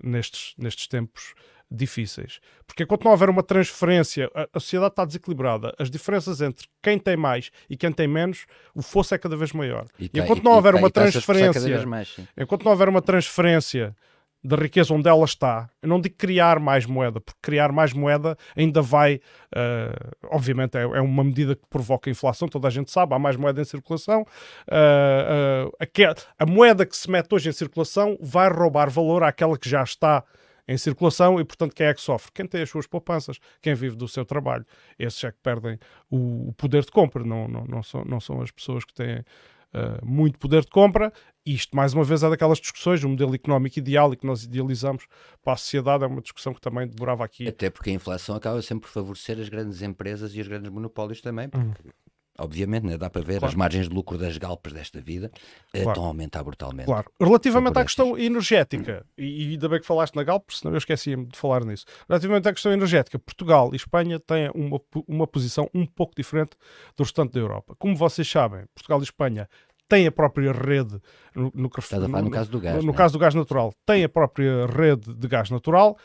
[0.03, 1.33] nestes, nestes tempos
[1.71, 2.41] difíceis.
[2.67, 5.75] Porque enquanto não houver uma transferência, a, sociedade está desequilibrada.
[5.79, 9.53] As diferenças entre quem tem mais e quem tem menos, o fosso é cada vez
[9.53, 9.87] maior.
[9.99, 13.95] E, e enquanto não houver uma transferência, mais, enquanto não houver uma transferência
[14.43, 18.37] da riqueza onde ela está, eu não digo criar mais moeda, porque criar mais moeda
[18.57, 23.15] ainda vai, uh, obviamente, é, é, uma medida que provoca inflação, toda a gente sabe,
[23.15, 24.23] há mais moeda em circulação.
[24.69, 29.59] Uh, uh, a, a moeda que se mete hoje em circulação vai roubar valor àquela
[29.59, 30.23] que já está
[30.69, 32.31] em circulação e, portanto, quem é que sofre?
[32.33, 34.67] Quem tem as suas poupanças, quem vive do seu trabalho.
[34.99, 35.79] Esses é que perdem
[36.11, 40.05] o, poder de compra, não, não, não, são, não são as pessoas que têm uh,
[40.05, 41.11] muito poder de compra.
[41.47, 45.07] Isto, mais uma vez, é daquelas discussões, o modelo económico ideal e que nós idealizamos
[45.43, 47.49] para a sociedade, é uma discussão que também demorava aqui.
[47.49, 51.23] Até porque a inflação acaba sempre por favorecer as grandes empresas e os grandes monopólios
[51.23, 51.93] também, porque uhum
[52.39, 52.97] obviamente, né?
[52.97, 53.47] dá para ver, claro.
[53.47, 55.31] as margens de lucro das galpas desta vida
[55.73, 55.91] eh, claro.
[55.91, 56.87] estão a aumentar brutalmente.
[56.87, 57.11] Claro.
[57.21, 61.37] Relativamente à questão energética, e ainda bem que falaste na Galp, senão eu esquecia-me de
[61.37, 61.85] falar nisso.
[62.09, 66.51] Relativamente à questão energética, Portugal e Espanha têm uma, uma posição um pouco diferente
[66.97, 67.75] do restante da Europa.
[67.79, 69.49] Como vocês sabem, Portugal e Espanha
[69.89, 71.01] têm a própria rede
[71.35, 72.77] no, no, no, no caso do gás.
[72.77, 72.95] No, no é?
[72.95, 75.97] caso do gás natural, têm a própria rede de gás natural.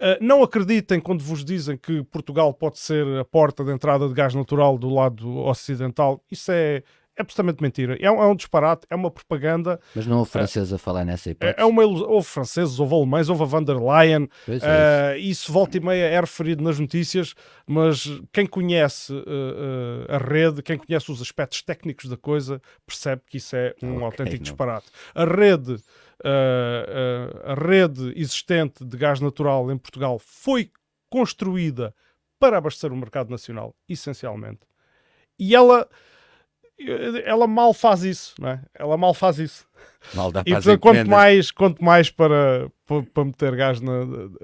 [0.00, 4.12] Uh, não acreditem quando vos dizem que Portugal pode ser a porta de entrada de
[4.12, 6.22] gás natural do lado ocidental.
[6.30, 6.82] Isso é,
[7.16, 7.96] é absolutamente mentira.
[7.98, 9.80] É um, é um, disparate, é uma propaganda.
[9.94, 11.58] Mas não houve franceses uh, a falar nessa hipótese.
[11.58, 14.28] É, é uma Houve franceses, houve alemães, houve a van der Leyen.
[14.46, 15.50] É uh, isso.
[15.50, 17.34] volta e meia é referido nas notícias,
[17.66, 23.38] mas quem conhece uh, a rede, quem conhece os aspectos técnicos da coisa, percebe que
[23.38, 24.42] isso é um okay, autêntico não.
[24.42, 24.86] disparate.
[25.14, 25.78] A rede
[26.24, 30.70] a rede existente de gás natural em Portugal foi
[31.10, 31.94] construída
[32.38, 34.60] para abastecer o mercado nacional, essencialmente.
[35.38, 35.88] E ela,
[37.24, 38.62] ela mal faz isso, não é?
[38.74, 39.66] Ela mal faz isso.
[40.14, 43.92] Mal dá e portanto, quanto mais, quanto mais para, para, para meter gás na,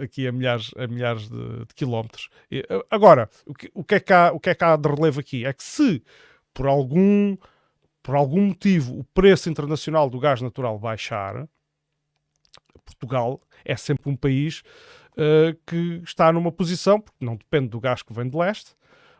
[0.02, 2.28] aqui a milhares, a milhares de, de quilómetros.
[2.50, 4.88] E, agora, o que, o, que é que há, o que é que há de
[4.88, 5.44] relevo aqui?
[5.44, 6.02] É que se
[6.54, 7.36] por algum,
[8.02, 11.48] por algum motivo o preço internacional do gás natural baixar,
[12.84, 14.62] Portugal é sempre um país
[15.12, 18.74] uh, que está numa posição, porque não depende do gás que vem de leste.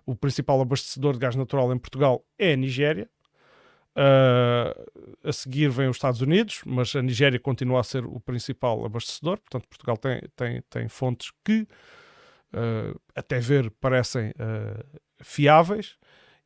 [0.05, 3.09] O principal abastecedor de gás natural em Portugal é a Nigéria.
[3.95, 8.85] Uh, a seguir vem os Estados Unidos, mas a Nigéria continua a ser o principal
[8.85, 9.39] abastecedor.
[9.39, 11.69] Portanto, Portugal tem, tem, tem fontes que,
[12.55, 14.33] uh, até ver, parecem
[15.21, 15.97] fiáveis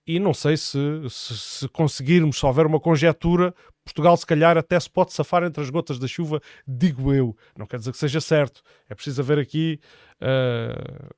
[0.07, 0.79] e não sei se,
[1.11, 3.53] se, se, conseguirmos, se houver uma conjetura,
[3.87, 7.37] Portugal se calhar até se pode safar entre as gotas da chuva, digo eu.
[7.57, 8.61] Não quer dizer que seja certo.
[8.89, 9.79] É preciso haver aqui
[10.21, 11.09] uh,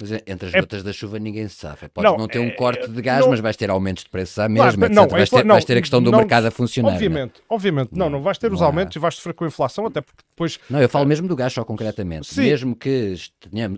[0.00, 0.60] mas é, entre as é...
[0.60, 1.88] gotas da chuva ninguém se sabe.
[1.88, 3.30] Podes não, não ter um é, corte de gás, não...
[3.30, 5.80] mas vais ter aumentos de preços à mesma, claro, não, vais, ter, vais ter a
[5.80, 6.90] questão do mercado a funcionar.
[6.90, 6.94] É?
[6.94, 7.90] Obviamente, obviamente.
[7.92, 10.58] Não, não vais ter os aumentos e vais sofrer com a inflação, até porque depois...
[10.68, 12.26] Não, eu falo mesmo do gás só concretamente.
[12.26, 12.42] Sim.
[12.42, 13.14] Mesmo que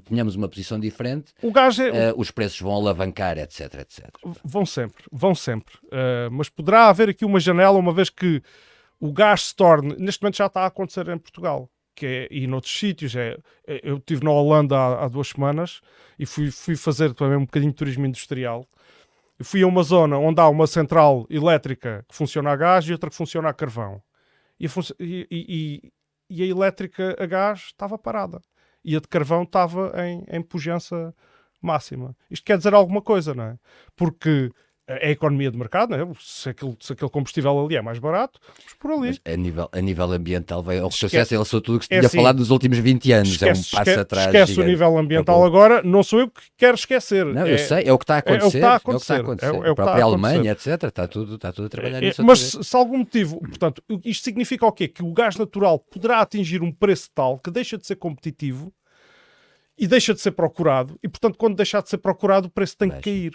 [0.08, 2.12] tenhamos uma posição diferente, o gás é...
[2.12, 4.06] Uh, os preços vão alavancar, etc, etc.
[4.44, 5.74] Vão sempre, vão sempre.
[5.84, 8.42] Uh, mas poderá haver aqui uma janela, uma vez que
[8.98, 9.94] o gás se torne...
[9.98, 13.16] Neste momento já está a acontecer em Portugal que é, e noutros sítios.
[13.16, 13.36] É,
[13.66, 15.80] é, eu estive na Holanda há, há, duas semanas
[16.18, 18.66] e fui, fui fazer também um bocadinho de turismo industrial.
[19.38, 22.92] Eu fui a uma zona onde há uma central elétrica que funciona a gás e
[22.92, 24.02] outra que funciona a carvão.
[24.60, 24.70] E a,
[25.00, 25.92] e, e,
[26.30, 28.40] e a elétrica a gás estava parada
[28.84, 31.12] e a de carvão estava em, em pujança
[31.60, 32.16] máxima.
[32.30, 33.58] Isto quer dizer alguma coisa, não é?
[33.96, 34.52] Porque
[34.88, 36.06] é a economia de mercado, é?
[36.20, 39.08] se, aquele, se aquele combustível ali é mais barato, mas por ali.
[39.08, 41.86] Mas a, nível, a nível ambiental, vai ao retrocesso em relação a tudo o que
[41.86, 43.28] se é tinha assim, falado nos últimos 20 anos.
[43.30, 44.26] Esquece, é um passo esquece, atrás.
[44.26, 44.68] Esquece gigante.
[44.68, 47.26] o nível ambiental é agora, não sou eu que quero esquecer.
[47.26, 48.42] Não, é, eu sei, é o que está a acontecer.
[48.44, 49.12] É, o que está a acontecer.
[49.12, 49.66] É o que está a acontecer.
[49.66, 50.84] É, é a própria Alemanha, etc.
[50.84, 52.24] Está tudo, está tudo a trabalhar é, nisso.
[52.24, 54.86] Mas se, se algum motivo, portanto, isto significa o quê?
[54.86, 58.72] Que o gás natural poderá atingir um preço tal que deixa de ser competitivo
[59.78, 62.88] e deixa de ser procurado, e portanto, quando deixar de ser procurado, o preço tem
[62.88, 63.32] que cair.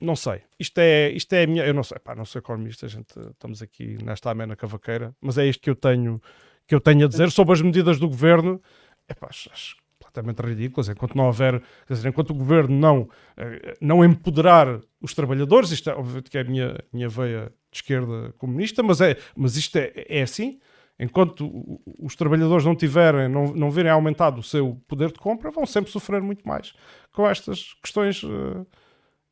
[0.00, 0.42] Não sei.
[0.58, 1.64] Isto é, isto é a minha.
[1.64, 5.46] Eu não sei, pá, não sou economista, gente estamos aqui nesta amena cavaqueira, mas é
[5.46, 6.20] isto que eu tenho,
[6.66, 8.60] que eu tenho a dizer sobre as medidas do governo.
[9.08, 9.76] É pá, acho,
[10.14, 10.88] completamente ridículas.
[10.88, 15.94] Enquanto não houver, dizer, enquanto o governo não, eh, não empoderar os trabalhadores, isto é
[15.94, 19.92] obviamente que é a minha, minha veia de esquerda comunista, mas, é, mas isto é,
[20.08, 20.58] é assim
[20.98, 25.66] enquanto os trabalhadores não tiverem, não, não verem aumentado o seu poder de compra, vão
[25.66, 26.72] sempre sofrer muito mais
[27.12, 28.66] com estas questões uh,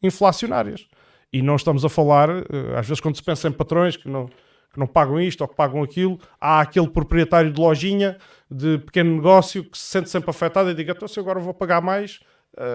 [0.03, 0.87] inflacionárias.
[1.33, 4.27] E não estamos a falar, uh, às vezes quando se pensa em patrões que não,
[4.27, 8.19] que não pagam isto ou que pagam aquilo, há aquele proprietário de lojinha,
[8.51, 11.81] de pequeno negócio, que se sente sempre afetado e diga, então se agora vou pagar
[11.81, 12.21] mais,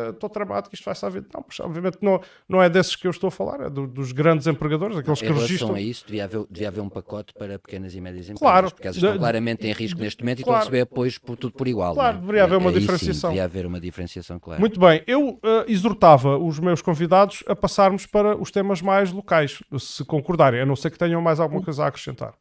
[0.10, 1.26] estou uh, tramado que isto vai estar a vir.
[1.34, 4.12] Não, mas obviamente não, não é desses que eu estou a falar, é do, dos
[4.12, 5.76] grandes empregadores, aqueles que registram.
[5.76, 8.88] a isso, devia haver, devia haver um pacote para pequenas e médias empresas, claro, porque
[8.88, 11.54] elas estão claramente em risco neste momento claro, e estão a receber apoios por tudo
[11.54, 11.94] por igual.
[11.94, 12.20] Claro, é?
[12.20, 13.30] deveria haver uma diferenciação.
[13.30, 14.60] Sim, devia haver uma diferenciação, claro.
[14.60, 19.62] Muito bem, eu uh, exortava os meus convidados a passarmos para os temas mais locais,
[19.80, 22.34] se concordarem, a não ser que tenham mais alguma coisa a acrescentar.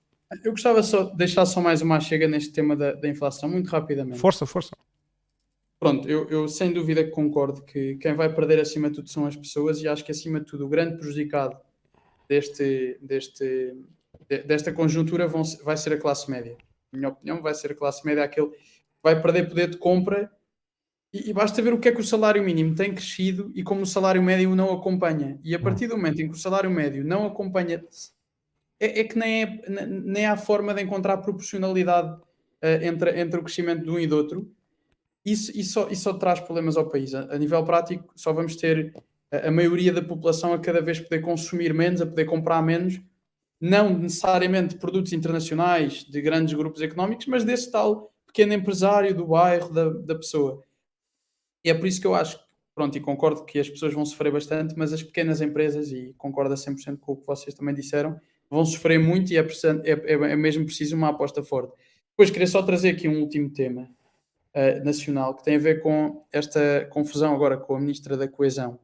[0.44, 3.68] Eu gostava só de deixar só mais uma chega neste tema da, da inflação, muito
[3.68, 4.18] rapidamente.
[4.18, 4.70] Força, força.
[5.78, 9.26] Pronto, eu, eu, sem dúvida que concordo que quem vai perder acima de tudo são
[9.26, 11.56] as pessoas e acho que acima de tudo o grande prejudicado
[12.26, 13.76] deste, deste,
[14.46, 16.56] desta conjuntura vão, vai ser a classe média.
[16.90, 18.58] Na minha opinião, vai ser a classe média aquele que
[19.02, 20.30] vai perder poder de compra
[21.12, 23.82] e, e, basta ver o que é que o salário mínimo tem crescido e como
[23.82, 25.38] o salário médio não acompanha.
[25.44, 27.84] E a partir do momento em que o salário médio não acompanha,
[28.80, 33.42] é, é que nem, é, nem há forma de encontrar proporcionalidade uh, entre, entre o
[33.42, 34.55] crescimento de um e do outro
[35.26, 37.12] isso, isso, só, isso traz problemas ao país.
[37.12, 38.94] A, a nível prático, só vamos ter
[39.30, 43.00] a, a, maioria da população a cada vez poder consumir menos, a poder comprar menos,
[43.60, 49.72] não necessariamente produtos internacionais de grandes grupos económicos, mas desse tal pequeno empresário do bairro,
[49.72, 50.62] da, da pessoa.
[51.64, 52.38] E é por isso que eu acho,
[52.72, 56.54] pronto, e concordo que as pessoas vão sofrer bastante, mas as pequenas empresas, e concordo
[56.54, 60.12] a 100% com o que vocês também disseram, vão sofrer muito e é, é, é,
[60.12, 61.72] é mesmo preciso uma aposta forte.
[62.10, 63.90] Depois queria só trazer aqui um último tema,
[64.56, 68.78] uh, nacional, que tem a ver com esta confusão agora com a Ministra da Coesão,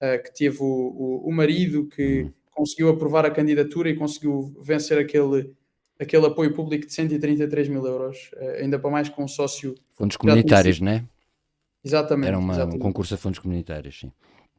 [0.00, 2.32] uh, que teve o, o, o, marido que uhum.
[2.50, 5.54] conseguiu aprovar a candidatura e conseguiu vencer aquele,
[6.00, 9.74] aquele apoio público de 133 mil euros, uh, ainda para mais com um sócio.
[9.92, 11.04] Fundos comunitários, não é?
[11.84, 12.28] Exatamente.
[12.28, 12.76] Era uma, exatamente.
[12.76, 14.12] um concurso a fundos comunitários, sim.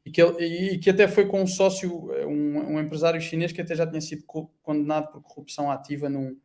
[0.05, 3.61] E que, ele, e que até foi com um sócio, um, um, empresário chinês que
[3.61, 4.25] até já tinha sido
[4.61, 6.35] condenado por corrupção ativa num,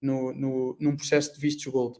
[0.00, 1.98] no, no, num processo de vistos gold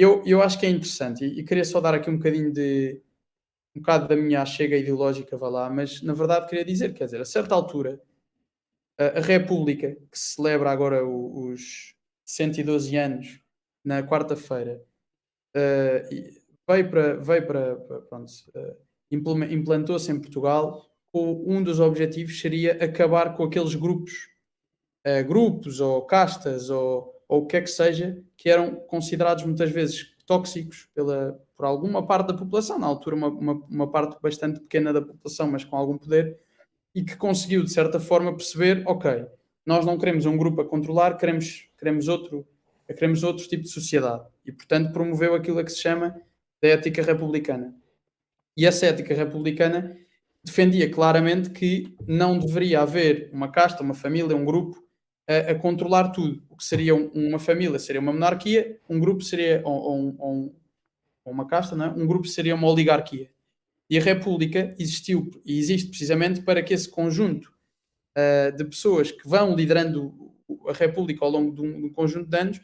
[0.00, 3.02] eu, eu acho que é interessante e, e, queria só dar aqui um bocadinho de
[3.74, 7.20] um bocado da minha chega ideológica, vá lá, mas na verdade queria dizer, quer dizer,
[7.20, 8.00] a certa altura
[8.98, 11.94] a, a República, que celebra agora o, os
[12.24, 13.40] 112 anos
[13.84, 14.82] na quarta-feira,
[15.56, 22.72] uh, veio para, veio para pronto, uh, implantou-se em Portugal com um dos objetivos seria
[22.84, 24.28] acabar com aqueles grupos,
[25.06, 29.70] uh, grupos ou castas ou ou o que é que seja, que eram considerados muitas
[29.70, 34.58] vezes tóxicos pela, por alguma parte da população, na altura uma, uma, uma, parte bastante
[34.58, 36.40] pequena da população, mas com algum poder,
[36.92, 39.26] e que conseguiu, de certa forma, perceber, ok,
[39.64, 42.44] nós não queremos um grupo a controlar, queremos, queremos, outro,
[42.88, 44.24] queremos outro tipo de sociedade.
[44.44, 46.20] E, portanto, promoveu aquilo que se chama
[46.60, 47.76] da ética republicana.
[48.56, 49.96] E essa ética republicana
[50.42, 54.89] defendia claramente que não deveria haver uma casta, uma família, um grupo
[55.28, 56.42] a, a controlar tudo.
[56.48, 60.54] O que seria um, uma família seria uma monarquia, um grupo seria ou, ou,
[61.24, 61.88] ou, uma casta, não é?
[61.90, 63.30] um grupo seria uma oligarquia.
[63.88, 67.52] E a República existiu e existe precisamente para que esse conjunto
[68.16, 70.32] uh, de pessoas que vão liderando
[70.68, 72.60] a República ao longo de um, de um conjunto de anos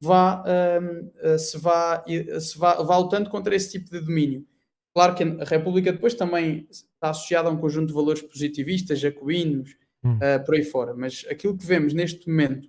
[0.00, 2.04] vá, uh, se, vá,
[2.40, 4.46] se vá, vá lutando contra esse tipo de domínio.
[4.94, 9.76] Claro que a República depois também está associada a um conjunto de valores positivistas, jacobinos,
[10.04, 10.94] uh, por aí fora.
[10.94, 12.68] Mas aquilo que vemos neste momento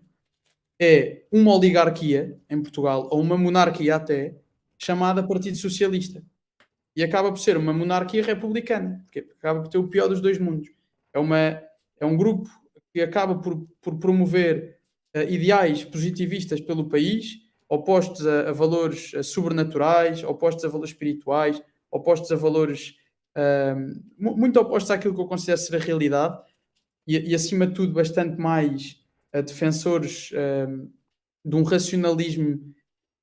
[0.80, 4.36] é uma oligarquia em Portugal, ou uma monarquia até,
[4.78, 6.24] chamada Partido Socialista.
[6.96, 10.40] E acaba por ser uma monarquia republicana, porque acaba por ter o pior dos dois
[10.40, 10.70] mundos.
[11.14, 11.62] É, uma,
[12.00, 12.50] é um grupo
[12.94, 14.80] que acaba por, por promover
[15.16, 21.62] uh, ideais positivistas pelo país, opostos a, a valores uh, sobrenaturais, opostos a valores espirituais,
[21.92, 22.96] opostos a valores
[23.36, 26.40] uh, muito opostos àquilo que eu considero ser a realidade,
[27.08, 29.02] e, e acima de tudo, bastante mais
[29.46, 30.32] defensores
[31.46, 32.74] de um racionalismo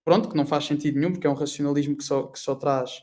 [0.05, 3.03] pronto, que não faz sentido nenhum, porque é um racionalismo que só, que só traz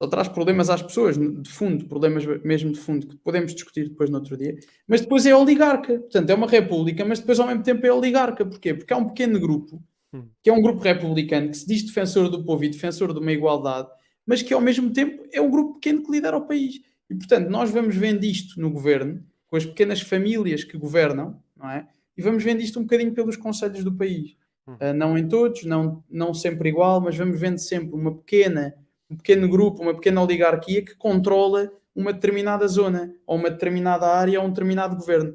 [0.00, 4.08] só traz problemas às pessoas, de fundo, problemas mesmo de fundo, que podemos discutir depois
[4.08, 4.56] no outro dia,
[4.86, 8.46] mas depois é oligarca, portanto é uma república, mas depois ao mesmo tempo é oligarca,
[8.46, 8.74] porquê?
[8.74, 9.82] Porque há um pequeno grupo,
[10.12, 10.28] hum.
[10.40, 13.32] que é um grupo republicano, que se diz defensor do povo e defensor de uma
[13.32, 13.88] igualdade,
[14.24, 16.80] mas que ao mesmo tempo é um grupo pequeno que lidera o país.
[17.10, 21.70] E portanto nós vamos vendo isto no governo, com as pequenas famílias que governam, não
[21.70, 21.88] é?
[22.16, 24.36] E vamos vendo isto um bocadinho pelos conselhos do país.
[24.66, 28.74] Uh, não em todos, não, não sempre igual, mas vamos vendo sempre uma pequena,
[29.08, 34.40] um pequeno grupo, uma pequena oligarquia que controla uma determinada zona, ou uma determinada área,
[34.40, 35.34] ou um determinado governo.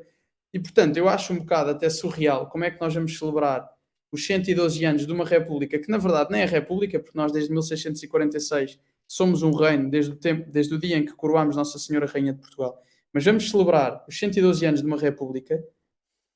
[0.54, 3.68] E portanto, eu acho um bocado até surreal como é que nós vamos celebrar
[4.12, 7.50] os 112 anos de uma república, que na verdade nem é república, porque nós desde
[7.50, 12.06] 1646 somos um reino, desde o, tempo, desde o dia em que coroámos Nossa Senhora
[12.06, 12.82] Rainha de Portugal.
[13.12, 15.64] Mas vamos celebrar os 112 anos de uma república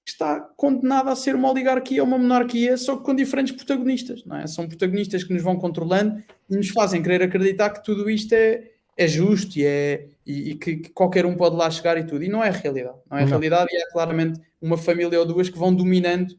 [0.08, 4.24] está condenada a ser uma oligarquia ou uma monarquia, só que com diferentes protagonistas.
[4.26, 4.48] Não é?
[4.48, 8.72] São protagonistas que nos vão controlando e nos fazem querer acreditar que tudo isto é,
[8.96, 12.24] é justo e, é, e, e que, que, qualquer um pode lá chegar e tudo.
[12.24, 12.98] E não é a realidade.
[13.10, 16.38] Não é a realidade e é claramente uma família ou duas que vão dominando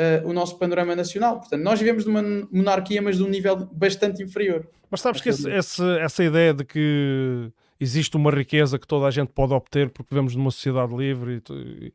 [0.00, 1.38] uh, o nosso panorama nacional.
[1.38, 4.66] Portanto, nós vivemos de uma monarquia, mas de um nível bastante inferior.
[4.90, 9.10] Mas sabes que esse, esse, essa ideia de que existe uma riqueza que toda a
[9.10, 11.94] gente pode obter porque vivemos numa sociedade livre e,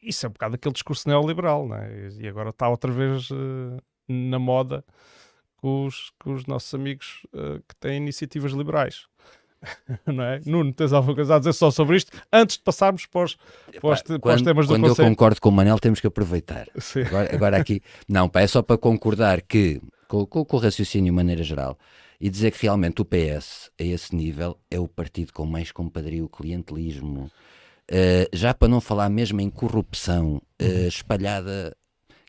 [0.00, 2.10] isso é um bocado aquele discurso neoliberal, não é?
[2.20, 3.76] E agora está outra vez uh,
[4.08, 4.84] na moda
[5.56, 9.06] com os, com os nossos amigos uh, que têm iniciativas liberais.
[10.06, 10.40] não é?
[10.44, 13.36] Nuno, tens alguma coisa a dizer só sobre isto antes de passarmos para os,
[13.80, 15.06] para os, para os temas do Quando Conselho?
[15.06, 16.66] eu concordo com o Manel, temos que aproveitar.
[17.06, 21.12] Agora, agora, aqui, não, pá, é só para concordar que, com, com, com o raciocínio
[21.12, 21.78] de maneira geral,
[22.20, 26.28] e dizer que realmente o PS, a esse nível, é o partido com mais compadrio,
[26.28, 27.30] clientelismo,
[27.90, 31.76] Uh, já para não falar mesmo em corrupção uh, espalhada,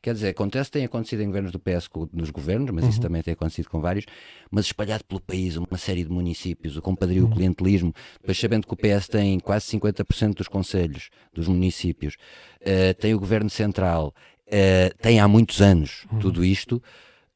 [0.02, 2.90] quer dizer, acontece, tem acontecido em governos do PS nos governos, mas uhum.
[2.90, 4.06] isso também tem acontecido com vários,
[4.50, 7.32] mas espalhado pelo país, uma série de municípios, o compadrio, uhum.
[7.32, 12.16] o clientelismo, depois sabendo que o PS tem quase 50% dos conselhos dos municípios,
[12.62, 14.14] uh, tem o governo central,
[15.02, 16.20] tem há muitos anos uhum.
[16.20, 16.82] tudo isto.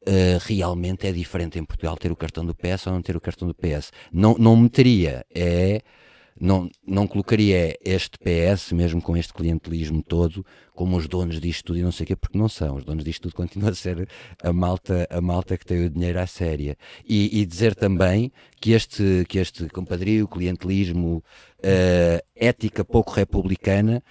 [0.02, 3.20] Uh, realmente é diferente em Portugal ter o cartão do PS ou não ter o
[3.20, 3.90] cartão do PS.
[4.12, 5.82] Não, não meteria, é
[6.38, 11.78] não, não colocaria este PS, mesmo com este clientelismo todo, como os donos disto tudo
[11.78, 12.76] e não sei o quê, porque não são.
[12.76, 14.08] Os donos disto tudo continuam a ser
[14.42, 16.76] a malta, a malta que tem o dinheiro à séria.
[17.08, 18.30] E, e dizer também
[18.60, 21.24] que este, que este compadrio, clientelismo,
[21.60, 24.02] uh, ética pouco republicana,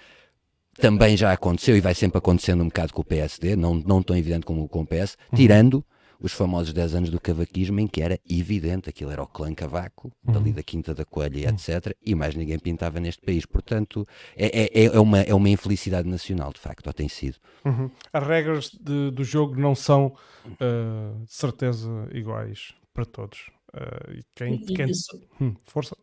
[0.78, 4.16] também já aconteceu e vai sempre acontecendo um bocado com o PSD, não, não tão
[4.16, 5.84] evidente como com o PS, tirando
[6.20, 10.12] os famosos 10 anos do cavaquismo, em que era evidente, aquilo era o clã cavaco,
[10.26, 10.34] uhum.
[10.34, 11.54] dali da Quinta da Coelha, uhum.
[11.54, 11.96] etc.
[12.04, 13.44] E mais ninguém pintava neste país.
[13.46, 14.06] Portanto,
[14.36, 17.36] é, é, é, uma, é uma infelicidade nacional, de facto, ou tem sido.
[17.64, 17.90] Uhum.
[18.12, 20.14] As regras de, do jogo não são,
[20.46, 23.50] uh, de certeza, iguais para todos.
[23.74, 24.90] Uh, e quem, quem...
[24.90, 25.20] Isso...
[25.40, 25.96] Hum, força.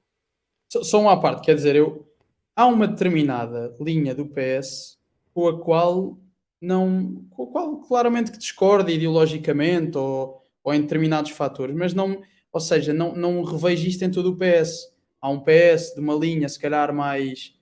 [0.72, 2.08] Só, só uma parte, quer dizer, eu...
[2.56, 4.98] há uma determinada linha do PS
[5.34, 6.18] com a qual
[6.64, 12.22] não, com o qual claramente que discorda ideologicamente ou, ou em determinados fatores, mas não,
[12.54, 14.88] ou seja, não, não revejo isto em todo o PS.
[15.22, 17.54] Há um PS de uma linha, se calhar, mais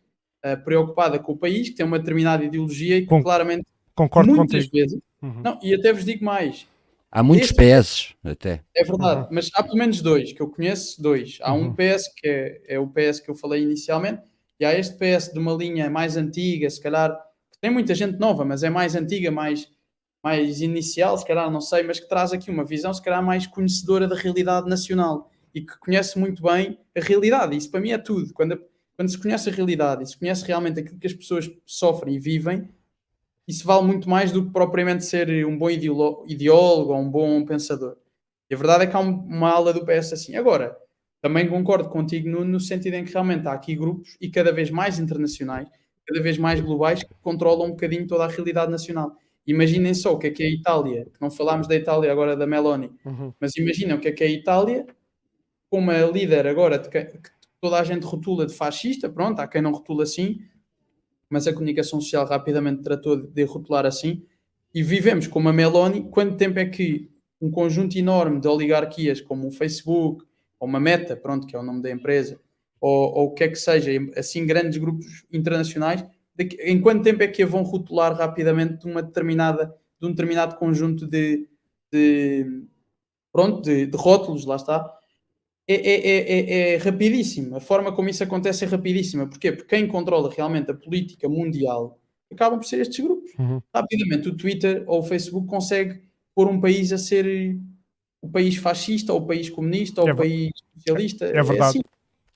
[0.46, 4.36] uh, preocupada com o país, que tem uma determinada ideologia e que com, claramente concordo
[4.36, 4.78] muitas contigo.
[4.78, 5.02] vezes.
[5.20, 5.42] Uhum.
[5.44, 6.68] Não, e até vos digo mais.
[7.12, 8.62] Há muitos PS, até.
[8.76, 9.28] É verdade, uhum.
[9.32, 11.40] mas há pelo menos dois, que eu conheço dois.
[11.42, 11.70] Há uhum.
[11.70, 14.22] um PS que é, é o PS que eu falei inicialmente,
[14.60, 17.12] e há este PS de uma linha mais antiga, se calhar
[17.62, 19.72] tem muita gente nova, mas é mais antiga, mais,
[20.24, 23.46] mais inicial, se calhar, não sei, mas que traz aqui uma visão, se calhar, mais
[23.46, 27.56] conhecedora da realidade nacional e que conhece muito bem a realidade.
[27.56, 28.34] Isso para mim é tudo.
[28.34, 28.60] Quando,
[28.96, 32.20] quando se conhece a realidade e se conhece realmente aquilo que as pessoas sofrem e
[32.20, 32.68] vivem,
[33.48, 37.98] isso vale muito mais do que propriamente ser um bom ideólogo ou um bom pensador.
[38.50, 40.36] E a verdade é que há uma ala do PS assim.
[40.36, 40.78] Agora,
[41.22, 44.72] também concordo contigo no, no sentido em que realmente há aqui grupos e cada vez
[44.72, 45.68] mais internacionais
[46.08, 49.16] cada vez mais globais que controlam um bocadinho toda a realidade nacional.
[49.46, 52.36] Imaginem só o que é que é a Itália, que não falámos da Itália agora
[52.36, 53.34] da Meloni, uhum.
[53.40, 54.86] mas imaginem o que é que é a Itália,
[55.70, 57.30] com uma líder agora que, que
[57.60, 60.42] toda a gente rotula de fascista, pronto, há quem não rotula assim,
[61.30, 64.26] mas a comunicação social rapidamente tratou de rotular assim.
[64.74, 66.04] E vivemos com uma Meloni.
[66.10, 67.10] Quanto tempo é que
[67.42, 70.26] um conjunto enorme de oligarquias, como o Facebook,
[70.60, 72.40] ou uma Meta, pronto, que é o nome da empresa,
[72.82, 76.04] ou, ou o que é que seja, assim, grandes grupos internacionais,
[76.36, 80.10] de, em quanto tempo é que a vão rotular rapidamente de uma determinada, de um
[80.10, 81.48] determinado conjunto de,
[81.94, 82.64] de
[83.32, 84.92] pronto, de, de, rótulos, lá está,
[85.68, 87.56] é, é, é, é, rapidíssimo.
[87.56, 89.28] A forma como isso acontece é rapidíssima.
[89.28, 89.52] Porquê?
[89.52, 92.00] Porque quem controla realmente a política mundial
[92.32, 93.32] acabam por ser estes grupos.
[93.38, 93.62] Uhum.
[93.74, 96.02] Rapidamente, o Twitter ou o Facebook consegue
[96.34, 97.56] pôr um país a ser
[98.22, 101.26] o país fascista, ou o país comunista, ou é o país socialista.
[101.26, 101.78] É, é verdade.
[101.78, 101.82] É, assim.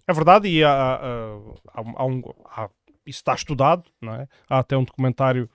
[0.07, 1.39] É verdade, e há, há,
[1.73, 2.69] há, um, há,
[3.05, 4.27] isso está estudado, não é?
[4.49, 5.49] Há até um documentário.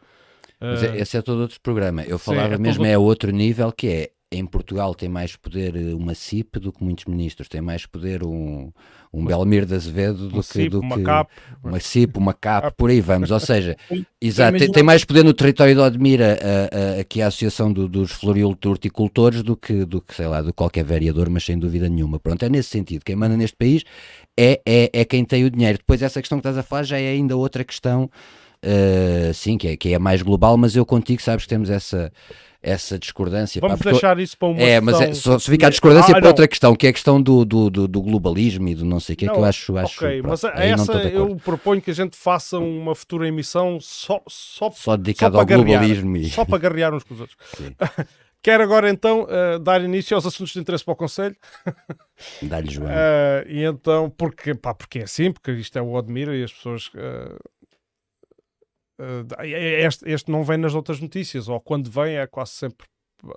[0.61, 0.95] Mas uh...
[0.95, 2.03] esse é todo outro programa.
[2.03, 2.93] Eu falava Sim, é mesmo, todo...
[2.93, 6.85] é outro nível que é em Portugal tem mais poder eh, uma CIP do que
[6.85, 8.71] muitos ministros, tem mais poder um,
[9.13, 11.31] um Belmir de Azevedo do que, CIP, do uma que CAP.
[11.65, 13.33] uma CIP, uma CAP, por aí vamos.
[13.33, 13.77] Ou seja,
[14.23, 17.89] exato, tem, tem, mais poder no território de Odmira a, a, aqui a Associação do,
[17.89, 22.21] dos Floricultores do que, do que, sei lá, do qualquer vereador, mas sem dúvida nenhuma.
[22.21, 23.05] Pronto, é nesse sentido.
[23.05, 23.83] Quem manda neste país
[24.39, 25.79] é, é, é quem tem o dinheiro.
[25.79, 28.09] Depois, essa questão que estás a falar já é ainda outra questão,
[28.65, 32.13] uh, sim, que é, que é mais global, mas eu contigo sabes que temos essa
[32.63, 33.61] essa discordância.
[33.61, 36.21] Vamos pá, deixar isso para uma É, mas é, só, se ficar a discordância ah,
[36.21, 39.01] para outra questão, que é a questão do, do, do, do globalismo e do não
[39.01, 39.77] sei o que, é que eu acho.
[39.77, 44.23] acho ok, pronto, mas essa eu proponho que a gente faça uma futura emissão só,
[44.29, 46.17] só, só dedicada ao globalismo.
[46.17, 46.29] E...
[46.29, 47.39] Só para garrear uns com os outros.
[48.43, 51.37] Quero agora então uh, dar início aos assuntos de interesse para o Conselho.
[52.41, 52.89] Dá-lhe, João.
[52.89, 56.53] Uh, e então, porque, pá, porque é assim, porque isto é o Admira e as
[56.53, 57.39] pessoas Uh,
[59.43, 62.87] este, este, não vem nas outras notícias, ou quando vem é quase sempre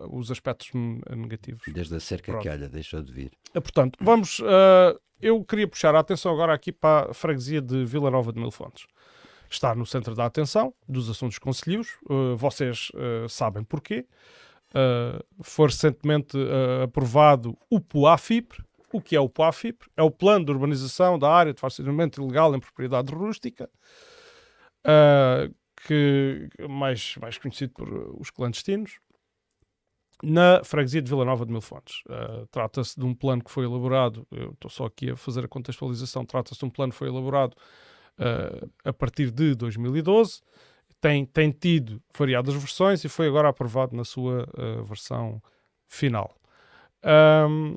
[0.10, 0.72] os aspectos
[1.10, 1.62] negativos.
[1.68, 2.44] Desde a cerca Pronto.
[2.44, 3.32] que olha, deixou de vir.
[3.56, 4.40] Uh, portanto, vamos.
[4.40, 8.40] Uh, eu queria puxar a atenção agora aqui para a freguesia de Vila Nova de
[8.40, 8.86] Mil Fontes.
[9.50, 11.96] Está no centro da atenção dos assuntos conselhos.
[12.36, 12.92] vocês
[13.30, 14.06] sabem porquê.
[15.42, 16.36] foi recentemente
[16.84, 18.64] aprovado o PUAFIPR.
[18.92, 19.88] O que é o PUAFIPR?
[19.96, 23.70] É o Plano de Urbanização da Área de Funcionamento Ilegal em Propriedade Rústica
[24.86, 25.54] uh,
[25.88, 29.00] que mais, mais conhecido por os clandestinos,
[30.24, 32.02] na freguesia de Vila Nova de Mil Fontes.
[32.08, 35.48] Uh, trata-se de um plano que foi elaborado, eu estou só aqui a fazer a
[35.48, 37.56] contextualização, trata-se de um plano que foi elaborado
[38.18, 40.42] uh, a partir de 2012,
[41.02, 45.42] tem, tem tido variadas versões e foi agora aprovado na sua uh, versão
[45.86, 46.34] final.
[47.04, 47.76] Um,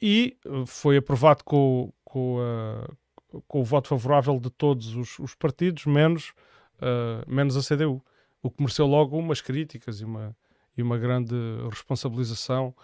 [0.00, 2.88] e foi aprovado com, com, a,
[3.46, 6.32] com o voto favorável de todos os, os partidos, menos,
[6.76, 8.02] uh, menos a CDU,
[8.42, 10.36] o que mereceu logo umas críticas e uma,
[10.76, 11.34] e uma grande
[11.70, 12.74] responsabilização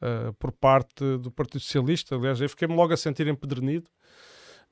[0.00, 2.16] uh, por parte do Partido Socialista.
[2.16, 3.90] Aliás, eu fiquei-me logo a sentir empedernido,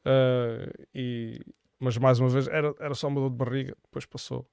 [0.04, 1.40] uh, e,
[1.78, 4.46] mas mais uma vez era, era só uma dor de barriga, depois passou.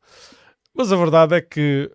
[0.74, 1.92] Mas a verdade é que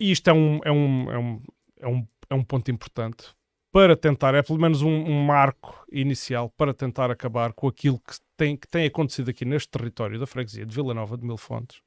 [0.00, 1.42] e isto é um, é, um, é, um,
[1.78, 3.34] é, um, é um ponto importante
[3.72, 8.16] para tentar, é pelo menos um, um, marco inicial para tentar acabar com aquilo que
[8.36, 11.80] tem, que tem acontecido aqui neste território da freguesia de Vila Nova de Mil Fontes,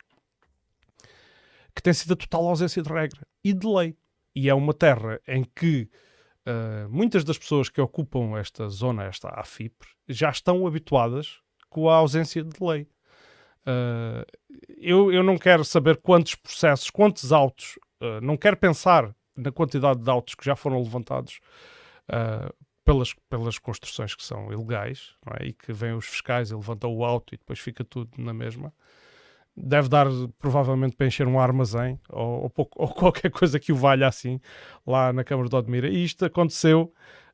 [1.75, 3.95] que tem sido a total ausência de regra e de lei.
[4.35, 5.89] E é uma terra em que
[6.47, 11.95] uh, muitas das pessoas que ocupam esta zona, esta AFIPR, já estão habituadas com a
[11.95, 12.87] ausência de lei.
[13.65, 14.25] Uh,
[14.77, 20.01] eu, eu não quero saber quantos processos, quantos autos, uh, não quero pensar na quantidade
[20.01, 21.39] de autos que já foram levantados
[22.09, 22.53] uh,
[22.83, 25.47] pelas, pelas construções que são ilegais é?
[25.47, 28.73] e que vêm os fiscais e levantam o auto e depois fica tudo na mesma.
[29.55, 30.07] Deve dar
[30.39, 34.39] provavelmente para encher um armazém ou, ou, pouco, ou qualquer coisa que o valha assim
[34.85, 35.87] lá na Câmara de Odmira.
[35.87, 36.93] E isto aconteceu.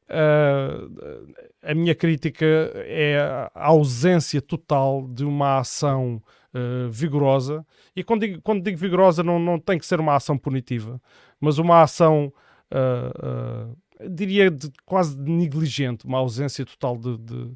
[0.10, 2.45] Uh, a minha crítica
[2.76, 3.20] é
[3.54, 6.22] a ausência total de uma ação
[6.54, 7.66] uh, vigorosa.
[7.95, 11.02] E quando digo, quando digo vigorosa, não, não tem que ser uma ação punitiva,
[11.39, 12.34] mas uma ação
[12.74, 13.78] uh,
[14.10, 17.52] diria de, quase negligente, uma ausência total de, de,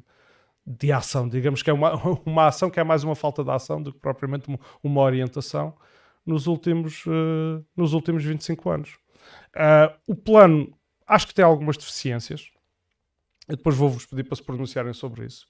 [0.66, 1.28] de, ação.
[1.28, 3.98] Digamos que é uma, uma ação que é mais uma falta de ação do que
[3.98, 5.74] propriamente uma, uma orientação
[6.24, 8.98] nos últimos, uh, nos últimos 25 anos.
[9.54, 10.76] Uh, o plano
[11.06, 12.50] acho que tem algumas deficiências.
[13.48, 15.46] Eu depois vou-vos pedir para se pronunciarem sobre isso.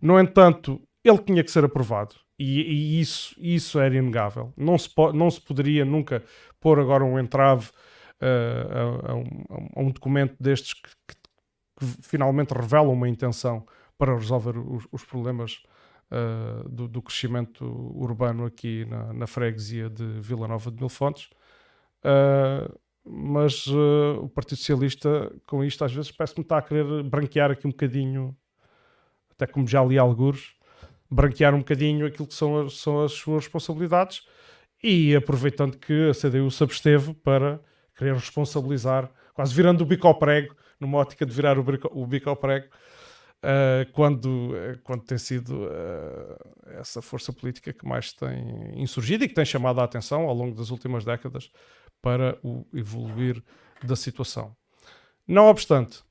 [0.00, 2.14] No entanto, ele tinha que ser aprovado.
[2.42, 4.52] E, e isso, isso era inegável.
[4.56, 6.24] Não se, não se poderia nunca
[6.60, 7.70] pôr agora um entrave
[8.20, 9.44] uh, a, um,
[9.76, 11.14] a, um, documento destes que, que,
[11.78, 13.64] que, finalmente revela uma intenção
[13.96, 15.62] para resolver os, os problemas
[16.10, 17.64] uh, do, do, crescimento
[17.94, 21.30] urbano aqui na, na, freguesia de Vila Nova de Mil Fontes.
[22.04, 27.02] Uh, mas o Partido Socialista, com isto, às vezes parece que me está a querer
[27.04, 28.36] branquear aqui um bocadinho,
[29.30, 30.56] até como já li alguns,
[31.12, 34.26] branquear um bocadinho aquilo que são as, são as suas responsabilidades
[34.82, 37.60] e aproveitando que a CDU se absteve para
[37.96, 42.06] querer responsabilizar, quase virando o bico ao prego, numa ótica de virar o bico, o
[42.06, 48.12] bico ao prego, uh, quando, uh, quando tem sido uh, essa força política que mais
[48.12, 51.50] tem insurgido e que tem chamado a atenção ao longo das últimas décadas
[52.00, 53.42] para o evoluir
[53.84, 54.56] da situação.
[55.26, 56.02] Não obstante,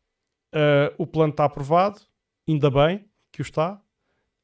[0.97, 1.99] o plano está aprovado,
[2.47, 3.81] ainda bem que o está,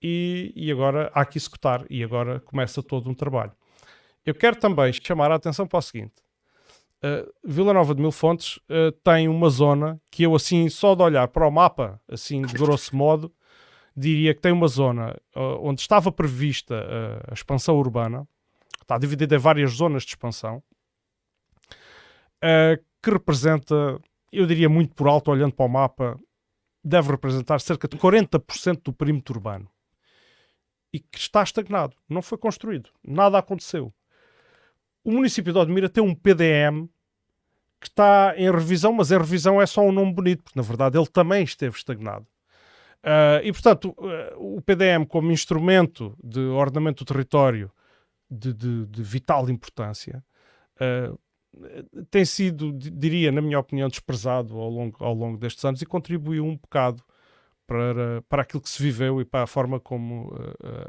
[0.01, 3.51] e, e agora há que executar, e agora começa todo um trabalho.
[4.25, 6.15] Eu quero também chamar a atenção para o seguinte:
[7.03, 11.01] uh, Vila Nova de Mil Fontes uh, tem uma zona que eu, assim, só de
[11.01, 13.33] olhar para o mapa, assim, de grosso modo,
[13.95, 16.75] diria que tem uma zona uh, onde estava prevista
[17.29, 18.27] a expansão urbana,
[18.81, 20.61] está dividida em várias zonas de expansão,
[23.01, 23.99] que representa,
[24.31, 26.19] eu diria muito por alto, olhando para o mapa,
[26.83, 29.67] deve representar cerca de 40% do perímetro urbano.
[30.93, 33.93] E que está estagnado, não foi construído, nada aconteceu
[35.07, 36.89] o município de Odmira tem um PDM
[37.79, 40.97] que está em revisão, mas a revisão é só um nome bonito, porque na verdade
[40.97, 42.27] ele também esteve estagnado.
[43.01, 47.71] Uh, e portanto, uh, o PDM, como instrumento de ordenamento do território
[48.29, 50.21] de, de, de vital importância,
[50.81, 51.17] uh,
[52.11, 56.43] tem sido, diria, na minha opinião, desprezado ao longo, ao longo destes anos e contribuiu
[56.43, 57.01] um bocado
[57.67, 60.33] para, para aquilo que se viveu e para a forma como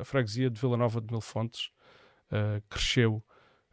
[0.01, 1.70] a freguesia de Vila Nova de Mil Fontes
[2.68, 3.22] cresceu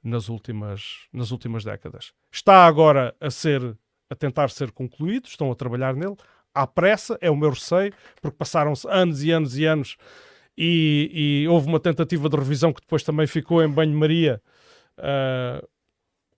[0.03, 2.13] nas últimas, nas últimas décadas.
[2.31, 3.77] Está agora a ser
[4.09, 6.15] a tentar ser concluído, estão a trabalhar nele,
[6.53, 9.97] à pressa, é o meu receio, porque passaram-se anos e anos e anos
[10.57, 14.41] e, e, houve uma tentativa de revisão que depois também ficou em banho-maria
[14.97, 15.67] uh,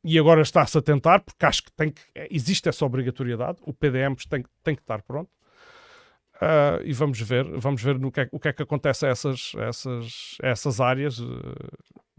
[0.04, 2.02] e agora está-se a tentar, porque acho que, tem que
[2.32, 5.30] existe essa obrigatoriedade, o PDM tem, tem que estar pronto.
[6.38, 9.10] Uh, e vamos ver, vamos ver no que é, o que é que acontece a
[9.10, 11.20] essas, essas, essas áreas.
[11.20, 11.28] Uh,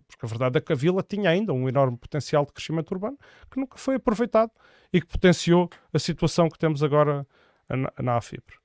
[0.08, 3.18] porque a verdade é que a vila tinha ainda um enorme potencial de crescimento urbano
[3.50, 4.50] que nunca foi aproveitado
[4.92, 7.26] e que potenciou a situação que temos agora
[7.68, 8.56] na, na AFIBRE.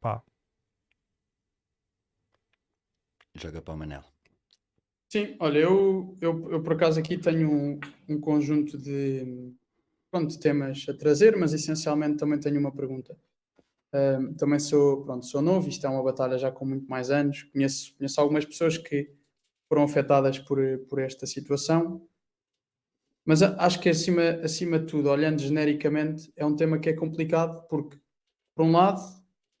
[0.00, 0.22] Pá.
[3.34, 4.04] Joga para o Manel.
[5.08, 9.52] Sim, olha, eu, eu, eu por acaso aqui tenho um, um conjunto de,
[10.10, 13.16] pronto, de temas a trazer, mas essencialmente também tenho uma pergunta.
[13.92, 17.42] Um, também sou, pronto, sou novo, isto é uma batalha já com muito mais anos.
[17.44, 19.10] Conheço, conheço algumas pessoas que
[19.68, 22.06] foram afetadas por, por esta situação.
[23.24, 27.66] Mas acho que acima, acima de tudo, olhando genericamente, é um tema que é complicado
[27.68, 27.98] porque,
[28.54, 29.00] por um lado,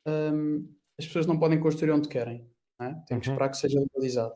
[0.06, 0.68] um,
[0.98, 2.46] as pessoas não podem construir onde querem,
[2.80, 2.94] é?
[3.06, 3.34] tem que uhum.
[3.34, 4.34] esperar que seja legalizado.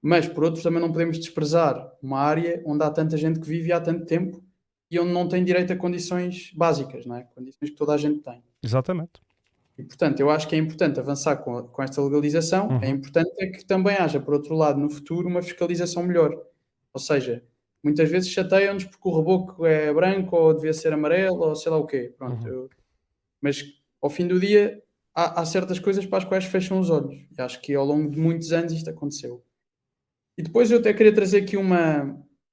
[0.00, 3.72] Mas, por outro, também não podemos desprezar uma área onde há tanta gente que vive
[3.72, 4.44] há tanto tempo
[4.90, 7.24] e onde não tem direito a condições básicas, não é?
[7.24, 8.44] condições que toda a gente tem.
[8.64, 9.20] Exatamente.
[9.76, 12.68] E, portanto, eu acho que é importante avançar com, a, com esta legalização.
[12.68, 12.80] Uhum.
[12.80, 16.32] É importante é que também haja, por outro lado, no futuro, uma fiscalização melhor.
[16.92, 17.44] Ou seja,
[17.82, 21.78] muitas vezes chateiam-nos porque o reboco é branco ou devia ser amarelo ou sei lá
[21.78, 22.14] o quê.
[22.16, 22.52] Pronto, uhum.
[22.52, 22.70] eu...
[23.40, 23.64] Mas,
[24.00, 24.80] ao fim do dia,
[25.14, 27.14] há, há, certas coisas para as quais fecham os olhos.
[27.36, 29.44] E acho que ao longo de muitos anos isto aconteceu.
[30.38, 32.04] E depois eu até queria trazer aqui uma,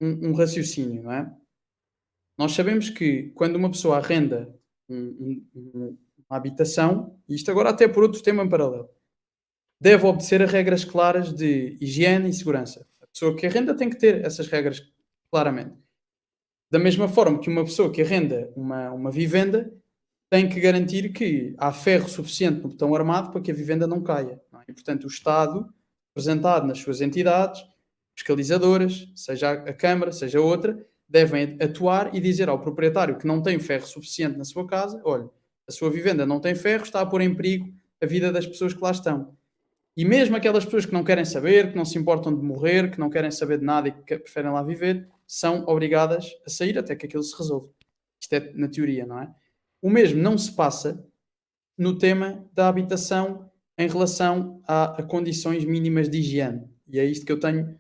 [0.02, 1.32] um, um raciocínio, não é?
[2.38, 4.54] Nós sabemos que quando uma pessoa arrenda
[4.94, 5.98] um, um,
[6.30, 8.90] uma habitação, e isto agora até por outro tema em paralelo,
[9.80, 12.86] deve obedecer a regras claras de higiene e segurança.
[13.02, 14.82] A pessoa que arrenda tem que ter essas regras
[15.30, 15.76] claramente.
[16.70, 19.74] Da mesma forma que uma pessoa que arrenda uma, uma vivenda
[20.30, 24.02] tem que garantir que há ferro suficiente no botão armado para que a vivenda não
[24.02, 24.42] caia.
[24.50, 24.66] Não é?
[24.70, 25.68] E, portanto, o Estado,
[26.10, 27.62] representado nas suas entidades
[28.16, 33.60] fiscalizadoras, seja a Câmara, seja outra, devem atuar e dizer ao proprietário que não tem
[33.60, 35.30] ferro suficiente na sua casa: olha,
[35.68, 38.74] a sua vivenda não tem ferro, está a pôr em perigo a vida das pessoas
[38.74, 39.36] que lá estão.
[39.96, 43.00] E mesmo aquelas pessoas que não querem saber, que não se importam de morrer, que
[43.00, 46.96] não querem saber de nada e que preferem lá viver, são obrigadas a sair até
[46.96, 47.70] que aquilo se resolva.
[48.20, 49.30] Isto é na teoria, não é?
[49.82, 51.06] O mesmo não se passa
[51.78, 56.64] no tema da habitação em relação a, a condições mínimas de higiene.
[56.88, 57.78] E é isto que eu tenho,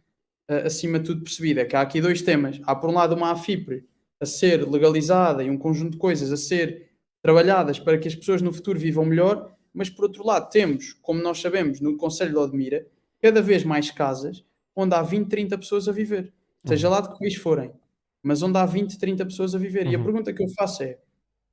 [0.58, 1.60] acima de tudo, percebido.
[1.60, 2.60] É que há aqui dois temas.
[2.64, 3.86] Há, por um lado, uma AFIPRE
[4.20, 6.92] a ser legalizada e um conjunto de coisas a ser
[7.22, 11.22] trabalhadas para que as pessoas no futuro vivam melhor, mas por outro lado temos, como
[11.22, 12.88] nós sabemos, no Conselho de Odmira,
[13.22, 14.44] cada vez mais casas
[14.76, 16.34] onde há 20, 30 pessoas a viver,
[16.66, 16.94] seja uhum.
[16.94, 17.72] lá de que país forem,
[18.24, 19.88] mas onde há 20, 30 pessoas a viver.
[19.88, 20.04] E a uhum.
[20.04, 20.98] pergunta que eu faço é: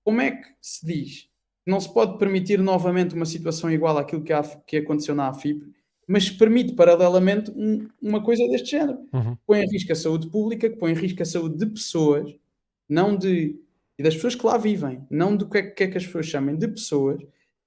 [0.04, 1.28] como é que se diz
[1.64, 5.28] que não se pode permitir novamente uma situação igual àquilo que, há, que aconteceu na
[5.28, 5.66] AFIP,
[6.08, 8.98] mas permite paralelamente um, uma coisa deste género?
[9.12, 9.36] Uhum.
[9.46, 12.34] Põe em risco a saúde pública, que põe em risco a saúde de pessoas,
[12.88, 13.60] não de
[13.98, 16.26] e das pessoas que lá vivem, não do que é, que, é que as pessoas
[16.26, 17.20] chamem de pessoas,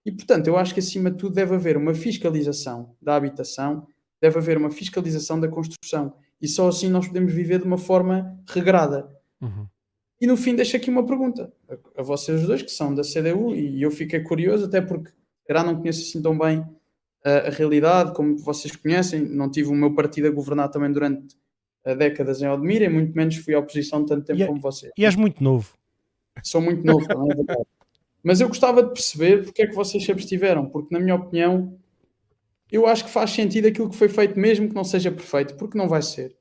[0.06, 3.86] E, portanto, eu acho que acima de tudo deve haver uma fiscalização da habitação,
[4.20, 6.14] deve haver uma fiscalização da construção.
[6.42, 9.08] E só assim nós podemos viver de uma forma regrada.
[9.40, 9.68] Uhum.
[10.20, 13.54] E no fim, deixo aqui uma pergunta a, a vocês dois, que são da CDU,
[13.54, 15.12] e eu fiquei curioso, até porque
[15.50, 16.66] já não conheço assim tão bem
[17.24, 19.22] a, realidade, como vocês conhecem.
[19.22, 21.36] Não tive o meu partido a governar também durante
[21.98, 24.92] décadas em Odmira, e muito menos fui à oposição tanto tempo e, é como vocês.
[24.98, 25.76] E és muito novo.
[26.44, 27.62] Sou muito novo, não é verdade.
[28.24, 31.76] Mas eu gostava de perceber porque é que vocês se abstiveram, porque na minha opinião,
[32.72, 35.78] eu acho que faz sentido aquilo que foi feito, mesmo que não seja perfeito, porque
[35.78, 36.36] não vai ser.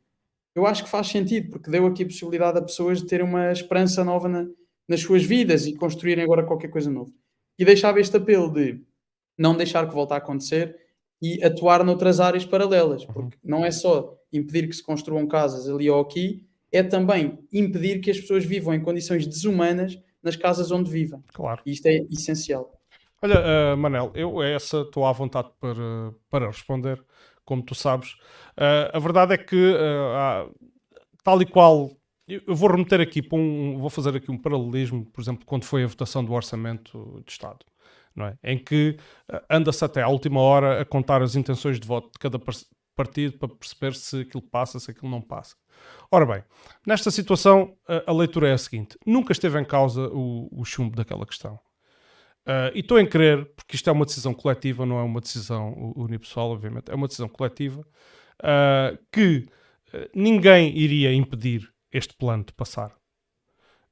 [0.55, 3.51] Eu acho que faz sentido, porque deu aqui a possibilidade a pessoas de terem uma
[3.51, 4.47] esperança nova na,
[4.87, 7.11] nas suas vidas e construírem agora qualquer coisa nova.
[7.59, 8.81] E deixava este apelo de
[9.41, 10.77] não deixar que volte a acontecer
[11.23, 13.13] e atuar noutras áreas paralelas, Uhum.
[13.13, 18.01] porque não é só impedir que se construam casas ali ou aqui, é também impedir
[18.01, 21.23] que as pessoas vivam em condições desumanas nas casas onde vivem.
[21.33, 21.63] Claro.
[21.65, 22.71] E isto é essencial.
[23.23, 27.03] Olha, uh, Manel, eu essa estou à vontade para, para responder,
[27.45, 28.13] como tu sabes.
[28.57, 30.49] Uh, a verdade é que, uh, há,
[31.25, 31.91] tal e qual,
[32.29, 35.65] eu, eu vou remeter aqui para um, vou fazer aqui um paralelismo, por exemplo, quando
[35.65, 37.59] foi a votação do Orçamento de Estado,
[38.15, 38.39] não é?
[38.43, 38.97] Em que
[39.49, 42.39] anda-se até à última hora a contar as intenções de voto de cada
[42.97, 45.57] partido para perceber se aquilo passa, se aquilo não passa.
[46.11, 46.45] Ora bem,
[46.87, 50.97] nesta situação a, a leitura é a seguinte: nunca esteve em causa o, o chumbo
[50.97, 51.59] daquela questão.
[52.47, 55.93] Uh, e estou em crer, porque isto é uma decisão coletiva, não é uma decisão
[55.95, 57.81] unipessoal, obviamente, é uma decisão coletiva,
[58.41, 59.47] uh, que
[59.95, 62.93] uh, ninguém iria impedir este plano de passar.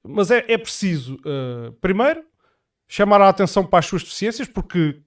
[0.02, 1.18] Mas é, é preciso,
[1.80, 2.24] primeiro,
[2.88, 5.00] chamar a atenção para as suas deficiências, porque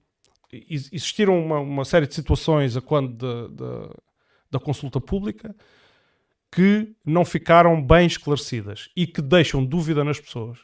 [0.52, 3.48] existiram uma, uma série de situações a quando
[4.50, 5.54] da, consulta pública
[6.50, 10.58] que não ficaram bem esclarecidas e que deixam dúvida nas pessoas.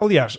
[0.00, 0.38] Aliás,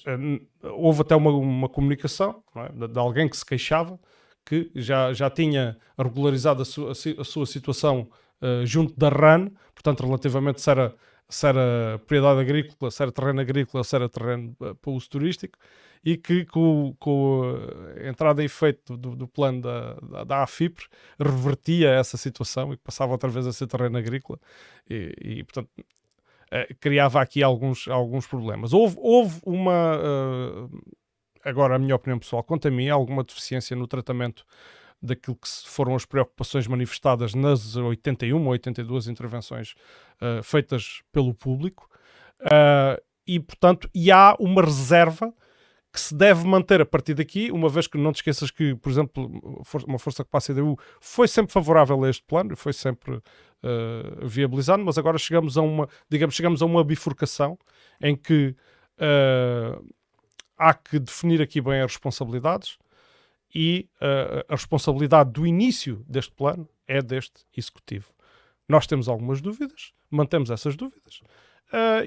[0.63, 2.87] houve até uma, uma comunicação é?
[2.87, 3.99] de, alguém que se queixava
[4.45, 8.09] que já, já tinha regularizado a sua, a sua situação
[8.41, 10.95] uh, junto da RAN, portanto, relativamente se era,
[11.27, 15.57] se era propriedade agrícola, se era terreno agrícola, se era terreno uh, para uso turístico,
[16.03, 17.55] e que com, com
[17.97, 20.85] a entrada em efeito do, do plano da, da, da, AFIPRE
[21.19, 24.39] revertia essa situação e passava outra vez a ser terreno agrícola
[24.87, 28.71] e, e portanto uh, criava aqui alguns, alguns problemas.
[28.71, 29.99] Houve, houve uma,
[31.43, 34.45] agora a minha opinião pessoal, quanto a mim, alguma deficiência no tratamento
[35.01, 39.75] daquilo que foram as preocupações manifestadas nas 81 ou 82 intervenções
[40.21, 41.89] uh, feitas pelo público.
[43.27, 45.33] E portanto e há uma reserva
[45.95, 48.91] que se deve manter a partir daqui, uma vez que não te esqueças que, por
[48.91, 49.31] exemplo,
[49.87, 54.27] uma força que passa a CDU foi sempre favorável a este plano, foi sempre uh,
[54.27, 57.57] viabilizado, mas agora chegamos a uma, digamos, chegamos a uma bifurcação
[58.01, 58.53] em que
[58.99, 59.85] uh,
[60.57, 62.77] há que definir aqui bem as responsabilidades
[63.55, 68.13] e uh, a responsabilidade do início deste plano é deste executivo.
[68.67, 71.21] Nós temos algumas dúvidas, mantemos essas dúvidas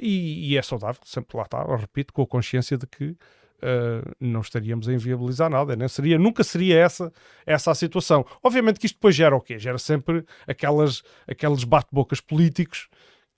[0.01, 3.16] e, e é saudável, sempre lá está, repito, com a consciência de que
[3.61, 5.88] Uh, não estaríamos a inviabilizar nada, né?
[5.88, 7.12] seria, nunca seria essa,
[7.44, 8.24] essa a situação.
[8.40, 9.59] Obviamente que isto depois gera o quê?
[9.59, 12.88] Gera sempre aquelas, aqueles bate-bocas políticos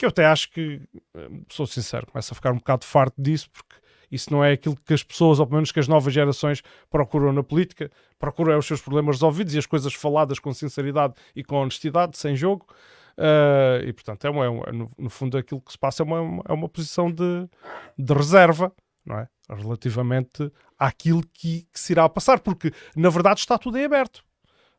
[0.00, 0.80] que eu até acho que,
[1.50, 3.76] sou sincero, começo a ficar um bocado farto disso, porque
[4.10, 7.32] isso não é aquilo que as pessoas, ou pelo menos que as novas gerações, procuram
[7.32, 7.90] na política.
[8.18, 12.18] Procuram é os seus problemas resolvidos e as coisas faladas com sinceridade e com honestidade,
[12.18, 12.66] sem jogo.
[13.18, 16.04] Uh, e portanto, é, uma, é uma, no, no, fundo, aquilo que se passa é
[16.04, 17.48] uma, é uma posição de,
[17.98, 18.72] de reserva
[19.04, 19.28] não é?
[19.48, 24.24] Relativamente àquilo que, que, se irá passar, porque na verdade está tudo em aberto,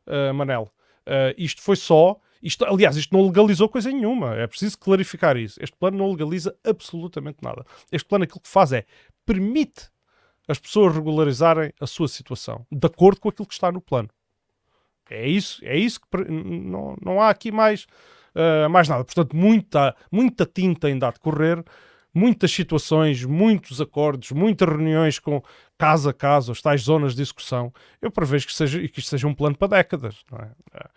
[0.06, 0.72] uh, Manel.
[1.06, 2.18] Uh, isto foi só.
[2.42, 4.34] Isto, aliás, isto não legalizou coisa nenhuma.
[4.34, 5.62] É preciso clarificar isso.
[5.62, 7.64] Este plano não legaliza absolutamente nada.
[7.90, 8.84] Este plano aquilo que faz é
[9.24, 9.90] permite
[10.48, 14.08] as pessoas regularizarem a sua situação de acordo com aquilo que está no plano.
[15.08, 17.86] É isso, é isso que não, não há aqui mais,
[18.34, 19.04] uh, mais nada.
[19.04, 21.62] Portanto, muita, muita tinta ainda há de correr
[22.14, 25.42] muitas situações, muitos acordos, muitas reuniões com
[25.78, 27.72] casa a casa, as tais zonas de discussão.
[28.00, 30.22] Eu prevejo que, seja, que isto seja um plano para décadas.
[30.74, 30.88] É?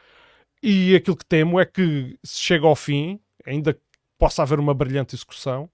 [0.68, 3.80] E aquilo que temo é que se chega ao fim, ainda
[4.18, 5.70] possa haver uma brilhante execução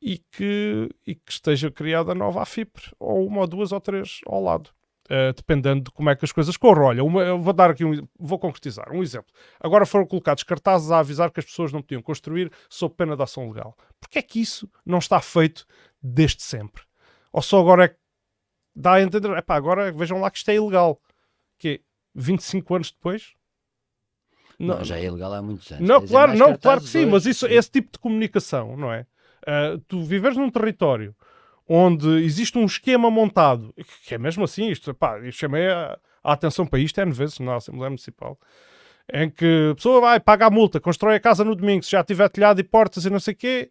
[0.00, 4.42] e que, e que esteja criada nova AFIPRE, ou uma ou duas ou três ao
[4.42, 4.70] lado.
[5.04, 6.86] Uh, dependendo de como é que as coisas corram.
[6.86, 9.32] Olha, uma, vou dar aqui um, vou concretizar um exemplo.
[9.60, 13.22] Agora foram colocados cartazes a avisar que as pessoas não podiam construir sob pena de
[13.22, 13.76] ação legal.
[14.00, 15.64] Porquê é que isso não está feito
[16.02, 16.82] desde sempre?
[17.32, 17.96] Ou só agora é que
[18.74, 21.00] dá a entender, agora vejam lá que isto é ilegal.
[21.58, 21.80] Que
[22.12, 23.34] 25 anos depois?
[24.62, 25.88] Não, não já é ilegal há muitos anos.
[25.88, 29.06] Não, claro, não, claro que sim, mas isso, esse tipo de comunicação, não é?
[29.42, 31.14] Uh, tu viveres num território
[31.68, 33.74] onde existe um esquema montado,
[34.06, 37.38] que é mesmo assim, isto, pá, eu chamei a, a atenção para isto N vezes
[37.38, 38.38] na Assembleia Municipal,
[39.12, 42.04] em que a pessoa vai, paga a multa, constrói a casa no domingo, se já
[42.04, 43.70] tiver telhado e portas e não sei o quê,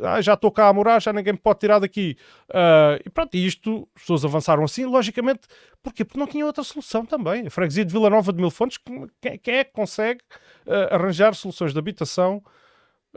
[0.00, 2.16] ah, já estou cá a morar, já ninguém me pode tirar daqui.
[2.50, 5.42] Uh, e pronto, isto, as pessoas avançaram assim, logicamente,
[5.82, 6.04] porquê?
[6.04, 7.46] Porque não tinha outra solução também.
[7.46, 8.78] A freguesia de Vila Nova de Mil Fontes,
[9.20, 10.20] quem, quem é que consegue
[10.66, 12.42] uh, arranjar soluções de habitação,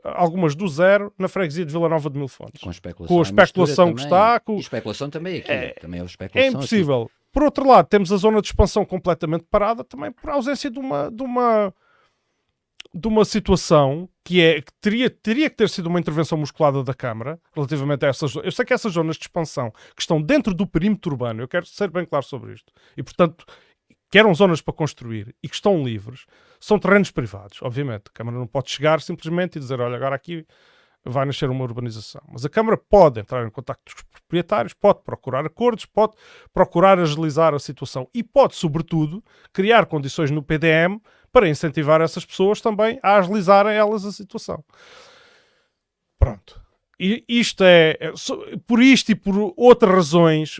[0.03, 2.61] algumas do zero, na freguesia de Vila Nova de Mil Fontes?
[2.61, 4.39] Com especulação, com a especulação que está.
[4.39, 4.55] Com...
[4.55, 7.03] E especulação também aqui, é, também é, é impossível.
[7.03, 7.11] Aqui.
[7.31, 11.11] Por outro lado, temos a zona de expansão completamente parada, também por ausência de uma,
[11.11, 11.73] de uma
[12.93, 16.93] de uma situação que é que teria, teria que ter sido uma intervenção musculada da
[16.93, 20.65] Câmara relativamente a essas Eu sei que essas zonas de expansão que estão dentro do
[20.65, 23.45] perímetro urbano, eu quero ser bem claro sobre isto, e portanto
[24.11, 26.25] que eram zonas para construir e que estão livres,
[26.59, 28.05] são terrenos privados, obviamente.
[28.07, 30.45] A Câmara não pode chegar simplesmente e dizer, olha, agora aqui
[31.05, 32.21] vai nascer uma urbanização.
[32.31, 36.13] Mas a Câmara pode entrar em contato com os proprietários, pode procurar acordos, pode
[36.53, 40.99] procurar agilizar a situação e pode, sobretudo, criar condições no PDM
[41.31, 44.63] para incentivar essas pessoas também a agilizarem elas a situação.
[46.17, 46.61] Pronto.
[46.99, 48.11] E isto é, é
[48.67, 50.57] por isto e por outras razões,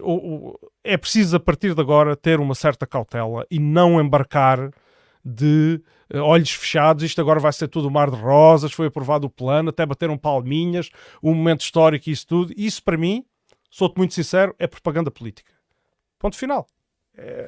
[0.86, 4.72] é preciso a partir de agora ter uma certa cautela e não embarcar
[5.24, 7.04] de eh, olhos fechados.
[7.04, 8.72] Isto agora vai ser tudo mar de rosas.
[8.72, 10.90] Foi aprovado o plano, até bateram palminhas,
[11.22, 12.54] o momento histórico e isso tudo.
[12.58, 13.26] Isso para mim,
[13.70, 15.52] sou-te muito sincero, é propaganda política.
[16.18, 16.68] Ponto final.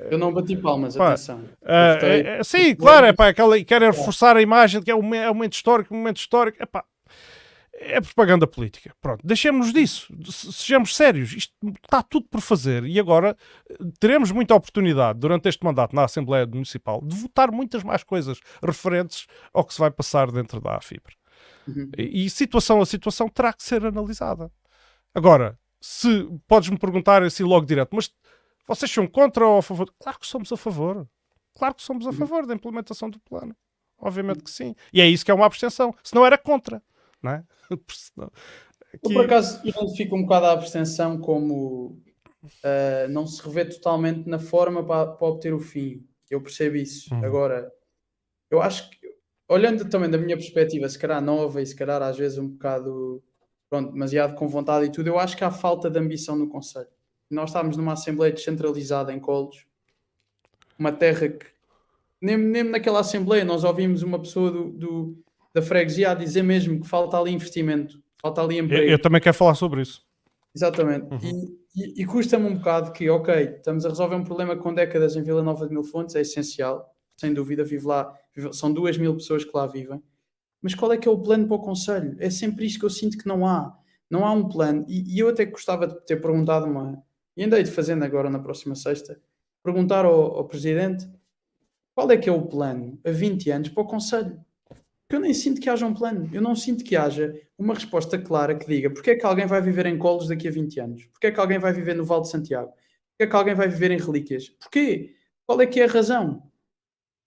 [0.10, 1.40] Eu não bati palmas, pá, atenção.
[1.62, 4.96] Uh, é, é, sim, claro, é pá, aquela, querem reforçar a imagem de que é
[4.96, 6.62] um, é um momento histórico, um momento histórico.
[6.62, 6.84] É pá,
[7.82, 8.94] é propaganda política.
[9.02, 11.34] Pronto, deixemos disso, sejamos sérios.
[11.34, 11.54] Isto
[11.84, 13.36] está tudo por fazer e agora
[13.70, 18.40] eh, teremos muita oportunidade durante este mandato na Assembleia Municipal de votar muitas mais coisas
[18.64, 21.16] referentes ao que se vai passar dentro da AFIBRE.
[21.68, 21.90] Uhum.
[21.98, 24.52] E, e situação a situação terá que ser analisada.
[25.14, 28.12] Agora, se podes-me perguntar assim logo direto, mas
[28.68, 29.92] vocês são contra ou a favor?
[30.00, 31.08] Claro que somos a favor.
[31.58, 33.56] Claro que somos a favor da implementação do plano.
[33.98, 34.76] Obviamente que sim.
[34.94, 35.94] E é isso que é uma abstenção.
[36.04, 36.82] Se não era contra,
[37.22, 37.44] não é?
[38.94, 39.00] Aqui...
[39.04, 41.98] Eu, por acaso, identifico um bocado a abstenção como
[42.44, 46.06] uh, não se revê totalmente na forma para, para obter o fim.
[46.30, 47.14] Eu percebo isso.
[47.14, 47.24] Uhum.
[47.24, 47.72] Agora,
[48.50, 48.98] eu acho que,
[49.48, 53.24] olhando também da minha perspectiva, se calhar nova e se calhar às vezes um bocado,
[53.70, 56.90] pronto, demasiado com vontade e tudo, eu acho que há falta de ambição no Conselho
[57.32, 59.66] nós estávamos numa Assembleia descentralizada em Colos,
[60.78, 61.46] uma terra que,
[62.22, 65.24] nem, nem naquela Assembleia, nós ouvimos uma pessoa do, do,
[65.54, 68.84] da freguesia a dizer mesmo que falta ali investimento, falta ali emprego.
[68.84, 70.02] Eu, eu também quero falar sobre isso.
[70.56, 71.08] Exatamente.
[71.12, 71.20] Uhum.
[71.76, 75.16] E, e, e custa-me um bocado que, ok, estamos a resolver um problema com décadas
[75.16, 78.98] em Vila Nova de Mil Fontes, é essencial, sem dúvida, vive lá, vive, são duas
[78.98, 80.02] mil pessoas que lá vivem.
[80.62, 82.16] Mas qual é que é o plano para o Conselho?
[82.20, 83.76] É sempre isto que eu sinto que não há.
[84.10, 84.86] Não há um plano.
[84.88, 87.02] E, e eu até gostava de ter perguntado uma,
[87.36, 89.20] e andei de fazendo agora na próxima sexta,
[89.64, 91.10] perguntar ao, ao presidente
[91.96, 94.40] qual é que é o plano a 20 anos para o Conselho.
[95.12, 96.30] Porque eu nem sinto que haja um plano.
[96.32, 99.62] Eu não sinto que haja uma resposta clara que diga porque é que alguém vai
[99.62, 101.06] viver em Colos daqui a 20 anos?
[101.08, 102.70] Porque é que alguém vai viver no Val de Santiago?
[102.70, 104.48] Porque é que alguém vai viver em Relíquias?
[104.48, 105.14] Porquê?
[105.46, 106.42] Qual é que é a razão?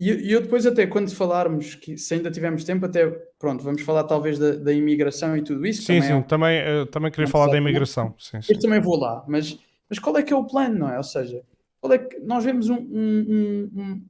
[0.00, 3.06] E, e eu depois até quando falarmos, que se ainda tivermos tempo, até
[3.38, 5.82] pronto, vamos falar talvez da, da imigração e tudo isso.
[5.82, 6.22] Sim, sim, é um...
[6.22, 8.14] também, uh, também queria falar da imigração.
[8.18, 8.54] Sim, sim.
[8.54, 9.58] Eu também vou lá, mas
[9.90, 10.96] mas qual é que é o plano, não é?
[10.96, 11.42] Ou seja,
[11.82, 14.08] qual é que nós vemos um, um, um,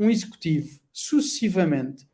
[0.00, 2.08] um executivo sucessivamente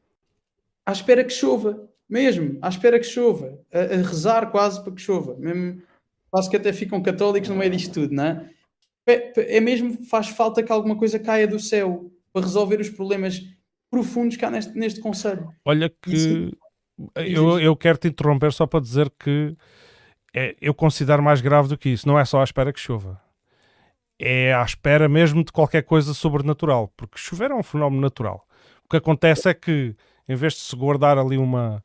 [0.91, 5.01] à espera que chova, mesmo, à espera que chova, a, a, rezar quase para que
[5.01, 5.83] chova, mesmo
[6.31, 8.51] quase que até ficam católicos no meio disto tudo, não é?
[9.07, 13.43] É, é mesmo, faz falta que alguma coisa caia do céu para resolver os problemas
[13.91, 15.49] profundos que há neste, neste Conselho.
[15.65, 16.57] Olha que Isso,
[17.17, 19.57] eu, eu quero te interromper só para dizer que
[20.35, 22.07] é, eu considero mais grave do que isso.
[22.07, 23.21] Não é só à espera que chova.
[24.19, 26.93] É à espera mesmo de qualquer coisa sobrenatural.
[26.97, 28.47] Porque chover é um fenómeno natural.
[28.85, 29.97] O que acontece é que,
[30.31, 31.83] em vez de se guardar ali uma,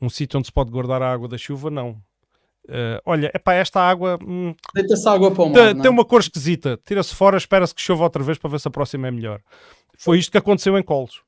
[0.00, 1.90] um sítio onde se pode guardar a água da chuva, não.
[2.64, 4.18] Uh, olha, é para esta água.
[4.20, 5.54] Hum, Deita-se água para o mar.
[5.54, 6.76] Tem, tem uma cor esquisita.
[6.84, 9.40] Tira-se fora, espera-se que chova outra vez para ver se a próxima é melhor.
[9.96, 11.22] Foi isto que aconteceu em Colos.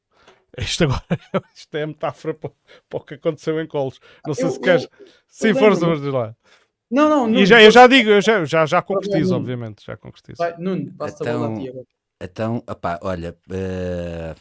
[0.57, 1.03] Isto agora
[1.55, 2.51] isto é a metáfora para,
[2.89, 4.01] para o que aconteceu em Colos.
[4.27, 4.89] Não sei eu, se queres.
[5.29, 6.35] Sim, força, vamos lá.
[6.91, 7.39] Não, não, não.
[7.39, 9.85] E já, eu já digo, eu já, já, já concretizo, obviamente.
[9.87, 10.39] Já concretizo.
[10.39, 14.35] Vai, Nuno, basta então, a Então, opá, olha, uh,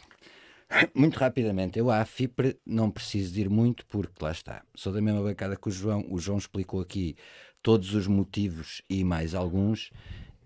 [0.94, 4.62] muito rapidamente, eu à FIPRE não preciso ir muito porque lá está.
[4.74, 6.04] Sou da mesma bancada que o João.
[6.10, 7.16] O João explicou aqui
[7.62, 9.90] todos os motivos e mais alguns.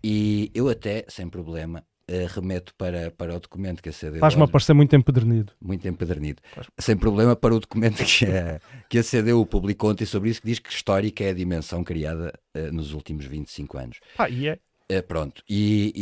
[0.03, 4.19] E eu até, sem problema, uh, remeto para, para o documento que a CDU.
[4.19, 5.53] Faz-me parecer muito empedernido.
[5.61, 6.43] Muito empedernido.
[6.78, 10.49] Sem problema para o documento que a, que a CDU publicou ontem sobre isso, que
[10.49, 14.01] diz que histórica é a dimensão criada uh, nos últimos 25 anos.
[14.19, 14.59] Ah, e é?
[14.90, 15.93] Uh, pronto, e,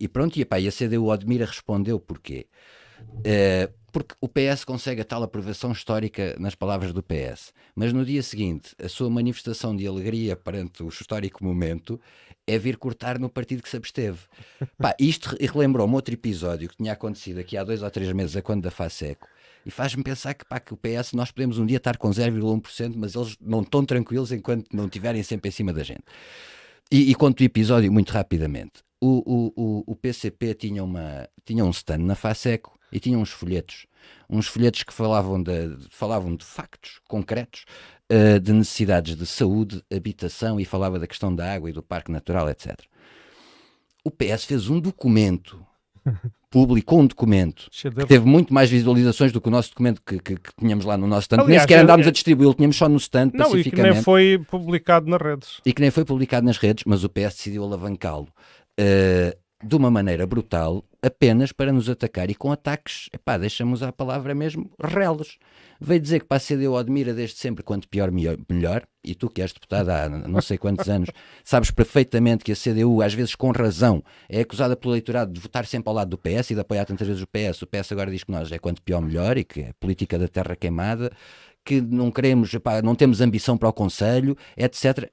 [0.00, 2.46] e, e, pronto, e, epá, e a CDU Admira respondeu porquê?
[3.18, 8.04] Uh, porque o PS consegue a tal aprovação histórica nas palavras do PS, mas no
[8.04, 12.00] dia seguinte a sua manifestação de alegria perante o histórico momento
[12.46, 14.18] é vir cortar no partido que se absteve.
[14.78, 18.42] Pá, isto relembrou-me outro episódio que tinha acontecido aqui há dois ou três meses, a
[18.42, 19.26] quando da FASECO,
[19.64, 22.94] e faz-me pensar que, pá, que o PS, nós podemos um dia estar com 0,1%,
[22.96, 26.04] mas eles não estão tranquilos enquanto não estiverem sempre em cima da gente.
[26.90, 28.82] E, e conto o episódio muito rapidamente.
[29.00, 33.30] O, o, o, o PCP tinha, uma, tinha um stand na FASECO e tinha uns
[33.30, 33.86] folhetos,
[34.28, 37.64] uns folhetos que falavam de, falavam de factos concretos
[38.10, 42.10] uh, de necessidades de saúde, habitação e falava da questão da água e do parque
[42.10, 42.78] natural, etc.
[44.04, 45.64] O PS fez um documento
[46.50, 50.36] publicou um documento que teve muito mais visualizações do que o nosso documento que, que,
[50.36, 51.44] que tínhamos lá no nosso stand.
[51.46, 53.56] nem sequer andámos a distribuí-lo, tínhamos só no stand não.
[53.56, 55.60] E que nem foi publicado nas redes.
[55.64, 58.28] E que nem foi publicado nas redes, mas o PS decidiu alavancá-lo.
[58.78, 63.92] Uh, de uma maneira brutal, apenas para nos atacar e com ataques, epá, deixamos a
[63.92, 65.38] palavra mesmo, relos.
[65.78, 69.42] Veio dizer que para a CDU admira desde sempre quanto pior, melhor, e tu que
[69.42, 71.10] és deputada há não sei quantos anos,
[71.44, 75.66] sabes perfeitamente que a CDU, às vezes com razão, é acusada pelo eleitorado de votar
[75.66, 77.62] sempre ao lado do PS e de apoiar tantas vezes o PS.
[77.62, 80.28] O PS agora diz que nós é quanto pior, melhor e que é política da
[80.28, 81.10] terra queimada,
[81.64, 85.10] que não queremos, epá, não temos ambição para o Conselho, etc.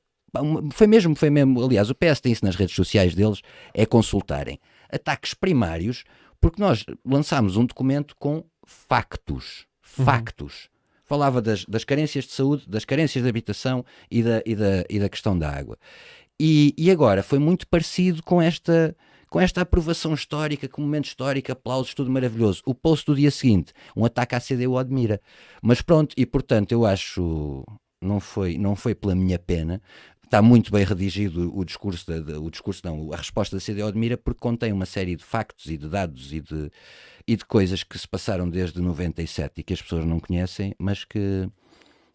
[0.71, 1.63] Foi mesmo, foi mesmo.
[1.63, 3.41] Aliás, o PS tem isso nas redes sociais deles,
[3.73, 4.59] é consultarem.
[4.91, 6.03] Ataques primários,
[6.39, 9.65] porque nós lançámos um documento com factos.
[9.97, 10.05] Uhum.
[10.05, 10.63] Factos.
[10.63, 10.77] Uhum.
[11.05, 14.99] Falava das, das carências de saúde, das carências de habitação e da, e da, e
[14.99, 15.77] da questão da água.
[16.39, 18.95] E, e agora foi muito parecido com esta,
[19.29, 22.61] com esta aprovação histórica, com momento histórico, aplausos, tudo maravilhoso.
[22.65, 25.21] O post do dia seguinte, um ataque à CDU admira.
[25.61, 27.63] Mas pronto, e portanto eu acho
[28.01, 29.81] não foi, não foi pela minha pena,
[30.27, 34.17] está muito bem redigido o discurso, da, o discurso não, a resposta da CDU admira
[34.17, 36.69] porque contém uma série de factos e de dados e de,
[37.25, 41.05] e de coisas que se passaram desde 97 e que as pessoas não conhecem, mas
[41.05, 41.49] que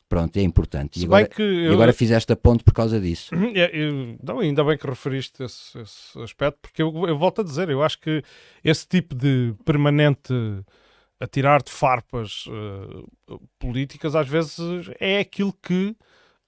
[0.08, 1.00] pronto, é importante.
[1.00, 1.70] E agora, eu...
[1.70, 3.34] e agora fizeste a ponte por causa disso.
[3.54, 7.44] É, eu, não, ainda bem que referiste esse, esse aspecto, porque eu, eu, volto a
[7.44, 8.22] dizer, eu acho que
[8.62, 10.34] esse tipo de permanente
[11.18, 14.58] a tirar de farpas uh, políticas às vezes
[15.00, 15.96] é aquilo que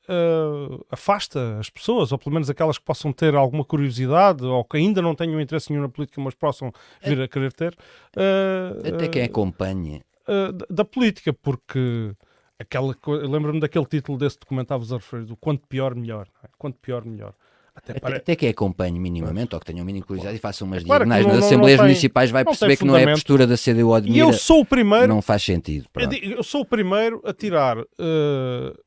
[0.09, 4.77] uh, afasta as pessoas, ou pelo menos aquelas que possam ter alguma curiosidade ou que
[4.77, 6.73] ainda não tenham interesse nenhum na política, mas possam
[7.03, 7.75] vir a querer ter.
[8.17, 10.03] Uh, Até quem acompanha.
[10.27, 12.15] Uh, da, da, política, porque
[12.59, 16.29] aquela lembro-me daquele título desse documentário a referir, do quanto pior, melhor.
[16.43, 16.49] É?
[16.57, 17.35] Quanto pior, melhor.
[17.77, 20.85] Até, até, até que acompanhe minimamente, ou que tenha um mínimo curiosidade e faça umas
[20.85, 23.93] claro diagonais nas Assembleias não, Municipais, vai perceber que não é a postura da CDU
[23.93, 24.17] admira.
[24.17, 25.09] E eu sou o primeiro.
[25.09, 25.89] Não faz sentido.
[25.97, 27.85] Eu, eu, sou o primeiro a tirar uh,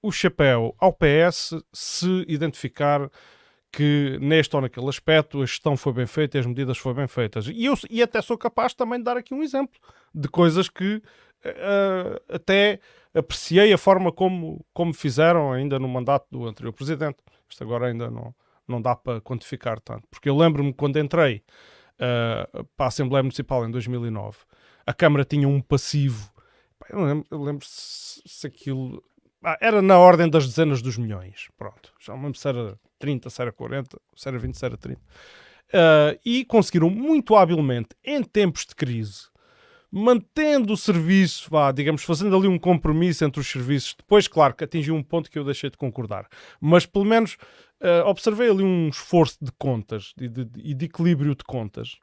[0.02, 3.10] o chapéu ao PS se identificar
[3.74, 7.08] que neste ou naquele aspecto a gestão foi bem feita e as medidas foram bem
[7.08, 7.48] feitas.
[7.48, 9.78] E, eu, e até sou capaz também de dar aqui um exemplo
[10.16, 10.96] de coisas que
[11.46, 12.80] uh, até
[13.14, 17.18] apreciei a forma como, como fizeram ainda no mandato do anterior presidente.
[17.50, 18.34] Isto agora ainda não
[18.68, 20.08] não dá para quantificar tanto.
[20.10, 21.44] Porque eu lembro-me quando entrei
[21.96, 24.38] uh, para a Assembleia Municipal em 2009,
[24.86, 26.32] a Câmara tinha um passivo.
[26.90, 29.04] Eu lembro, eu lembro se, se aquilo.
[29.44, 31.50] Ah, era na ordem das dezenas dos milhões.
[31.58, 31.94] Pronto.
[32.00, 35.00] Já não lembro se era 30, se era 40, se era 20, se era 30.
[35.00, 35.04] Uh,
[35.74, 39.28] ah, e conseguiram muito habilmente, em tempos de crise,
[39.92, 43.96] mantendo o serviço, vá, digamos, fazendo ali um compromisso entre os serviços.
[43.98, 46.28] Depois, claro, que atingiu um ponto que eu deixei de concordar,
[46.60, 47.38] mas pelo menos
[47.82, 51.98] uh, observei ali um esforço de contas e de, de, de, equilíbrio de contas,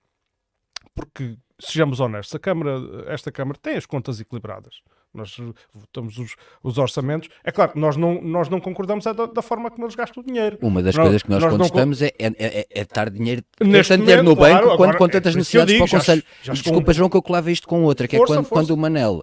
[0.94, 4.80] porque sejamos honestos, a Câmara, esta Câmara tem as contas equilibradas.
[5.14, 5.36] Nós
[5.72, 7.28] votamos os, os, orçamentos.
[7.44, 10.20] É claro que nós não, nós não concordamos é da, da, forma como eles gastam
[10.20, 10.58] o dinheiro.
[10.60, 12.08] Uma das coisas que nós, nós contestamos não...
[12.08, 15.38] é, é, é, é estar dinheiro Neste tanto no banco claro, quanto com tantas é
[15.38, 16.24] necessidades digo, para o Conselho.
[16.42, 18.48] Já, já desculpa, João, que eu colava isto com outra, que é força, é quando,
[18.48, 19.22] quando o Manel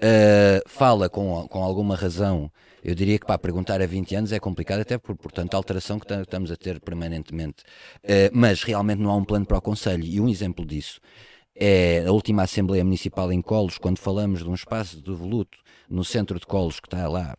[0.00, 2.50] uh, fala com, com alguma razão
[2.82, 5.98] eu diria que para perguntar a 20 anos é complicado, até por, por tanta alteração
[5.98, 7.62] que estamos a ter permanentemente.
[8.02, 10.04] Uh, mas realmente não há um plano para o Conselho.
[10.04, 11.00] E um exemplo disso
[11.54, 15.58] é a última Assembleia Municipal em Colos, quando falamos de um espaço de voluto
[15.88, 17.36] no centro de Colos que está lá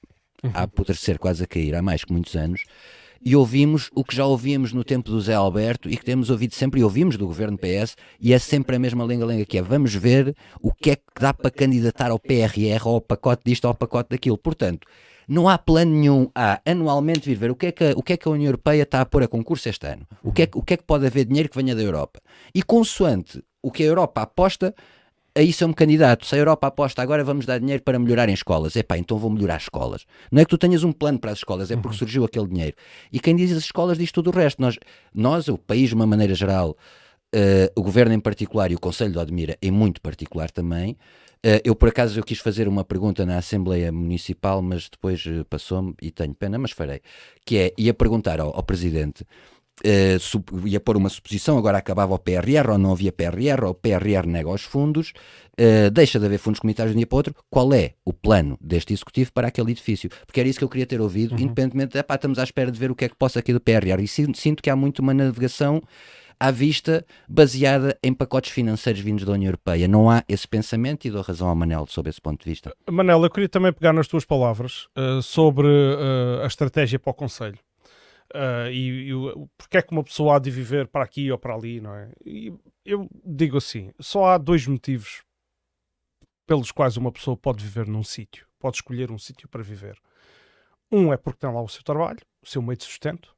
[0.53, 2.63] a apodrecer, quase a cair, há mais que muitos anos.
[3.23, 6.55] E ouvimos o que já ouvíamos no tempo do Zé Alberto e que temos ouvido
[6.55, 9.93] sempre e ouvimos do governo PS, e é sempre a mesma lenga-lenga que é vamos
[9.93, 13.69] ver o que é que dá para candidatar ao PRR ou ao pacote disto ou
[13.69, 14.37] ao pacote daquilo.
[14.37, 14.87] Portanto,
[15.27, 18.13] não há plano nenhum a anualmente vir ver o que, é que, a, o que
[18.13, 20.05] é que a União Europeia está a pôr a concurso este ano.
[20.23, 22.19] O que, é, o que é que pode haver dinheiro que venha da Europa.
[22.53, 24.73] E consoante o que a Europa aposta,
[25.35, 26.25] aí sou um candidato.
[26.25, 29.29] Se a Europa aposta agora vamos dar dinheiro para melhorar em escolas, epá, então vou
[29.29, 30.05] melhorar as escolas.
[30.31, 32.75] Não é que tu tenhas um plano para as escolas, é porque surgiu aquele dinheiro.
[33.11, 34.61] E quem diz as escolas diz tudo o resto.
[34.61, 34.77] Nós,
[35.13, 36.75] nós o país de uma maneira geral,
[37.35, 40.97] uh, o governo em particular e o Conselho de Odmira em muito particular também,
[41.43, 45.43] Uh, eu, por acaso, eu quis fazer uma pergunta na Assembleia Municipal, mas depois uh,
[45.45, 47.01] passou-me e tenho pena, mas farei.
[47.43, 49.25] Que é, ia perguntar ao, ao Presidente,
[49.85, 53.73] uh, ia pôr uma suposição, agora acabava o PRR ou não havia PRR, ou o
[53.73, 55.13] PRR nega os fundos,
[55.93, 58.57] deixa de haver fundos comunitários de um dia para o outro, qual é o plano
[58.59, 60.09] deste Executivo para aquele edifício?
[60.25, 61.41] Porque era isso que eu queria ter ouvido, uhum.
[61.41, 64.01] independentemente, epá, estamos à espera de ver o que é que possa aqui do PRR,
[64.01, 65.81] e sinto que há muito uma navegação
[66.41, 69.87] à vista, baseada em pacotes financeiros vindos da União Europeia.
[69.87, 72.75] Não há esse pensamento e dou razão ao Manel sobre esse ponto de vista.
[72.89, 77.13] Manel, eu queria também pegar nas tuas palavras uh, sobre uh, a estratégia para o
[77.13, 77.59] Conselho.
[78.33, 79.13] Uh, e, e
[79.57, 82.11] porque é que uma pessoa há de viver para aqui ou para ali, não é?
[82.25, 82.53] E
[82.85, 85.23] eu digo assim: só há dois motivos
[86.47, 89.97] pelos quais uma pessoa pode viver num sítio, pode escolher um sítio para viver.
[90.91, 93.35] Um é porque tem lá o seu trabalho, o seu meio de sustento,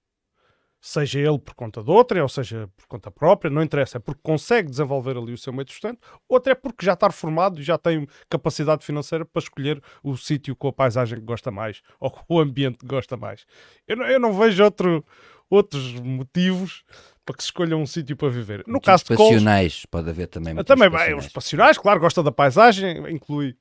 [0.85, 4.19] seja ele por conta de outra, ou seja por conta própria, não interessa, é porque
[4.21, 5.97] consegue desenvolver ali o seu meio de sustento,
[6.27, 10.53] outra é porque já está reformado e já tem capacidade financeira para escolher o sítio
[10.57, 13.45] com a paisagem que gosta mais ou com o ambiente que gosta mais.
[13.87, 15.05] Eu não, eu não vejo outro,
[15.49, 16.83] outros motivos
[17.25, 18.65] para que se escolha um sítio para viver.
[18.67, 20.53] No caso de passionais, pode haver também.
[20.65, 23.55] Também, bem, os passionais, claro, gosta da paisagem, inclui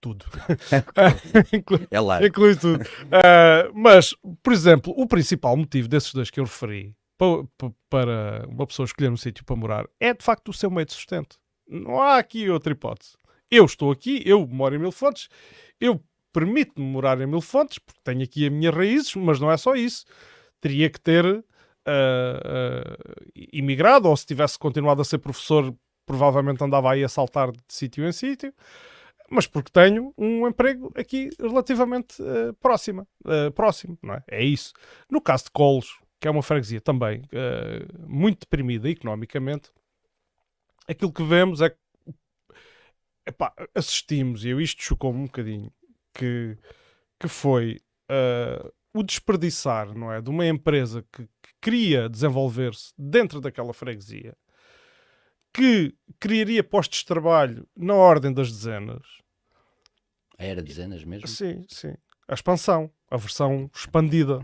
[0.00, 0.24] tudo.
[1.52, 2.24] inclui, é lá.
[2.24, 2.82] Inclui tudo.
[2.82, 7.44] Uh, mas, por exemplo, o principal motivo desses dois que eu referi para,
[7.88, 10.92] para uma pessoa escolher um sítio para morar é de facto o seu meio de
[10.92, 11.36] sustento.
[11.68, 13.16] Não há aqui outra hipótese.
[13.50, 15.28] Eu estou aqui, eu moro em Mil Fontes,
[15.80, 16.00] eu
[16.32, 19.74] permito-me morar em Mil Fontes porque tenho aqui as minhas raízes, mas não é só
[19.74, 20.04] isso.
[20.60, 21.44] Teria que ter uh, uh,
[23.52, 25.74] imigrado ou se tivesse continuado a ser professor,
[26.04, 28.52] provavelmente andava aí a saltar de sítio em sítio
[29.30, 34.24] mas porque tenho um emprego aqui relativamente uh, próxima, uh, próximo, não é?
[34.28, 34.72] É isso.
[35.10, 39.70] No caso de Colos, que é uma freguesia também uh, muito deprimida economicamente,
[40.88, 41.76] aquilo que vemos é que
[43.26, 45.72] epá, assistimos, e eu isto chocou-me um bocadinho,
[46.14, 46.56] que,
[47.18, 47.80] que foi
[48.94, 50.22] o desperdiçar, não é?
[50.22, 54.36] De uma empresa que, que queria desenvolver-se dentro daquela freguesia
[55.56, 59.06] que criaria postos de trabalho na ordem das dezenas.
[60.36, 61.26] Era dezenas mesmo?
[61.26, 61.94] Sim, sim.
[62.28, 64.40] A expansão, a versão expandida.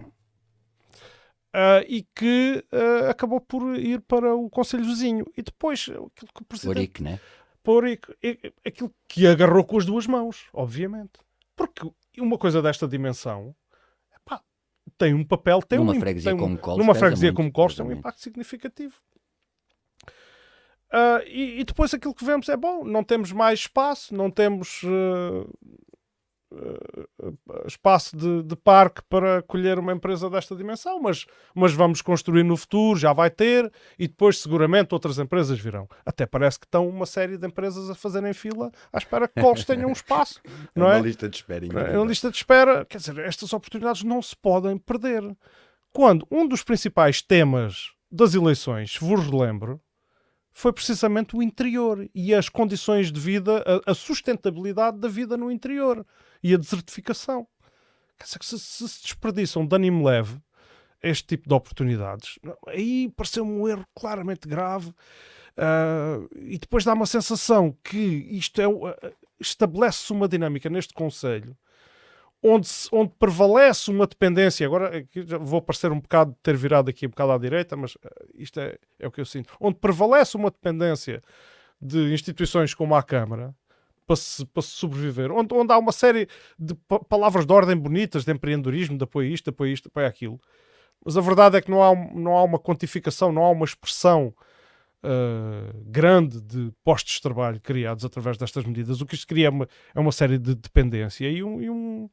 [1.54, 5.26] Uh, e que uh, acabou por ir para o Conselho Vizinho.
[5.36, 6.78] E depois, aquilo que o Presidente...
[6.78, 7.20] Oric, né?
[7.62, 7.84] Por
[8.66, 11.20] aquilo que agarrou com as duas mãos, obviamente.
[11.54, 13.54] Porque uma coisa desta dimensão
[14.16, 14.42] epá,
[14.96, 17.84] tem um papel, tem numa um, freguesia tem como Coles, numa freguesia como Coles tem
[17.84, 18.94] um impacto significativo.
[20.92, 24.82] Uh, e, e, depois aquilo que vemos é bom, não temos mais espaço, não temos
[24.82, 25.48] uh,
[26.52, 31.24] uh, espaço de, de, parque para acolher uma empresa desta dimensão, mas,
[31.54, 35.88] mas vamos construir no futuro, já vai ter, e depois seguramente outras empresas virão.
[36.04, 39.64] Até parece que estão uma série de empresas a fazerem fila à espera que eles
[39.64, 40.42] tenham um espaço.
[40.76, 41.66] Não é uma lista de espera.
[41.90, 42.84] É uma lista de espera.
[42.84, 45.22] Quer dizer, estas oportunidades não se podem perder.
[45.90, 49.80] Quando um dos principais temas das eleições, vos relembro,
[50.52, 55.50] foi precisamente o interior e as condições de vida, a, a sustentabilidade da vida no
[55.50, 56.06] interior
[56.42, 57.46] e a desertificação.
[58.22, 60.38] Se, se, se desperdiçam de ânimo leve
[61.02, 62.38] este tipo de oportunidades,
[62.68, 68.68] aí pareceu-me um erro claramente grave uh, e depois dá uma sensação que isto é,
[68.68, 68.94] uh,
[69.40, 71.56] estabelece uma dinâmica neste Conselho
[72.42, 75.06] onde, onde prevalece uma dependência, agora
[75.40, 78.76] vou parecer um bocado ter virado aqui um bocado à direita, mas eh, isto é,
[78.98, 81.22] é o que eu sinto, onde prevalece uma dependência
[81.80, 83.54] de instituições como a Câmara
[84.06, 86.28] para se, para se sobreviver, onde, onde há uma série
[86.58, 86.74] de
[87.08, 89.88] palavras de ordem bonitas, de empreendedorismo, de apoio a isto, de apoio a isto, de
[89.88, 90.40] apoio a aquilo.
[91.04, 94.34] Mas a verdade é que não há, não há uma quantificação, não há uma expressão
[95.02, 99.00] uh, grande de postos de trabalho criados através destas medidas.
[99.00, 102.10] O que isto cria é uma, é uma série de dependência e um, e um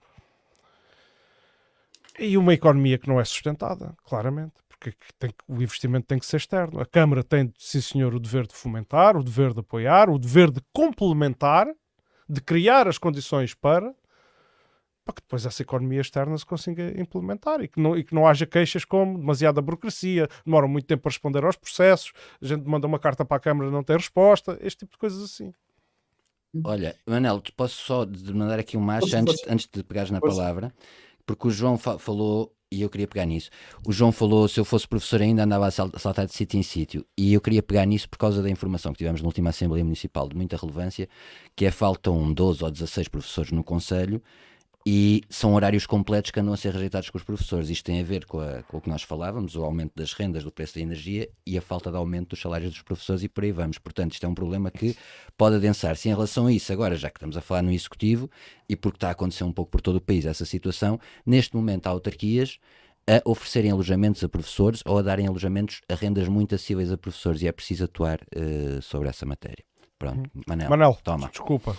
[2.20, 6.38] e uma economia que não é sustentada, claramente, porque tem, o investimento tem que ser
[6.38, 6.80] externo.
[6.80, 10.52] A Câmara tem, sim senhor, o dever de fomentar, o dever de apoiar, o dever
[10.52, 11.68] de complementar,
[12.28, 13.94] de criar as condições para,
[15.04, 18.28] para que depois essa economia externa se consiga implementar e que não, e que não
[18.28, 22.88] haja queixas como demasiada burocracia, demora muito tempo para responder aos processos, a gente manda
[22.88, 25.52] uma carta para a Câmara e não tem resposta, este tipo de coisas assim.
[26.64, 30.74] Olha, Manel, posso só mandar aqui um macho antes, antes de pegares na palavra
[31.35, 33.51] porque o João fa falou e eu queria pegar nisso.
[33.85, 37.06] O João falou, se eu fosse professor ainda andava a saltar de sítio em sítio,
[37.15, 40.27] e eu queria pegar nisso por causa da informação que tivemos na última Assembleia Municipal,
[40.27, 41.07] de muita relevância,
[41.56, 44.22] que é faltam 12 ou 16 professores no Conselho,
[44.91, 47.70] e são horários completos que andam a ser rejeitados com os professores.
[47.70, 50.44] Isto tem a ver com, a, com, o que nós falávamos, o aumento das rendas,
[50.44, 53.44] do preço da energia e a falta de aumento dos salários dos professores e por
[53.44, 53.78] aí vamos.
[53.78, 54.98] Portanto, isto é um problema que
[55.38, 56.10] pode adensar-se.
[56.10, 58.32] Em relação a isso, agora, já que estamos a falar no Executivo
[58.68, 61.86] e porque está a acontecer um pouco por todo o país essa situação, neste momento
[61.86, 62.57] há autarquias
[63.07, 67.44] a oferecerem alojamentos a professores ou a darem alojamentos a rendas muito acessíveis a professores
[67.44, 69.64] e é preciso atuar uh, sobre essa matéria.
[69.99, 70.41] Pronto, uhum.
[70.48, 71.30] Manel, Manel toma.
[71.30, 71.78] Desculpa.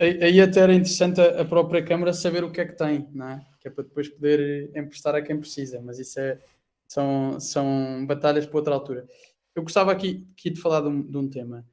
[0.00, 3.46] Aí até era interessante a própria Câmara saber o que é que tem, não é?
[3.58, 6.38] Que é para depois poder emprestar a quem precisa, mas isso é,
[6.86, 9.08] são, são batalhas para outra altura.
[9.54, 11.66] Eu gostava aqui, aqui de falar de um, de um tema,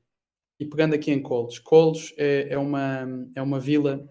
[0.59, 1.59] e pegando aqui em Colos.
[1.59, 4.07] Colos é, é, uma, é uma vila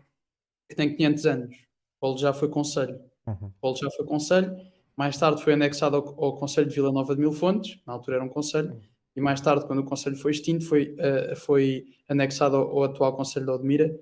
[0.68, 1.56] que tem 500 anos.
[1.98, 3.00] Colos já foi conselho.
[3.26, 3.50] Uhum.
[3.60, 4.56] Colos já foi conselho,
[4.96, 8.18] mais tarde foi anexado ao, ao Conselho de Vila Nova de Mil Fontes, na altura
[8.18, 8.80] era um conselho,
[9.16, 13.16] e mais tarde, quando o Conselho foi extinto, foi, uh, foi anexado ao, ao, atual
[13.16, 13.98] Conselho de Odmira,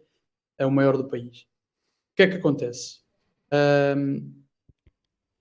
[0.59, 1.43] é o maior do país.
[2.13, 3.01] O que é que acontece?
[3.97, 4.35] Um,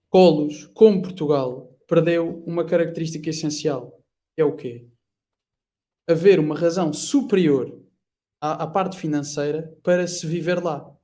[0.10, 4.00] Colos, como Portugal, perdeu uma característica essencial,
[4.36, 4.88] que é o quê?
[6.08, 7.82] Haver uma razão superior
[8.40, 10.96] à, à parte financeira para se viver lá.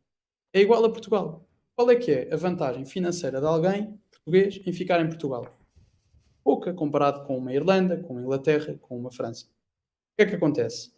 [0.53, 1.47] É igual a Portugal.
[1.75, 5.58] Qual é que é a vantagem financeira de alguém português em ficar em Portugal?
[6.43, 9.45] Pouca comparado com uma Irlanda, com uma Inglaterra, com uma França.
[9.45, 10.91] O que é que acontece?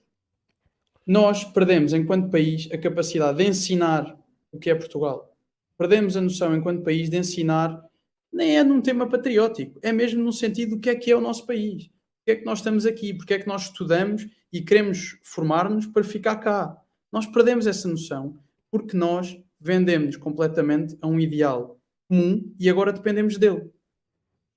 [1.06, 4.18] Nós perdemos, enquanto país, a capacidade de ensinar
[4.52, 5.36] o que é Portugal.
[5.78, 7.84] Perdemos a noção, enquanto país, de ensinar,
[8.32, 11.22] nem é num tema patriótico, é mesmo no sentido do que é que é o
[11.22, 11.90] nosso país.
[12.20, 16.04] Porque é que nós estamos aqui, porque é que nós estudamos e queremos formar-nos para
[16.04, 16.78] ficar cá.
[17.12, 18.38] Nós perdemos essa noção
[18.70, 23.70] porque nós vendemos completamente a um ideal comum e agora dependemos dele.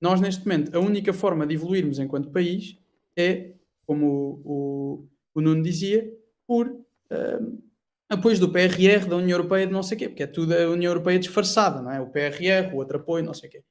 [0.05, 2.77] Nós, neste momento, a única forma de evoluirmos enquanto país
[3.17, 3.53] é,
[3.87, 6.13] como o, o, o Nuno dizia,
[6.47, 7.63] por uh,
[8.11, 10.69] apoios do PRR, da União Europeia, de não sei o quê, porque é tudo a
[10.69, 12.03] União Europeia disfarçada, não é?
[12.03, 13.65] O PRR, o outro apoio, não sei o quê.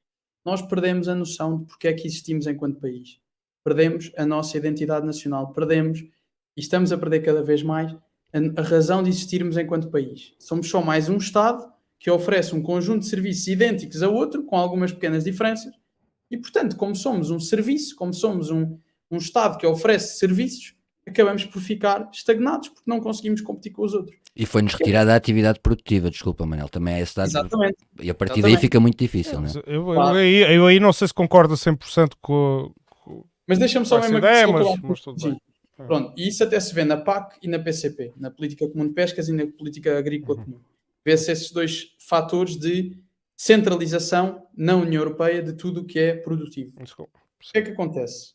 [0.44, 3.20] Nós perdemos a noção de porque é que existimos enquanto país.
[3.62, 8.62] Perdemos a nossa identidade nacional, perdemos, e estamos a perder cada vez mais, a, a
[8.64, 10.34] razão de existirmos enquanto país.
[10.40, 11.64] Somos só mais um Estado
[11.96, 15.72] que oferece um conjunto de serviços idênticos a outro, com algumas pequenas diferenças,
[16.34, 18.76] e, portanto, como somos um serviço, como somos um,
[19.08, 20.74] um Estado que oferece serviços,
[21.06, 24.18] acabamos por ficar estagnados porque não conseguimos competir com os outros.
[24.34, 27.28] E foi-nos retirada a atividade produtiva, desculpa, Manel, também é esse dado.
[27.28, 27.76] Exatamente.
[28.00, 28.56] E a partir Exatamente.
[28.56, 29.52] daí fica muito difícil, não é?
[29.64, 33.24] Eu, eu, eu, eu, aí não sei se concordo 100% com, com.
[33.46, 35.40] Mas deixa-me só mesmo ideia, mas, mas tudo bem.
[35.78, 35.84] É.
[35.84, 38.94] Pronto, e isso até se vê na PAC e na PCP, na Política Comum de
[38.94, 40.44] Pescas e na Política Agrícola uhum.
[40.44, 40.60] Comum.
[41.04, 42.96] Vê-se esses dois fatores de
[43.44, 46.72] centralização na União Europeia de tudo o que é produtivo.
[46.80, 47.06] O
[47.40, 48.32] que é que acontece?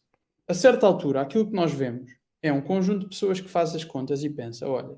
[0.48, 2.12] A certa altura, aquilo que nós vemos
[2.44, 4.96] é um conjunto de pessoas que faz as contas e pensa: olha,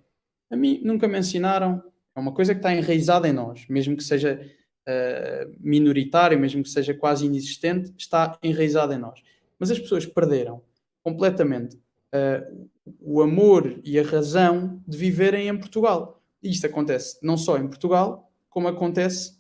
[0.50, 1.82] a mim nunca me ensinaram,
[2.14, 4.46] é uma coisa que está enraizada em nós, mesmo que seja
[4.86, 9.22] uh, minoritário, mesmo que seja quase inexistente, está enraizada em nós.
[9.58, 10.62] Mas as pessoas perderam
[11.02, 12.70] completamente uh,
[13.00, 16.22] o amor e a razão de viverem em Portugal.
[16.44, 19.40] E isto acontece não só em Portugal, como acontece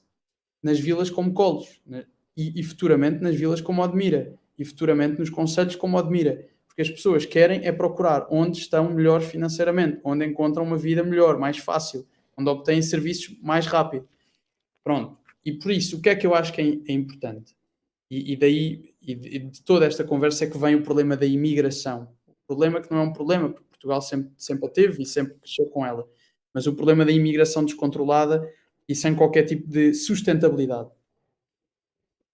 [0.61, 2.05] nas vilas como Colos né?
[2.35, 6.47] e, e, futuramente nas vilas como Odmira e futuramente nos conselhos como Odmira.
[6.67, 11.37] Porque as pessoas querem é procurar onde estão melhores financeiramente, onde encontram uma vida melhor,
[11.37, 12.07] mais fácil,
[12.37, 14.07] onde obtêm serviços mais rápido.
[14.83, 15.17] Pronto.
[15.43, 17.55] E por isso, o que é que eu acho que é, é importante?
[18.09, 21.25] E, e daí, e de, de toda esta conversa, é que vem o problema da
[21.25, 22.07] imigração.
[22.27, 25.65] O problema que não é um problema, porque Portugal sempre, sempre teve e sempre cresceu
[25.67, 26.07] com ela.
[26.53, 28.47] Mas o problema da imigração descontrolada
[28.91, 30.89] e sem qualquer tipo de sustentabilidade.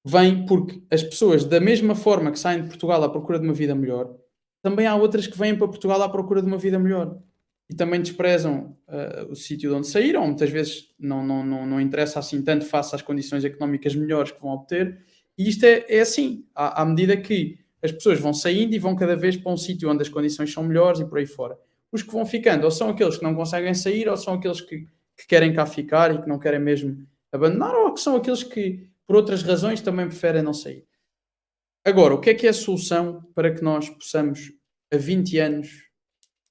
[0.04, 3.54] Vem porque as pessoas, da mesma forma que saem de Portugal à procura de uma
[3.54, 4.16] vida melhor,
[4.62, 7.20] também há outras que vêm para Portugal à procura de uma vida melhor
[7.70, 11.82] e também desprezam uh, o sítio de onde saíram, muitas vezes não, não, não, não
[11.82, 14.98] interessa assim tanto face às condições económicas melhores que vão obter,
[15.38, 18.96] e isto é, é assim, à, à, medida que as pessoas vão saindo e vão
[18.96, 21.58] cada vez para um sítio onde as condições são melhores e por aí fora.
[21.92, 24.88] Os que vão ficando, ou são aqueles que não conseguem sair, ou são aqueles que
[25.18, 28.88] que querem cá ficar e que não querem mesmo abandonar, ou que são aqueles que,
[29.06, 30.86] por outras razões, também preferem não sair.
[31.84, 34.52] Agora, o que é que é a solução para que nós possamos,
[34.94, 35.88] a 20 anos,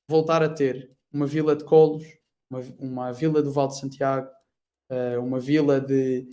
[0.09, 2.05] voltar a ter uma vila de Colos,
[2.51, 4.29] uma, uma vila do Val de Santiago,
[4.91, 6.29] uh, uma vila de,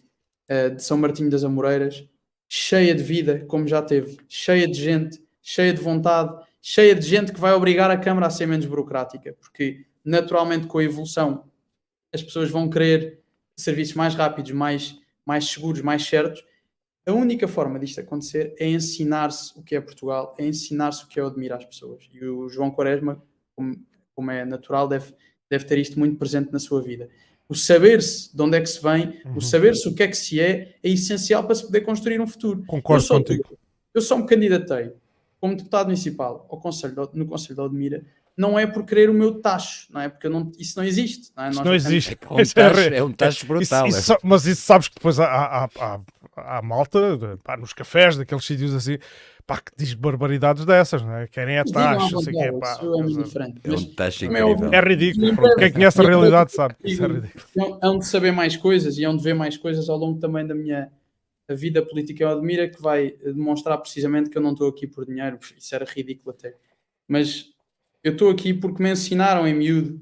[0.49, 2.07] uh, de São Martinho das Amoreiras,
[2.47, 7.33] cheia de vida, como já teve, cheia de gente, cheia de vontade, cheia de gente
[7.33, 11.51] que vai obrigar a Câmara a ser menos burocrática, porque naturalmente com a evolução
[12.13, 13.19] as pessoas vão querer
[13.55, 16.43] serviços mais rápidos, mais, mais seguros, mais certos,
[17.05, 21.19] A única forma disto acontecer é ensinar-se o que é Portugal, é ensinar-se o que
[21.19, 22.09] é Odmira às pessoas.
[22.13, 23.21] E o João Quaresma,
[23.55, 23.75] como,
[24.15, 25.13] como é natural, deve,
[25.49, 27.09] deve ter isto muito presente na sua vida.
[27.49, 29.35] O saber-se de onde é que se vem, uhum.
[29.35, 32.27] o saber-se o que é que se é, é essencial para se poder construir um
[32.27, 32.63] futuro.
[32.65, 33.57] Concordo eu contigo.
[33.93, 34.93] Eu só me candidatei
[35.41, 39.39] como deputado municipal ao Conselho no Conselho de Odmira não é por querer o meu
[39.39, 40.09] tacho, não é?
[40.09, 41.31] Porque não, isso não existe.
[41.35, 41.49] Não é?
[41.49, 42.17] Isso não existe.
[42.21, 43.87] É um tacho, é um tacho brutal.
[43.87, 46.01] Isso, isso, mas isso sabes que depois há, há, há,
[46.35, 46.99] há malta,
[47.43, 48.97] pá, nos cafés, daqueles sítios assim,
[49.45, 51.27] pá, que diz barbaridades dessas, não é?
[51.27, 52.79] Querem a taxa, não sei o é, pá.
[52.81, 54.73] É, é um taxa incrível.
[54.73, 55.35] É ridículo.
[55.35, 55.55] Pronto.
[55.55, 57.79] Quem conhece a realidade sabe que isso é ridículo.
[57.81, 60.19] É um de saber mais coisas e é um de ver mais coisas ao longo
[60.19, 60.91] também da minha
[61.47, 65.05] a vida política eu admira que vai demonstrar precisamente que eu não estou aqui por
[65.05, 66.55] dinheiro, isso era ridículo até.
[67.07, 67.52] Mas
[68.03, 70.01] eu estou aqui porque me ensinaram em miúdo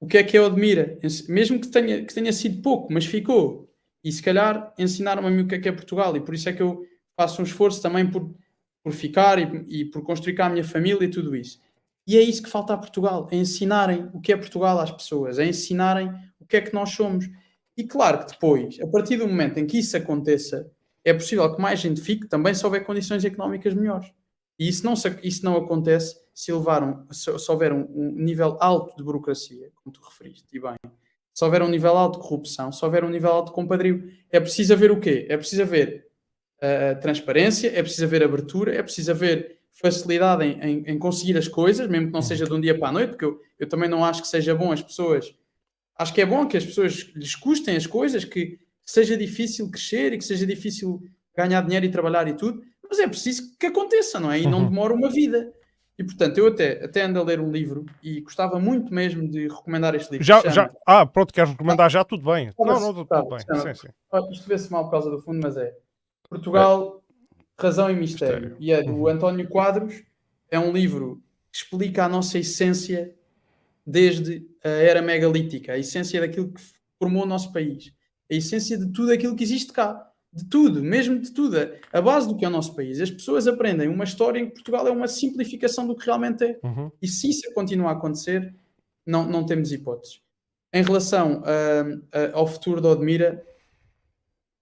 [0.00, 3.70] o que é que eu admira, mesmo que tenha, que tenha sido pouco, mas ficou.
[4.02, 6.60] E se calhar ensinaram-me o que é que é Portugal, e por isso é que
[6.60, 6.84] eu
[7.16, 8.34] faço um esforço também por,
[8.82, 11.60] por ficar e, e por construir cá a minha família e tudo isso.
[12.04, 15.38] E é isso que falta a Portugal: é ensinarem o que é Portugal às pessoas,
[15.38, 17.30] é ensinarem o que é que nós somos.
[17.76, 20.68] E claro que depois, a partir do momento em que isso aconteça,
[21.04, 24.12] é possível que mais gente fique também se houver condições económicas melhores.
[24.62, 24.94] E isso não,
[25.24, 29.72] isso não acontece se, levar um, se, se houver um, um, nível alto de burocracia,
[29.74, 30.76] como tu referiste, e bem,
[31.34, 34.08] se houver um nível alto de corrupção, se houver um nível alto de compadrio.
[34.30, 35.26] É preciso haver o quê?
[35.28, 36.06] É preciso haver
[36.58, 41.48] uh, transparência, é preciso haver abertura, é preciso haver facilidade em, em, em, conseguir as
[41.48, 43.88] coisas, mesmo que não seja de um dia para a noite, porque eu, eu também
[43.88, 45.34] não acho que seja bom as pessoas.
[45.98, 50.12] Acho que é bom que as pessoas lhes custem as coisas, que seja difícil crescer
[50.12, 51.02] e que seja difícil
[51.36, 54.40] ganhar dinheiro e trabalhar e tudo, mas é preciso que aconteça, não é?
[54.40, 54.68] E não uhum.
[54.68, 55.50] demora uma vida.
[55.98, 59.48] E portanto, eu até, até ando a ler um livro e gostava muito mesmo de
[59.48, 60.26] recomendar este livro.
[60.26, 62.04] Já, já, ah, pronto, queres recomendar já?
[62.04, 62.48] Tudo bem.
[62.48, 63.38] Ah, não, não, tudo, tá, bem.
[63.38, 63.88] Sim, sim.
[64.30, 65.74] Isto vê-se mal por causa do fundo, mas é
[66.28, 67.02] Portugal,
[67.58, 67.62] é.
[67.62, 68.56] Razão e Mistério.
[68.60, 69.08] E é do uhum.
[69.08, 70.02] António Quadros.
[70.50, 73.14] É um livro que explica a nossa essência
[73.86, 76.60] desde a era megalítica, a essência daquilo que
[76.98, 77.90] formou o nosso país,
[78.30, 81.56] a essência de tudo aquilo que existe cá de tudo, mesmo de tudo,
[81.92, 83.00] a base do que é o nosso país.
[83.00, 86.58] As pessoas aprendem uma história em que Portugal é uma simplificação do que realmente é.
[86.62, 86.90] Uhum.
[87.02, 88.54] E se isso continuar a acontecer,
[89.06, 90.20] não, não temos hipóteses.
[90.72, 93.44] Em relação uh, uh, ao futuro da Odmira,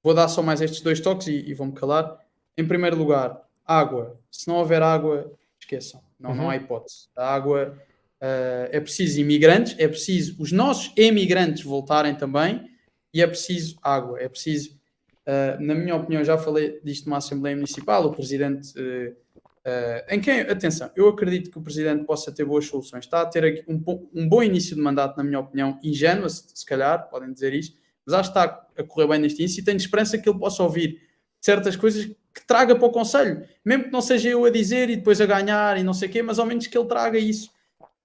[0.02, 2.18] vou dar só mais estes dois toques e, e vou-me calar.
[2.58, 4.18] Em primeiro lugar, água.
[4.28, 6.02] Se não houver água, esqueçam.
[6.18, 6.36] Não, uhum.
[6.36, 7.08] não há hipótese.
[7.14, 7.78] A água
[8.20, 12.68] uh, é preciso imigrantes, é preciso os nossos emigrantes voltarem também
[13.14, 14.20] e é preciso água.
[14.20, 14.79] É preciso
[15.26, 20.20] Uh, na minha opinião, já falei disto numa Assembleia Municipal, o Presidente, uh, uh, em
[20.20, 23.82] quem, atenção, eu acredito que o Presidente possa ter boas soluções, está a ter um,
[24.14, 27.78] um bom início de mandato, na minha opinião, ingênuo, se, se, calhar, podem dizer isto,
[28.06, 30.62] mas acho que está a correr bem neste início e tenho esperança que ele possa
[30.62, 31.00] ouvir
[31.38, 34.96] certas coisas que traga para o Conselho, mesmo que não seja eu a dizer e
[34.96, 37.50] depois a ganhar e não sei o quê, mas ao menos que ele traga isso.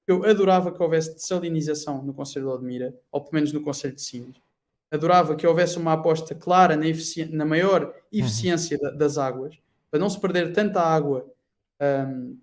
[0.08, 4.02] Eu adorava que houvesse desalinização no Conselho de Odmira, ou pelo menos no Conselho de
[4.02, 4.45] Sines
[4.96, 6.86] adorava que houvesse uma aposta clara na,
[7.32, 7.92] na maior uhum.
[8.12, 8.90] eficiência uhum.
[8.90, 9.58] da, das águas,
[9.90, 11.26] para não se perder tanta água
[11.82, 12.38] um,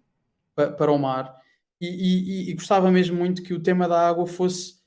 [0.55, 1.37] para, para o mar.
[1.81, 4.81] E, e, e, gostava mesmo muito que o tema da água fosse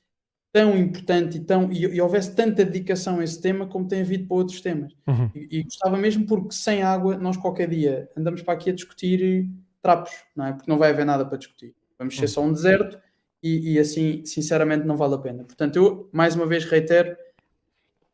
[0.50, 4.26] tão importante e, tão, e, e houvesse tanta dedicação a esse tema como tem havido
[4.26, 4.94] para outros temas.
[5.06, 5.30] Uhum.
[5.34, 9.46] E, gostava mesmo porque sem água nós qualquer dia andamos para aqui a discutir
[9.82, 10.52] trapos, não é?
[10.54, 11.74] Porque não vai haver nada para discutir.
[11.98, 12.28] Vamos ser uhum.
[12.28, 12.98] só um deserto
[13.42, 15.44] e, assim, sinceramente, não vale a pena.
[15.44, 17.16] Portanto, eu mais uma vez reitero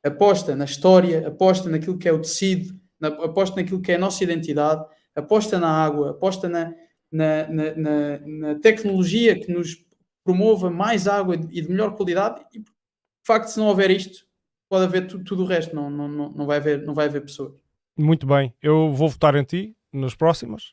[0.04, 3.98] aposta na história, aposta naquilo que é o tecido, na, aposta naquilo que é a
[3.98, 4.84] nossa identidade,
[5.14, 6.74] aposta na água, aposta na,
[7.10, 9.84] na, na, na, tecnologia que nos
[10.24, 12.44] promova mais água e de melhor qualidade.
[12.52, 12.66] E, de
[13.26, 14.26] facto, se não houver isto,
[14.68, 17.52] pode haver tudo, tudo o resto, não, não, não, vai haver, não vai haver pessoas.
[17.96, 20.72] Muito bem, eu vou votar em ti nas próximas.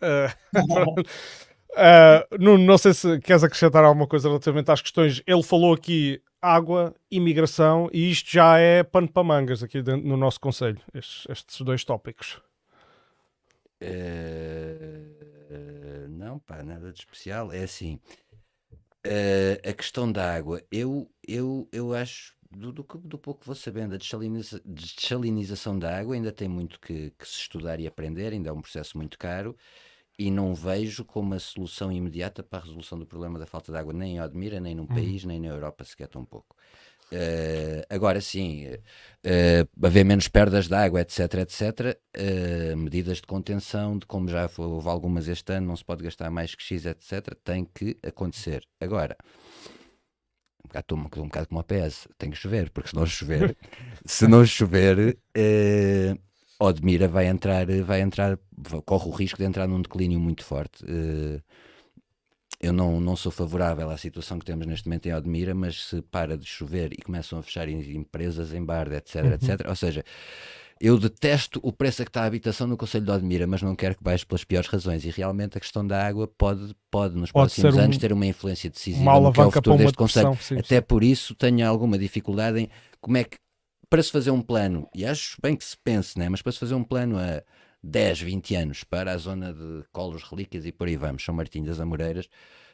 [0.00, 0.32] Uh...
[1.72, 5.22] Uh, não, não sei se queres acrescentar alguma coisa relativamente às questões.
[5.26, 10.16] Ele falou aqui água, imigração, e isto já é pano para mangas aqui dentro, no
[10.16, 12.42] nosso Conselho, estes, estes dois tópicos.
[13.80, 15.22] Uh,
[16.08, 17.52] não, pá, nada de especial.
[17.52, 18.00] É assim,
[19.06, 23.54] uh, a questão da água, eu, eu, eu acho, do, do, do pouco que vou
[23.54, 28.32] sabendo, a desaliniza, desalinização da água ainda tem muito que, que se estudar e aprender,
[28.32, 29.56] ainda é um processo muito caro
[30.18, 33.78] e não vejo como a solução imediata para a resolução do problema da falta de
[33.78, 34.86] água, nem em Odmira, nem num hum.
[34.86, 36.56] país, nem na Europa sequer tão pouco.
[37.12, 43.98] Uh, agora sim, uh, haver menos perdas de água, etc, etc, uh, medidas de contenção,
[43.98, 47.34] de como já houve algumas este ano, não se pode gastar mais que X, etc,
[47.44, 48.64] tem que acontecer.
[48.80, 49.14] Agora,
[50.74, 53.58] estou um, um bocado como a PS, tem que chover, porque se não chover,
[54.06, 55.18] se não chover,
[56.62, 58.38] Odmira vai entrar, vai entrar,
[58.84, 60.84] corre o risco de entrar num declínio muito forte.
[60.84, 61.42] Uh,
[62.60, 66.00] eu não, não sou favorável à situação que temos neste momento em Odmira, mas se
[66.00, 69.32] para de chover e começam a fechar empresas em Barda, etc, uhum.
[69.32, 70.04] etc, ou seja,
[70.82, 73.76] eu detesto o preço a que está a habitação no Conselho de Odmira, mas não
[73.76, 75.04] quero que baixe pelas piores razões.
[75.04, 78.68] E realmente a questão da água pode, pode nos pode próximos anos ter uma influência
[78.68, 80.36] decisiva uma no que é o futuro deste Conselho.
[80.40, 80.82] Sim, Até sim.
[80.82, 82.68] por isso tenho alguma dificuldade em
[83.00, 83.36] como é que,
[83.92, 86.26] para se fazer um plano, e acho bem que se pense, né?
[86.26, 87.42] mas para se fazer um plano a
[87.82, 91.66] 10, 20 anos para a zona de Colos, Relíquias e por aí vamos, São Martinho
[91.66, 92.26] das Amoreiras,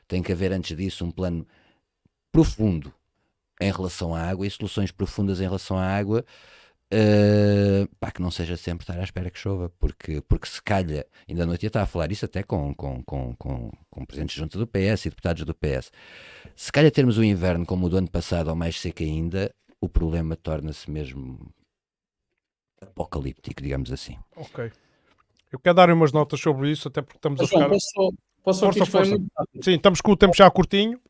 [0.07, 1.45] tem que haver antes disso um plano
[2.31, 2.95] profundo
[3.61, 6.25] em relação à água e soluções profundas em relação à água
[6.91, 11.07] Uh, pá, que não seja sempre estar à espera que chova, porque, porque se calha,
[11.29, 14.59] ainda não tinha estava a falar isso até com, com, com, com, com presidentes junto
[14.59, 15.93] do PS e deputados do PS.
[16.57, 19.89] Se calha termos o inverno como o do ano passado ou mais seco ainda, o
[19.89, 21.53] problema torna-se mesmo
[22.81, 24.17] apocalíptico, digamos assim.
[24.37, 24.71] Ok.
[25.51, 27.69] Eu quero dar umas notas sobre isso, até porque estamos Mas, a ficar...
[27.69, 29.17] Posso, posso força, força.
[29.63, 31.01] Sim, estamos com o tempo já curtinho.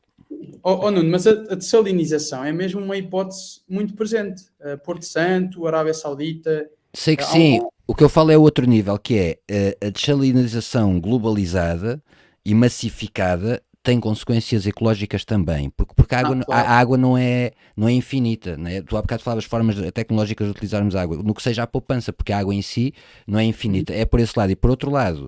[0.63, 4.43] Oh, oh Nuno, mas a, a desalinização é mesmo uma hipótese muito presente.
[4.59, 6.69] Uh, Porto Santo, Arábia Saudita.
[6.93, 7.59] Sei que sim.
[7.59, 7.67] Um...
[7.87, 9.39] O que eu falo é outro nível, que é
[9.81, 12.01] uh, a desalinização globalizada
[12.45, 16.67] e massificada tem consequências ecológicas também, porque, porque a, água, ah, claro.
[16.67, 18.55] a, a, água não é, não é infinita.
[18.55, 18.83] Né?
[18.83, 22.31] Tu há bocado falavas formas tecnológicas de utilizarmos água, no que seja a poupança, porque
[22.31, 22.93] a água em si
[23.25, 23.91] não é infinita.
[23.91, 24.51] É por esse lado.
[24.51, 25.27] E por outro lado,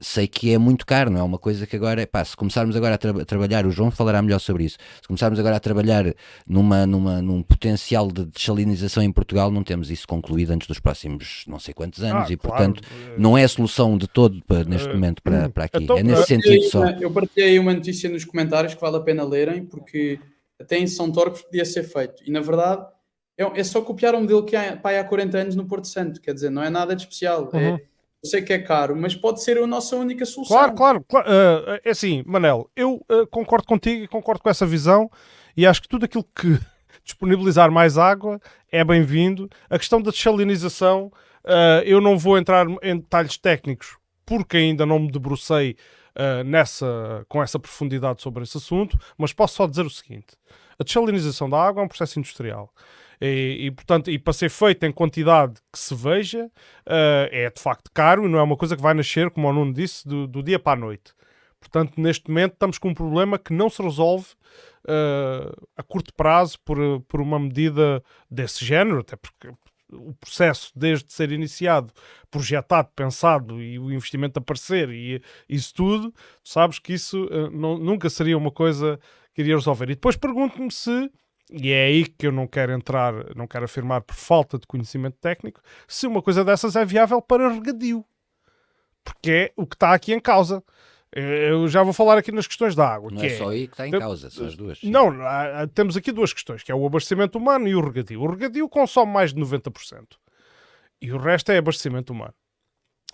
[0.00, 2.94] sei que é muito caro, não é uma coisa que agora, pá, se começarmos agora
[2.94, 6.14] a, tra a, trabalhar, o João falará melhor sobre isso, se começarmos agora a trabalhar
[6.46, 11.44] numa, numa, num potencial de desalinização em Portugal, não temos isso concluído antes dos próximos
[11.48, 12.56] não sei quantos anos ah, e, claro.
[12.56, 15.82] portanto, não é a solução de todo para, neste uh, momento para, para aqui.
[15.82, 16.84] Então, é nesse sentido só.
[16.90, 20.20] eu partilhei uma notícia nos comentários que vale a pena lerem, porque
[20.60, 22.86] até em São Torres podia ser feito, e na verdade
[23.36, 26.20] é, é só copiar um modelo que há, pá, há 40 anos no Porto Santo,
[26.20, 27.74] quer dizer, não é nada de especial, é uhum.
[27.74, 27.80] é
[28.24, 30.56] sei que é caro, mas pode ser a nossa única solução.
[30.56, 31.04] Claro, claro.
[31.08, 31.28] claro.
[31.28, 35.10] Uh, é assim, Manel, eu uh, concordo contigo e concordo com essa visão
[35.56, 36.58] e acho que tudo aquilo que
[37.04, 38.40] disponibilizar mais água
[38.70, 39.48] é bem-vindo.
[39.70, 41.12] A questão da desalinização,
[41.44, 43.96] uh, eu não vou entrar em detalhes técnicos
[44.26, 45.76] porque ainda não me debrucei
[46.44, 50.36] nessa, com essa profundidade sobre esse assunto, mas posso só dizer o seguinte:
[50.76, 52.74] a desalinização da água é um processo industrial.
[53.20, 57.60] E, e, portanto, e para ser feito em quantidade que se veja, uh, é de
[57.60, 60.26] facto caro e não é uma coisa que vai nascer, como o Nuno disse, do,
[60.26, 61.12] do dia para a noite.
[61.60, 64.26] Portanto, neste momento estamos com um problema que não se resolve
[64.84, 69.48] uh, a curto prazo por, por uma medida desse género, até porque
[69.90, 71.92] o processo, desde ser iniciado,
[72.30, 76.14] projetado, pensado e o investimento aparecer e isso tudo,
[76.44, 79.00] sabes que isso uh, não, nunca seria uma coisa
[79.34, 79.86] que iria resolver.
[79.86, 81.10] E depois pergunto-me se
[81.50, 85.16] e é aí que eu não quero entrar, não quero afirmar por falta de conhecimento
[85.20, 88.04] técnico, se uma coisa dessas é viável para regadio.
[89.02, 90.62] Porque é o que está aqui em causa.
[91.10, 93.10] Eu já vou falar aqui nas questões da água.
[93.10, 94.82] Não é, é só aí que está em causa, são as duas.
[94.82, 98.20] Não, há, temos aqui duas questões, que é o abastecimento humano e o regadio.
[98.20, 100.04] O regadio consome mais de 90%.
[101.00, 102.34] E o resto é abastecimento humano.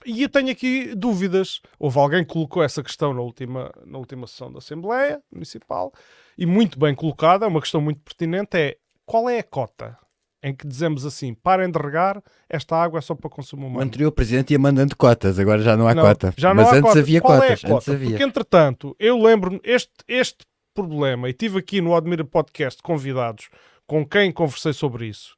[0.05, 1.61] E eu tenho aqui dúvidas.
[1.79, 5.93] Houve alguém que colocou essa questão na última, na última sessão da Assembleia Municipal
[6.37, 9.99] e muito bem colocada, é uma questão muito pertinente, é qual é a cota
[10.43, 13.81] em que dizemos assim, parem de regar, esta água é só para consumo humano.
[13.81, 16.35] O anterior presidente ia mandando cotas, agora já não há não, cota.
[16.37, 16.99] Já não Mas há antes cota.
[16.99, 17.65] havia qual cotas.
[17.65, 17.93] É cota?
[17.93, 18.11] Havia.
[18.11, 20.45] Porque, entretanto, eu lembro-me, este, este
[20.75, 23.49] problema, e tive aqui no Admira Podcast convidados
[23.87, 25.35] com quem conversei sobre isso,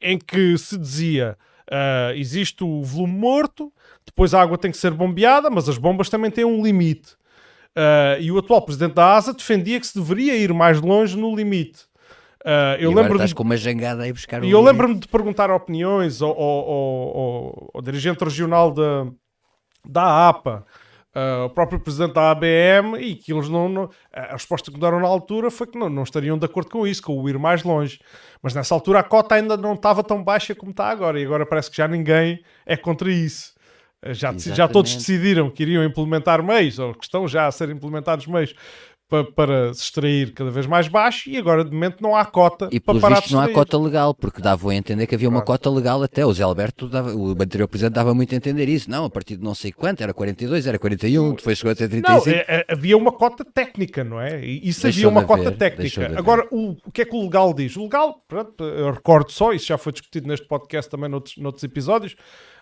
[0.00, 3.72] em que se dizia Uh, existe o volume morto,
[4.04, 7.16] depois a água tem que ser bombeada, mas as bombas também têm um limite.
[7.76, 11.34] Uh, e o atual presidente da ASA defendia que se deveria ir mais longe no
[11.34, 11.82] limite.
[12.44, 13.34] Uh, eu lembro estás de...
[13.34, 17.82] com uma jangada aí buscar E eu lembro-me de perguntar opiniões ao, ao, ao, ao
[17.82, 19.06] dirigente regional da,
[19.84, 20.64] da APA,
[21.16, 25.00] uh, o próprio presidente da ABM, e que eles não, não, A resposta que deram
[25.00, 27.64] na altura foi que não, não estariam de acordo com isso, com o ir mais
[27.64, 27.98] longe.
[28.42, 31.46] Mas nessa altura a cota ainda não estava tão baixa como está agora, e agora
[31.46, 33.53] parece que já ninguém é contra isso.
[34.04, 37.70] Eh, já, já todos decidiram que iriam implementar meios, ou que estão já a ser
[37.70, 38.54] implementados meios
[39.08, 42.68] para, para, se extrair cada vez mais baixo e agora de momento não há cota
[42.72, 45.42] e para parar de não há cota legal, porque dava a entender que havia uma
[45.42, 48.90] cota legal até, o Zé Alberto, dava, o anterior presidente dava muito a entender isso,
[48.90, 52.08] não, a partir de não sei quanto, era 42, era 41, depois chegou a 35.
[52.10, 54.44] Não, é, é, havia uma cota técnica, não é?
[54.44, 56.12] Isso deixou havia uma cota técnica.
[56.16, 57.76] Agora, o, o que é que o legal diz?
[57.76, 61.62] O legal, pronto, eu recordo só, isso já foi discutido neste podcast também noutros, noutros
[61.62, 62.16] episódios,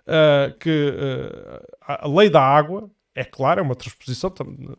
[0.06, 4.32] uh, que uh, a lei da água é clara, é uma transposição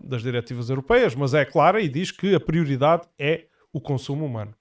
[0.03, 4.53] das diretivas europeias, mas é clara e diz que a prioridade é o consumo humano.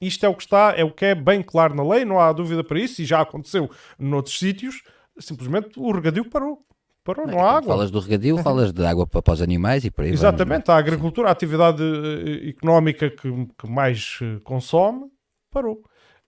[0.00, 2.32] isto é o que está, é o que é bem claro na lei, não há
[2.32, 4.82] dúvida para isso, e já aconteceu noutros sítios,
[5.18, 6.64] simplesmente o regadio parou.
[7.02, 7.74] Parou, não, não há água.
[7.74, 10.70] Falas do regadio, falas de água para, para os animais e por aí Exatamente, vamos,
[10.70, 15.06] a agricultura, a atividade uh, económica que, que mais consome,
[15.50, 15.82] parou.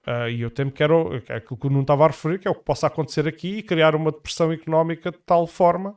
[0.06, 2.48] Uh, e eu temo que era, que aquilo que eu não estava a referir, que
[2.48, 5.96] é o que possa acontecer aqui e criar uma depressão económica de tal forma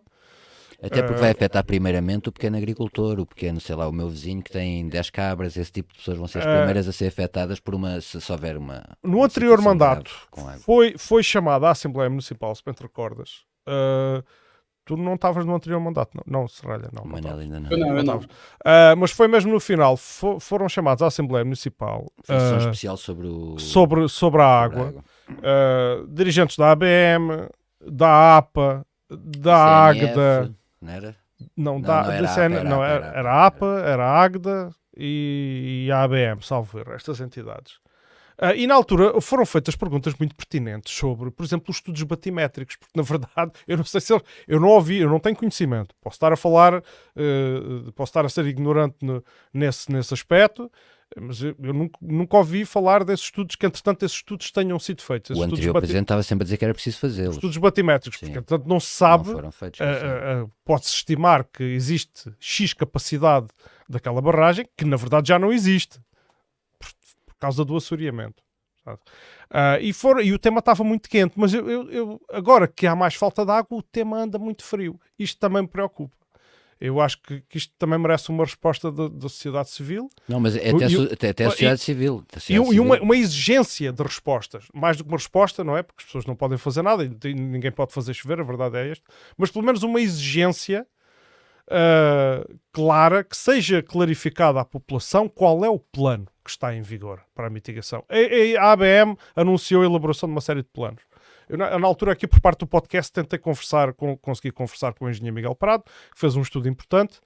[0.81, 4.41] até porque vai afetar primeiramente o pequeno agricultor, o pequeno, sei lá, o meu vizinho
[4.41, 7.59] que tem 10 cabras, esse tipo de pessoas vão ser as primeiras a ser afetadas
[7.59, 8.83] por uma, se, se houver uma.
[9.03, 10.11] No uma anterior mandato
[10.59, 13.43] foi, foi chamada à Assembleia Municipal, se bem te recordas.
[14.85, 17.03] Uh, tu não estavas no anterior mandato, não, não Serralha, não.
[17.05, 17.71] Manel ainda não.
[17.71, 18.17] Eu não, eu não.
[18.17, 22.11] Uh, mas foi mesmo no final, for, foram chamados à Assembleia Municipal.
[22.23, 23.57] Foi uh, especial sobre o.
[23.59, 24.85] Sobre, sobre a água.
[24.85, 26.07] Sobre a água.
[26.09, 27.49] dirigentes da ABM,
[27.81, 30.05] da APA, da CNF.
[30.05, 31.15] AGDA não era?
[31.57, 34.69] Não, não, da, não, era, APA, era, não era, era, a APA, era a AGDA
[34.95, 37.79] e, e a ABM, salvo erro, estas entidades.
[38.41, 42.75] Uh, e na altura foram feitas perguntas muito pertinentes sobre, por exemplo, os estudos batimétricos,
[42.75, 45.95] porque na verdade eu não sei se eu, eu não ouvi, eu não tenho conhecimento.
[46.01, 50.69] Posso estar a falar, uh, posso estar a ser ignorante no, nesse, nesse aspecto,
[51.17, 55.01] mas eu, eu nunca, nunca, ouvi falar desses estudos, que entretanto esses estudos tenham sido
[55.01, 55.31] feitos.
[55.31, 55.83] Esses o anterior bati...
[55.83, 57.35] presidente estava sempre a dizer que era preciso fazê-los.
[57.35, 63.47] Estudos batimétricos, porque entretanto não se sabe, uh, pode-se estimar que existe X capacidade
[63.87, 65.99] daquela barragem, que na verdade já não existe,
[67.45, 68.43] causa do assoreamento.
[68.87, 72.85] Uh, e, for, e o tema estava muito quente, mas eu, eu, eu, agora que
[72.85, 74.99] há mais falta de água, o tema anda muito frio.
[75.17, 76.15] Isto também me preocupa.
[76.79, 80.09] Eu acho que, que, isto também merece uma resposta da, da sociedade civil.
[80.27, 82.23] Não, mas é até, e, até, até a sociedade e, civil.
[82.33, 82.83] Sociedade e, civil.
[82.83, 84.65] uma, uma, exigência de respostas.
[84.73, 85.81] Mais do que uma resposta, não é?
[85.81, 88.91] Porque as pessoas não podem fazer nada e ninguém pode fazer chover, a verdade é
[88.91, 89.05] esta.
[89.37, 90.85] Mas pelo menos uma exigência
[91.69, 97.21] uh, clara, que seja clarificada à população qual é o plano que está em vigor
[97.33, 98.05] para a mitigação.
[98.07, 101.01] A, a ABM anunciou a elaboração de uma série de planos.
[101.49, 105.05] Eu, na, na, altura, aqui por parte do podcast, tentei conversar com, consegui conversar com
[105.05, 107.19] o engenheiro Miguel Prado, que fez um estudo importante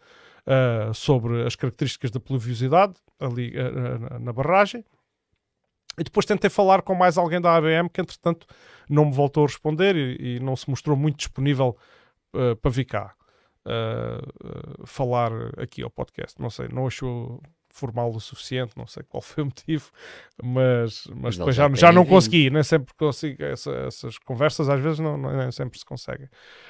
[0.48, 4.84] uh, sobre as características da pluviosidade ali uh, na barragem.
[5.98, 8.48] E depois tentei falar com mais alguém da ABM que, entretanto,
[8.90, 11.78] não me voltou a responder e, e não se mostrou muito disponível
[12.34, 13.14] uh, para vir cá
[14.84, 15.32] falar
[15.62, 16.42] aqui ao podcast.
[16.42, 17.40] Não sei, não achou
[17.80, 19.90] formal o suficiente, não sei qual foi o motivo,
[20.44, 25.00] mas, mas depois já, já não consegui, nem sempre consigo essa, essas conversas, às vezes
[25.00, 26.28] não, não, nem sempre se conseguem.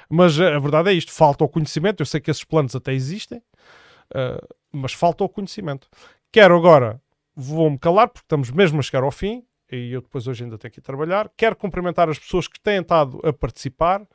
[0.08, 3.38] Mas a verdade é isto, falta o conhecimento, eu sei que esses planos até existem,
[3.38, 5.88] uh, mas falta o conhecimento.
[6.32, 7.00] Quero agora,
[7.34, 10.72] vou-me calar, porque estamos mesmo a chegar ao fim, e eu depois hoje ainda tenho
[10.72, 14.06] que ir trabalhar, quero cumprimentar as pessoas que têm estado a participar,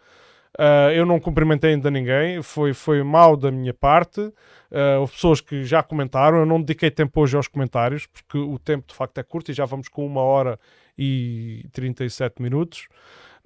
[0.58, 4.22] Uh, eu não cumprimentei ainda ninguém, foi, foi mal da minha parte.
[4.22, 8.58] Uh, houve pessoas que já comentaram, eu não dediquei tempo hoje aos comentários, porque o
[8.58, 10.58] tempo de facto é curto e já vamos com uma hora
[10.98, 12.88] e 37 minutos.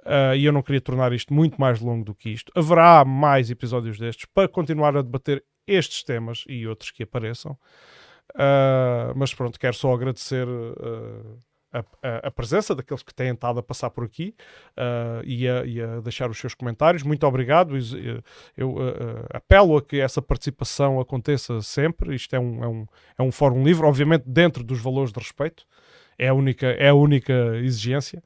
[0.01, 2.51] Uh, e eu não queria tornar isto muito mais longo do que isto.
[2.55, 7.57] Haverá mais episódios destes para continuar a debater estes temas e outros que apareçam.
[9.15, 10.47] mas pronto, quero só agradecer
[11.71, 14.33] a, a, a, presença daqueles que têm estado a passar por aqui
[14.77, 17.03] uh, e, a, e, a, deixar os seus comentários.
[17.03, 17.75] Muito obrigado.
[18.57, 22.15] Eu uh, apelo a que essa participação aconteça sempre.
[22.15, 22.85] Isto é um, é um,
[23.19, 25.65] é um fórum livre, obviamente dentro dos valores de respeito.
[26.17, 28.23] É a única, é a única exigência.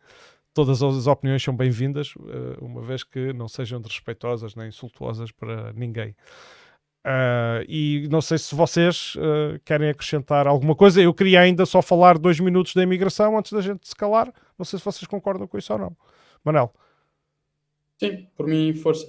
[0.54, 2.14] Todas as opiniões são bem-vindas,
[2.62, 6.16] uma vez que não sejam desrespeitosas nem insultuosas para ninguém.
[7.06, 11.02] Uh, e não sei se vocês uh, querem acrescentar alguma coisa.
[11.02, 14.34] Eu queria ainda só falar dois minutos da imigração antes da gente se calar.
[14.58, 15.98] Não sei se vocês concordam com isso ou não.
[16.44, 16.74] Manel.
[18.00, 19.06] Sim, por mim, força.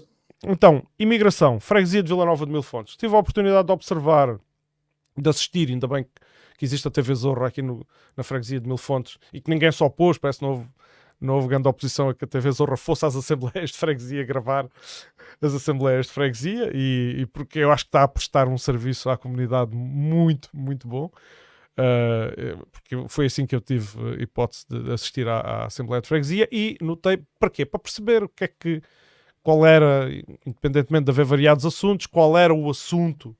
[0.46, 2.96] Então, imigração, freguesia de Vila Nova de Mil Fontes.
[2.96, 4.38] Tive a oportunidade de observar,
[5.16, 6.04] de assistir, ainda bem
[6.58, 9.72] que existe a TV Zorra aqui no, na freguesia de Mil Fontes e que ninguém
[9.72, 10.72] só pôs, parece novo não houve
[11.46, 14.68] grande oposição a que a TV Zorra fosse às assembleias de freguesia gravar
[15.40, 19.10] as assembleias de freguesia e, e, porque eu acho que está a prestar um serviço
[19.10, 21.10] à comunidade muito, muito bom.
[21.76, 26.48] Uh, porque foi assim que eu tive hipótese de assistir à, à, Assembleia de Freguesia
[26.52, 27.66] e notei para quê?
[27.66, 28.80] Para perceber o que é que
[29.42, 30.08] qual era,
[30.46, 33.36] independentemente de haver variados assuntos, qual era o assunto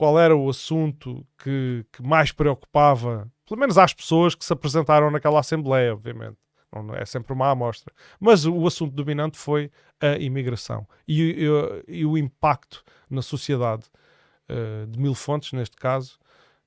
[0.00, 5.10] qual era o assunto que, que mais preocupava, pelo menos às pessoas que se apresentaram
[5.10, 6.38] naquela Assembleia, obviamente
[6.72, 7.92] não é sempre uma amostra.
[8.18, 9.70] Mas o assunto dominante foi
[10.00, 11.46] a imigração e,
[11.88, 13.84] e, e o impacto na sociedade
[14.48, 16.18] uh, de mil fontes, neste caso,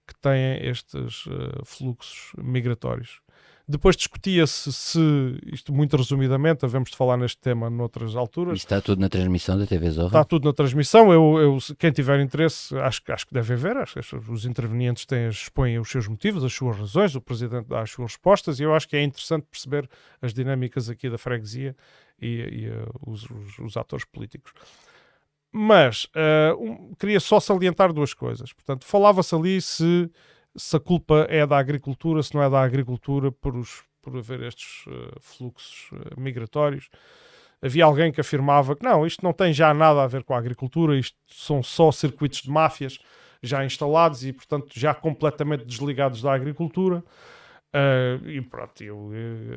[0.06, 3.22] que têm estes uh, fluxos migratórios.
[3.65, 4.99] Depois discutia-se se,
[5.45, 8.57] isto muito resumidamente, devemos de falar neste tema noutras alturas.
[8.57, 10.07] Isto está tudo na transmissão da TV Zorra?
[10.07, 11.14] Está tudo na transmissão.
[11.14, 13.77] Eu, eu, quem tiver interesse, acho, acho que deve ver.
[13.77, 17.81] Acho que os intervenientes têm, expõem os seus motivos, as suas razões, o Presidente dá
[17.81, 19.90] as suas respostas e eu acho que é interessante perceber
[20.22, 21.73] as dinâmicas aqui da freguesia
[22.22, 24.52] e, e uh, os, os, os, atores políticos.
[25.53, 28.52] Mas uh, um, queria só salientar duas coisas.
[28.52, 30.11] Portanto, falava-se ali se
[30.56, 34.44] se a culpa é da agricultura, se não é da agricultura por, os, por haver
[34.44, 36.90] estes uh, fluxos uh, migratórios.
[37.62, 40.38] Havia alguém que afirmava que não, isto não tem já nada a ver com a
[40.38, 43.00] agricultura, isto são só circuitos de máfias
[43.42, 47.04] já instalados e, portanto, já completamente desligados da agricultura.
[47.74, 49.12] Uh, e pronto, eu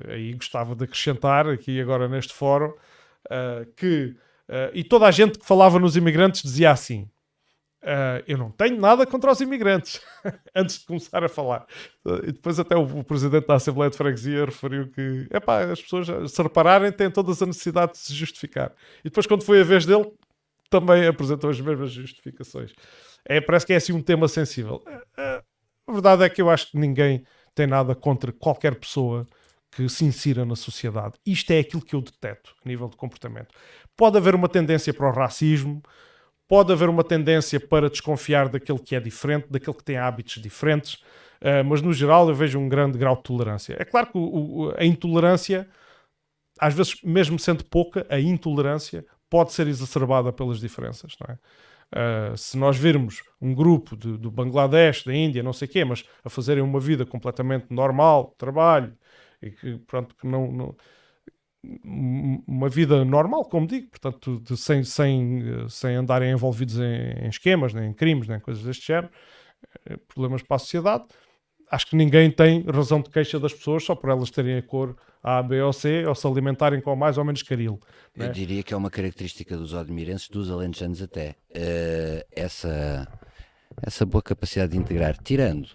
[0.09, 2.73] aí gostava de acrescentar aqui agora neste fórum
[3.77, 4.15] que,
[4.73, 7.11] e toda a gente que falava nos imigrantes dizia assim:
[7.87, 10.01] Uh, eu não tenho nada contra os imigrantes,
[10.53, 11.65] antes de começar a falar.
[12.05, 15.81] Uh, e depois até o, o, presidente da Assembleia de Freguesia referiu que epá, as
[15.81, 18.73] pessoas, se repararem, têm todas a necessidade de se justificar.
[19.01, 20.13] E depois, quando foi a vez dele,
[20.69, 22.73] também apresentou as mesmas justificações.
[23.25, 24.83] É, parece que é assim um tema sensível.
[24.85, 25.45] Uh,
[25.87, 29.25] a verdade é que eu acho que ninguém tem nada contra qualquer pessoa
[29.71, 31.15] que se insira na sociedade.
[31.25, 33.55] Isto é aquilo que eu deteto a nível de comportamento.
[33.97, 35.81] Pode haver uma tendência para o racismo,
[36.49, 40.95] pode haver uma tendência para desconfiar daquele que é diferente, daquele que tem hábitos diferentes,
[41.41, 43.77] uh, mas no geral eu vejo um grande grau de tolerância.
[43.79, 45.69] É claro que o, o, a intolerância,
[46.59, 51.39] às vezes, mesmo sendo pouca, a intolerância pode ser exacerbada pelas diferenças, não é?
[51.95, 55.85] Uh, se nós virmos um grupo de, do Bangladesh, da Índia, não sei o quê,
[55.85, 58.93] mas a fazerem uma vida completamente normal, trabalho,
[59.41, 60.77] e que, pronto, que não, não
[61.85, 67.73] uma vida normal, como digo, portanto, de, sem, sem, sem andarem envolvidos em, em, esquemas,
[67.73, 69.11] nem em crimes, nem coisas deste género,
[69.87, 71.05] eh, problemas para a sociedade.
[71.71, 74.97] Acho que ninguém tem razão de queixa das pessoas só por elas terem a cor
[75.23, 77.81] A, B ou C ou se alimentarem com mais ou menos caril.
[78.15, 78.33] Eu né?
[78.33, 83.09] diria que é uma característica dos odmirenses, dos alentejanos até, uh, essa,
[83.83, 85.71] essa boa capacidade de integrar, tirando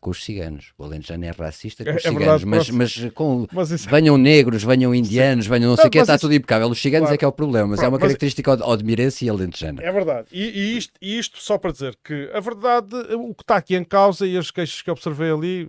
[0.00, 0.72] com os ciganos.
[0.78, 3.70] O Alentejano é racista com é, os é, ciganos, é verdade, mas, mas, com mas
[3.70, 3.88] isso...
[3.88, 6.22] venham negros, venham indianos, venham não sei o que, está isso...
[6.22, 6.68] tudo impecável.
[6.68, 7.14] Os ciganos claro.
[7.14, 9.82] é que é o problema, mas é uma característica odmirense e alentejana.
[9.82, 10.28] É verdade.
[10.30, 13.76] E, e, isto, e isto só para dizer que a verdade, o que está aqui
[13.76, 15.68] em causa e as queixas que observei ali,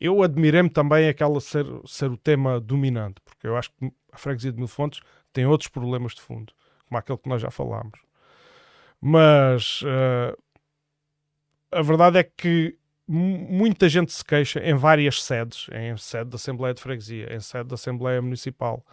[0.00, 4.52] eu admirei-me também aquela ser, ser o tema dominante, porque eu acho que a freguesia
[4.52, 5.00] de Mil Fontes
[5.32, 6.52] tem outros problemas de fundo,
[6.88, 8.00] como aquele que nós já falámos.
[9.00, 10.36] Mas uh,
[11.70, 12.76] a verdade é que
[13.08, 17.68] muita gente se queixa em várias sedes, em sede da Assembleia de Freguesia, em sede
[17.68, 18.84] da Assembleia Municipal,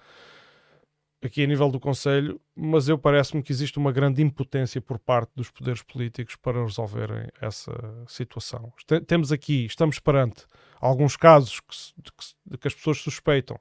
[1.24, 5.32] aqui a nível do Conselho, mas eu parece-me que existe uma grande impotência por parte
[5.36, 7.74] dos poderes políticos para resolverem essa
[8.08, 8.72] situação.
[9.08, 10.46] Temos aqui, estamos perante
[10.80, 13.60] alguns casos que, de, que, de que as pessoas suspeitam.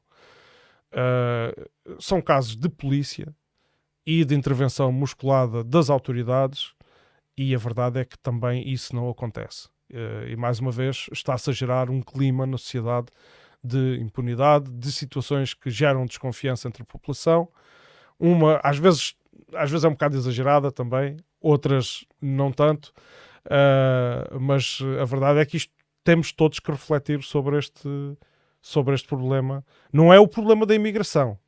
[0.92, 3.34] Uh, são casos de polícia
[4.06, 6.72] e de intervenção musculada das autoridades,
[7.36, 9.68] e a verdade é que também isso não acontece.
[9.92, 13.08] Uh, e mais uma vez está-se a gerar um clima na sociedade
[13.62, 17.48] de impunidade, de situações que geram desconfiança entre a população.
[18.18, 19.14] Uma, às vezes,
[19.54, 22.92] às vezes é um bocado exagerada também, outras não tanto,
[23.46, 27.88] uh, mas a verdade é que isto temos todos que refletir sobre este,
[28.60, 29.64] sobre este problema.
[29.92, 31.38] Não é o problema da imigração,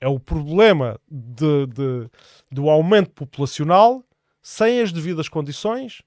[0.00, 2.10] é o problema de, de
[2.50, 4.04] do aumento populacional
[4.42, 6.02] sem as devidas condições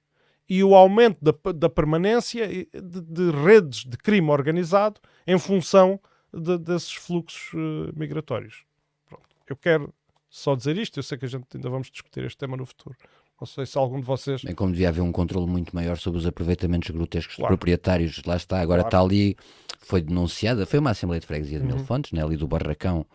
[0.49, 5.99] e o aumento da, da permanência de, de, redes de crime organizado em função
[6.33, 8.63] de, desses fluxos uh, migratórios.
[9.07, 9.23] Pronto.
[9.47, 9.93] Eu quero
[10.29, 12.95] só dizer isto, eu sei que a gente ainda vamos discutir este tema no futuro.
[13.39, 14.43] Não sei se algum de vocês.
[14.43, 17.49] Bem, como devia haver um controle muito maior sobre os aproveitamentos grotescos claro.
[17.49, 18.87] proprietários, lá está, agora claro.
[18.87, 19.35] está ali,
[19.79, 21.75] foi denunciada, foi uma Assembleia de Freguesia de uhum.
[21.75, 23.05] Mil Fontes, né, ali do Barracão,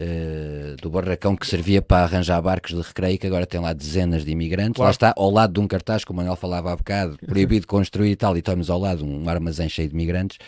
[0.00, 4.24] Uh, do barracão que servia para arranjar barcos de recreio, que agora tem lá dezenas
[4.24, 4.76] de imigrantes.
[4.76, 4.86] Claro.
[4.86, 8.12] Lá está, ao lado de um cartaz, como o Manuel falava há bocado, proibido construir
[8.12, 10.38] e tal, e estamos ao lado um armazém cheio de imigrantes.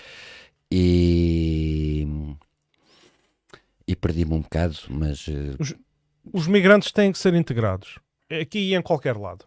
[0.70, 2.06] E.
[3.86, 5.28] E perdi-me um bocado, mas.
[5.28, 5.54] Uh...
[5.58, 5.74] Os,
[6.32, 7.98] os migrantes têm que ser integrados,
[8.30, 9.44] aqui e em qualquer lado.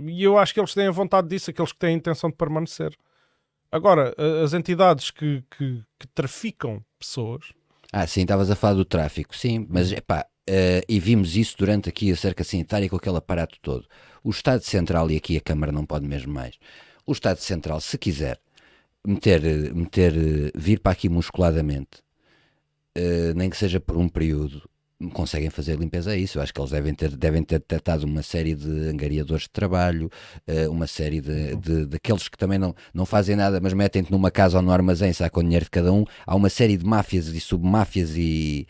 [0.00, 2.36] E eu acho que eles têm a vontade disso, aqueles que têm a intenção de
[2.36, 2.92] permanecer.
[3.70, 7.52] Agora, as entidades que, que, que traficam pessoas
[7.96, 11.56] ah, sim, estavas a falar do tráfico, sim, mas é pá, uh, e vimos isso
[11.56, 13.86] durante aqui a cerca sanitária com aquele aparato todo.
[14.24, 16.58] O Estado Central, e aqui a Câmara não pode mesmo mais,
[17.06, 18.40] o Estado Central, se quiser
[19.06, 19.40] meter,
[19.72, 20.12] meter
[20.56, 22.02] vir para aqui musculadamente,
[22.98, 24.68] uh, nem que seja por um período,
[25.12, 26.38] conseguem fazer limpeza a isso.
[26.38, 30.10] Eu acho que eles devem ter, devem ter detectado uma série de angariadores de trabalho,
[30.48, 34.30] uh, uma série de, de, daqueles que também não, não fazem nada, mas metem-te numa
[34.30, 36.04] casa ou no armazém, sacam o dinheiro de cada um.
[36.26, 38.66] Há uma série de máfias e submáfias e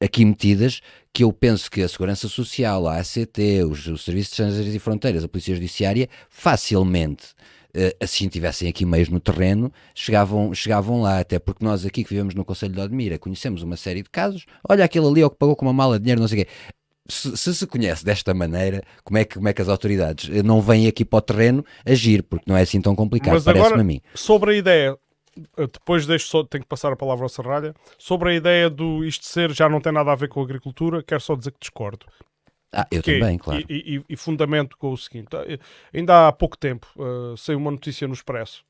[0.00, 0.80] aqui metidas
[1.12, 4.78] que eu penso que a Segurança Social, a ACT, os, os Serviços de Estrangeiros e
[4.78, 7.34] Fronteiras, a Polícia Judiciária, facilmente
[8.00, 12.34] assim tivessem aqui meios no terreno, chegavam, chegavam lá, até porque nós aqui que vivemos
[12.34, 15.56] no Conselho de Odmira conhecemos uma série de casos, olha aquele ali ó, que pagou
[15.56, 16.50] com uma mala de dinheiro, não sei o quê.
[17.10, 20.60] Se, se, se conhece desta maneira, como é, que, como é que as autoridades não
[20.60, 24.00] vêm aqui para o terreno agir, porque não é assim tão complicado, parece-me a mim.
[24.14, 24.98] Sobre a ideia,
[25.56, 29.24] depois deixo só, tenho que passar a palavra ao Serralha, sobre a ideia do isto
[29.24, 32.04] ser já não tem nada a ver com a agricultura, quero só dizer que discordo.
[32.72, 33.64] Ah, eu que, também, claro.
[33.68, 35.58] E, e, e, fundamento com o seguinte: eh,
[35.92, 38.62] ainda há pouco tempo uh, saiu uma notícia no Expresso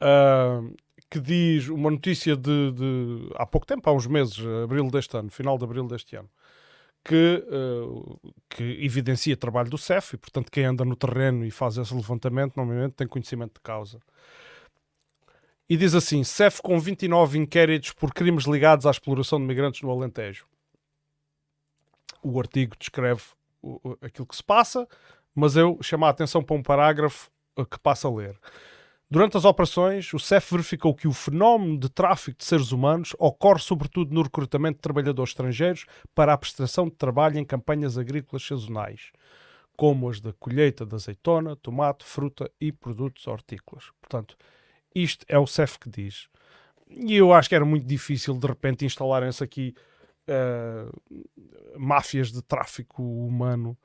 [0.00, 0.74] uh,
[1.10, 5.30] que diz uma notícia de, de, há pouco tempo, há uns meses, abril deste ano,
[5.30, 6.30] final de abril deste ano,
[7.04, 8.18] que, uh,
[8.48, 12.56] que evidencia trabalho do CEF e, portanto, quem anda no terreno e faz esse levantamento
[12.56, 14.00] normalmente tem conhecimento de causa.
[15.68, 19.90] E diz assim: CEF com 29 inquéritos por crimes ligados à exploração de migrantes no
[19.90, 20.49] Alentejo
[22.22, 23.22] o artigo descreve
[23.62, 24.86] o, aquilo que se passa,
[25.34, 28.38] mas eu chamo a atenção para um parágrafo eh, que passa a ler.
[29.10, 33.58] Durante as operações, o CEF verificou que o fenómeno de tráfico de seres humanos ocorre
[33.58, 35.84] sobretudo no recrutamento de trabalhadores estrangeiros
[36.14, 39.10] para a prestação de trabalho em campanhas agrícolas sazonais,
[39.76, 43.86] como as da colheita de azeitona, tomate, fruta e produtos hortícolas.
[44.00, 44.36] Portanto,
[44.94, 46.28] isto é o CEF que diz.
[46.88, 49.74] E eu acho que era muito difícil de repente instalarem-se aqui
[50.30, 53.76] uh, máfias de tráfico humano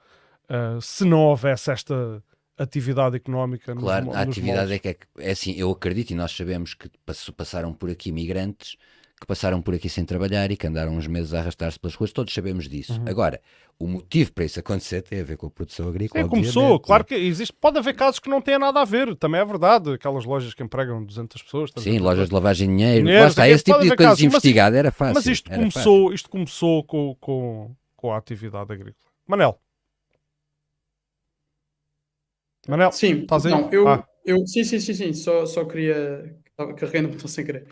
[0.49, 2.23] uh, se não houvesse esta
[2.57, 3.75] atividade económica.
[3.75, 6.89] Claro, nos, a atividade é que é, é, assim, eu acredito e nós sabemos que
[7.35, 8.77] passaram por aqui migrantes
[9.19, 12.11] que passaram por aqui sem trabalhar e que andaram uns meses a arrastar-se pelas ruas,
[12.11, 12.99] todos sabemos disso.
[12.99, 13.05] Uhum.
[13.07, 13.39] Agora,
[13.79, 16.25] o motivo para isso acontecer tem a ver com a produção agrícola.
[16.25, 19.39] É, começou, claro que existe, pode haver casos que não têm nada a ver, também
[19.39, 21.71] é verdade, aquelas lojas que empregam 200 pessoas.
[21.77, 24.91] Sim, lojas de lavagem de dinheiro, dinheiro está, esse tipo de coisas casos, investigado, era
[24.91, 25.15] fácil.
[25.15, 26.13] Mas isto começou, fácil.
[26.13, 29.11] isto começou com, com, com a atividade agrícola.
[29.25, 29.57] Manel.
[32.67, 33.51] Manel, sim, estás aí?
[33.51, 34.05] Não, eu, ah.
[34.25, 36.35] eu, sim, sim, sim, sim, só, só queria,
[36.75, 37.65] carreguei no botão sem querer.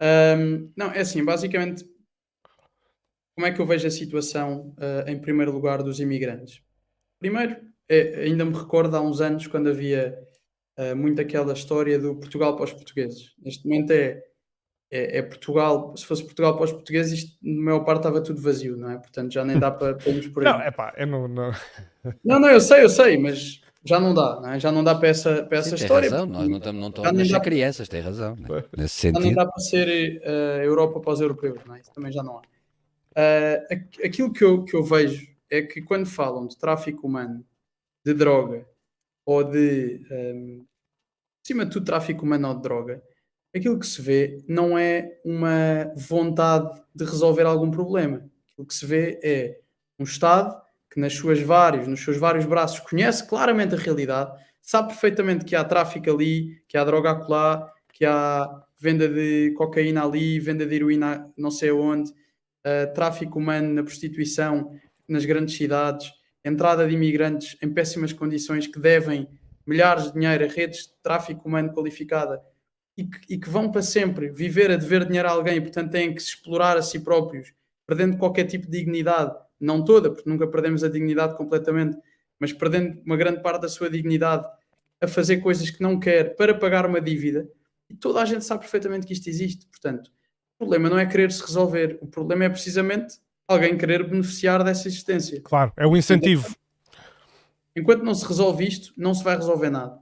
[0.00, 1.84] Um, não, é assim, basicamente,
[3.34, 6.62] como é que eu vejo a situação uh, em primeiro lugar dos imigrantes?
[7.18, 7.56] Primeiro,
[7.88, 10.18] é, ainda me recordo há uns anos quando havia
[10.78, 13.32] uh, muito aquela história do Portugal para os portugueses.
[13.38, 14.22] Neste momento é,
[14.90, 18.40] é, é, Portugal, se fosse Portugal para os portugueses, isto na maior parte estava tudo
[18.40, 18.98] vazio, não é?
[18.98, 20.52] Portanto já nem dá para, para irmos por aí.
[20.52, 21.52] Não, é pá, eu não, não.
[22.24, 24.60] Não, não, eu sei, eu sei, mas já não dá, não é?
[24.60, 26.10] já não dá para essa, para essa Sim, história.
[26.10, 26.26] Razão.
[26.26, 28.36] Nós não estamos, não estamos a crianças, tem razão.
[28.36, 28.64] Né?
[28.76, 29.22] Nesse sentido.
[29.22, 31.80] Já não dá para ser uh, Europa para os europeus, não é?
[31.80, 32.40] Isso também já não há.
[32.40, 37.44] Uh, aquilo que eu, que eu vejo é que quando falam de tráfico humano,
[38.04, 38.66] de droga
[39.24, 40.66] ou de um, ehm,
[41.44, 43.02] acima de tudo tráfico humano ou de droga,
[43.54, 48.28] aquilo que se vê não é uma vontade de resolver algum problema.
[48.52, 49.60] Aquilo que se vê é
[49.98, 54.88] um Estado que nas suas vários, nos seus vários braços conhece claramente a realidade, sabe
[54.88, 58.48] perfeitamente que há tráfico ali, que há droga acolá, que há
[58.78, 64.72] venda de cocaína ali, venda de heroína não sei onde, uh, tráfico humano na prostituição
[65.08, 66.12] nas grandes cidades,
[66.44, 69.28] entrada de imigrantes em péssimas condições que devem
[69.66, 72.42] milhares de dinheiro a redes de tráfico humano qualificada
[72.96, 75.90] e que, e que vão para sempre viver a dever dinheiro a alguém e, portanto,
[75.90, 77.52] têm que se explorar a si próprios,
[77.86, 81.96] perdendo qualquer tipo de dignidade não toda, porque nunca perdemos a dignidade completamente,
[82.38, 84.46] mas perdendo uma grande parte da sua dignidade
[85.00, 87.48] a fazer coisas que não quer para pagar uma dívida,
[87.88, 89.66] e toda a gente sabe perfeitamente que isto existe.
[89.66, 90.10] Portanto,
[90.54, 94.88] o problema não é querer se resolver, o problema é precisamente alguém querer beneficiar dessa
[94.88, 95.40] existência.
[95.42, 96.54] Claro, é o incentivo.
[97.74, 99.98] Enquanto não se resolve isto, não se vai resolver nada.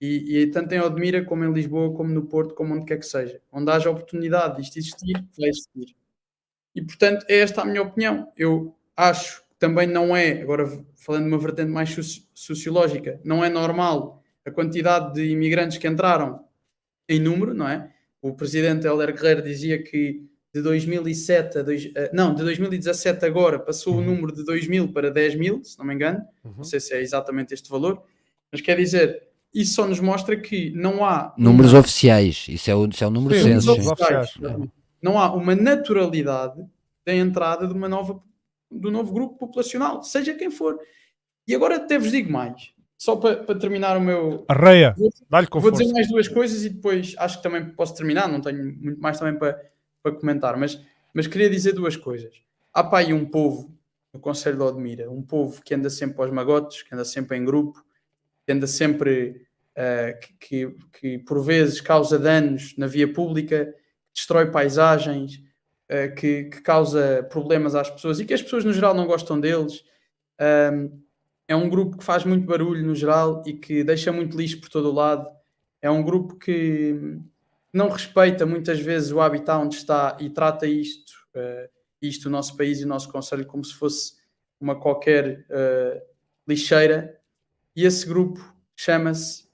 [0.00, 3.06] E, e tanto em Odmira, como em Lisboa, como no Porto, como onde quer que
[3.06, 3.40] seja.
[3.50, 5.96] Onde haja oportunidade disto existir, vai existir.
[6.74, 8.30] E portanto, é esta a minha opinião.
[8.36, 10.66] Eu acho que também não é, agora
[10.96, 11.94] falando de uma vertente mais
[12.34, 16.44] sociológica, não é normal a quantidade de imigrantes que entraram
[17.08, 17.90] em número, não é?
[18.20, 20.22] O presidente Helder Guerreiro dizia que
[20.54, 24.00] de 2007 a dois, eh, não, de 2017 agora passou uhum.
[24.00, 26.54] o número de 2 mil para 10 mil, se não me engano, uhum.
[26.58, 28.02] não sei se é exatamente este valor,
[28.52, 29.20] mas quer dizer,
[29.52, 31.80] isso só nos mostra que não há números uma...
[31.80, 33.74] oficiais, isso é o, isso é o número Sim, censo.
[35.02, 36.64] Não há uma naturalidade
[37.04, 38.22] da entrada de uma nova
[38.74, 40.78] do novo grupo populacional, seja quem for.
[41.46, 44.44] E agora até vos digo mais, só para, para terminar o meu.
[44.48, 44.94] Arreia,
[45.28, 48.64] dá-lhe Vou dizer mais duas coisas e depois acho que também posso terminar, não tenho
[48.64, 49.60] muito mais também para,
[50.02, 50.80] para comentar, mas,
[51.12, 52.34] mas queria dizer duas coisas.
[52.72, 53.74] há pá aí um povo
[54.12, 57.44] no Conselho de Odmira, um povo que anda sempre aos magotes, que anda sempre em
[57.44, 57.84] grupo,
[58.46, 59.44] que anda sempre,
[59.76, 63.74] uh, que, que, que, por vezes causa danos na via pública,
[64.14, 65.42] destrói paisagens,
[65.90, 69.40] uh, que, que, causa problemas às pessoas e que as pessoas no geral não gostam
[69.40, 69.84] deles.
[70.40, 71.02] Um,
[71.46, 74.68] é um grupo que faz muito barulho no geral e que deixa muito lixo por
[74.68, 75.28] todo o lado.
[75.80, 77.18] É um grupo que
[77.72, 81.68] não respeita muitas vezes o habitat onde está e trata isto uh,
[82.06, 84.14] isto, o nosso país e o nosso conselho, como se fosse
[84.60, 86.00] uma qualquer uh,
[86.46, 87.18] lixeira.
[87.74, 88.40] E esse grupo
[88.76, 89.44] chama-se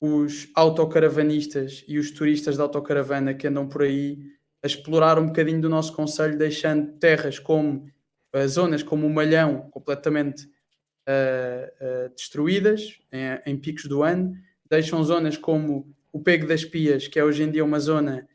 [0.00, 4.18] os autocaravanistas e os turistas da autocaravana que andam por aí
[4.62, 7.90] a explorar um bocadinho do nosso conselho, deixando terras como
[8.34, 14.34] uh, zonas como o Malhão completamente uh, destruídas em, em picos do ano,
[14.68, 18.26] deixam zonas como o Pego das Pias, que é hoje em dia uma zona,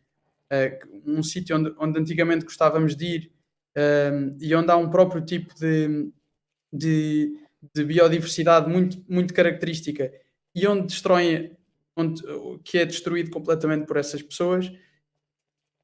[1.06, 3.32] um sítio onde, onde antigamente gostávamos de ir,
[3.76, 6.12] um, e onde há um próprio tipo de,
[6.72, 7.40] de,
[7.74, 10.12] de, biodiversidade muito, muito característica
[10.54, 11.58] e onde destroem,
[11.96, 12.22] onde,
[12.64, 14.72] que é destruído completamente por essas pessoas,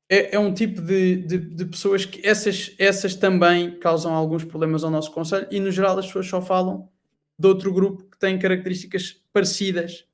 [0.09, 4.83] é, é um tipo de, de, de, pessoas que essas, essas também causam alguns problemas
[4.83, 6.89] ao nosso Conselho e, no geral, as pessoas só falam
[7.37, 10.05] de outro grupo que tem características parecidas,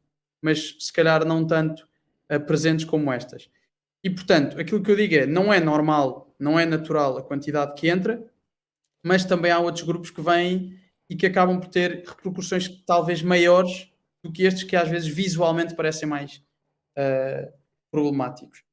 [0.41, 1.87] mas se calhar não tanto
[2.31, 3.49] uh, presentes como estas.
[4.03, 7.73] E, portanto, aquilo que eu digo é: não é normal não é natural a quantidade
[7.75, 8.23] que entra,
[9.03, 10.77] mas também há outros grupos que vêm
[11.09, 13.89] e que acabam por ter repercussões talvez maiores
[14.23, 16.43] do que estes que às vezes visualmente parecem mais
[16.97, 17.51] uh,
[17.91, 18.64] problemáticos.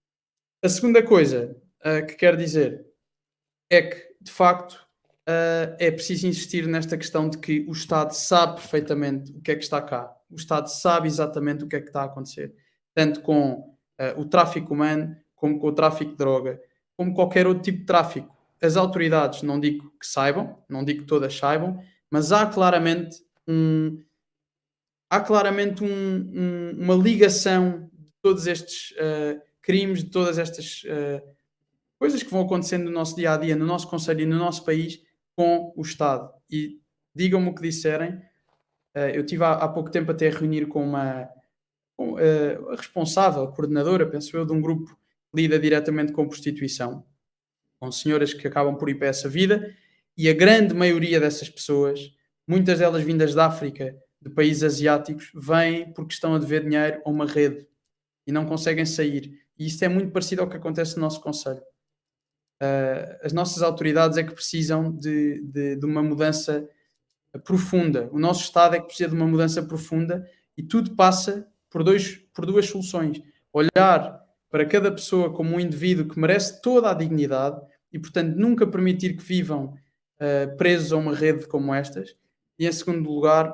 [0.64, 2.86] A segunda coisa uh, que quero dizer
[3.68, 4.74] é que, de facto,
[5.28, 9.56] uh, é preciso insistir nesta questão de que o Estado sabe perfeitamente o que é
[9.56, 10.14] que está cá.
[10.30, 12.54] O Estado sabe exatamente o que é que está a acontecer,
[12.94, 13.72] tanto com
[14.16, 16.60] o tráfico humano como com o tráfico de droga,
[16.96, 18.34] como qualquer outro tipo de tráfico.
[18.60, 23.16] As autoridades, não digo que saibam, não digo que todas saibam, mas há claramente
[23.46, 24.02] um,
[25.10, 31.22] há claramente um, um, uma ligação de todos estes uh, crimes, de todas estas uh,
[31.98, 34.64] coisas que vão acontecendo no nosso dia a dia, no nosso conselho e no nosso
[34.64, 35.00] país
[35.34, 36.30] com o Estado.
[36.50, 36.80] E
[37.14, 38.14] digam-me o que disserem.
[38.94, 41.28] Uh, eu tive há, há, pouco tempo até a reunir com uma
[41.96, 44.96] com, a responsável, coordenadora, penso eu, de um grupo
[45.34, 47.04] lida diretamente com prostituição,
[47.78, 49.74] com senhoras que acabam por ir para essa vida,
[50.16, 52.14] e a grande maioria dessas pessoas,
[52.46, 57.10] muitas delas vindas da África, de países asiáticos, vêm porque estão a dever dinheiro a
[57.10, 57.66] uma rede
[58.26, 59.41] e não conseguem sair.
[59.58, 61.62] E isto é muito parecido ao que acontece no nosso Conselho.
[62.62, 66.68] Uh, as nossas autoridades é que precisam de, de, de, uma mudança
[67.44, 68.08] profunda.
[68.12, 70.24] O nosso Estado é que precisa de uma mudança profunda
[70.56, 73.20] e tudo passa por, dois, por duas soluções.
[73.52, 77.60] Olhar para cada pessoa como um indivíduo que merece toda a dignidade
[77.92, 79.74] e, portanto, nunca permitir que vivam
[80.20, 82.14] uh, presos a uma rede como estas.
[82.58, 83.52] E, em segundo lugar,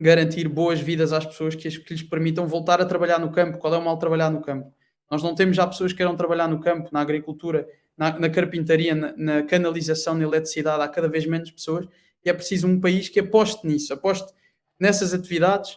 [0.00, 3.58] garantir boas vidas às pessoas que, que lhes permitam voltar a trabalhar no campo.
[3.58, 4.72] Qual é o mal trabalhar no campo?
[5.10, 7.66] Nós não temos já pessoas que queiram trabalhar no campo, na agricultura,
[7.96, 10.82] na, na carpintaria, na, na, canalização, na eletricidade.
[10.82, 11.86] Há cada vez menos pessoas
[12.24, 14.32] e é preciso um país que aposte nisso, aposte
[14.78, 15.74] nessas atividades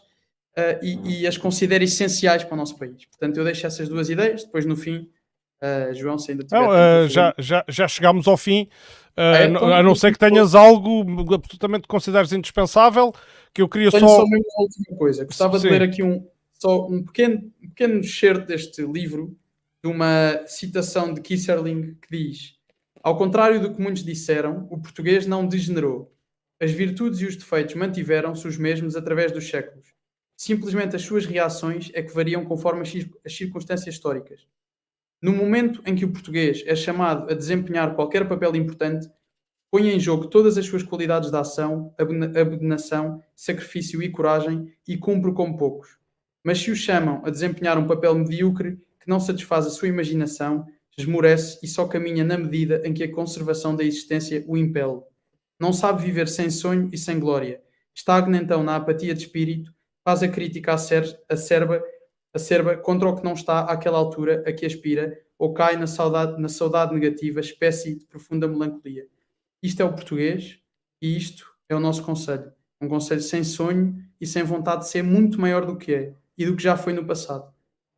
[0.58, 3.06] uh, e, e, as considero essenciais para o nosso país.
[3.06, 5.10] Portanto, eu deixo essas duas ideias, depois no fim,
[5.62, 8.70] uh, João, se ainda tiver não, uh, já, já, já chegámos ao fim,
[9.16, 13.14] é, então, a não ser que tenhas algo absolutamente consideres indispensável,
[13.54, 14.18] que eu queria tenho só...
[14.18, 15.68] só uma última coisa, gostava Sim.
[15.68, 16.26] de ler aqui um,
[16.64, 19.38] só um pequeno, um pequeno excerto deste livro,
[19.84, 22.58] de uma citação de Kisserling que diz
[23.04, 26.16] ao contrário do que muitos disseram, o português não degenerou.
[26.58, 29.94] As virtudes e os defeitos mantiveram-se os mesmos através dos séculos.
[30.38, 32.84] Simplesmente as suas reações é que variam conforme
[33.26, 34.48] as circunstâncias históricas.
[35.22, 39.10] No momento em que o português é chamado a desempenhar qualquer papel importante,
[39.70, 45.34] põe em jogo todas as suas qualidades de ação, abnegação, sacrifício e coragem e cumpre
[45.34, 45.98] como poucos.
[46.44, 50.66] Mas se o chamam a desempenhar um papel medíocre que não satisfaz a sua imaginação,
[50.98, 55.02] esmorece e só caminha na medida em que a conservação da existência o impele.
[55.60, 57.62] Não sabe viver sem sonho e sem glória.
[57.96, 61.82] Estagna então na apatia de espírito faz a crítica acerba,
[62.34, 66.42] acerba contra o que não está àquela altura a que aspira ou cai na saudade,
[66.42, 69.08] na saudade negativa, espécie de profunda melancolia.
[69.62, 70.60] Isto é o português
[71.02, 72.52] e isto é o nosso conselho.
[72.82, 76.46] Um conselho sem sonho e sem vontade de ser muito maior do que é e
[76.46, 77.52] do que já foi no passado.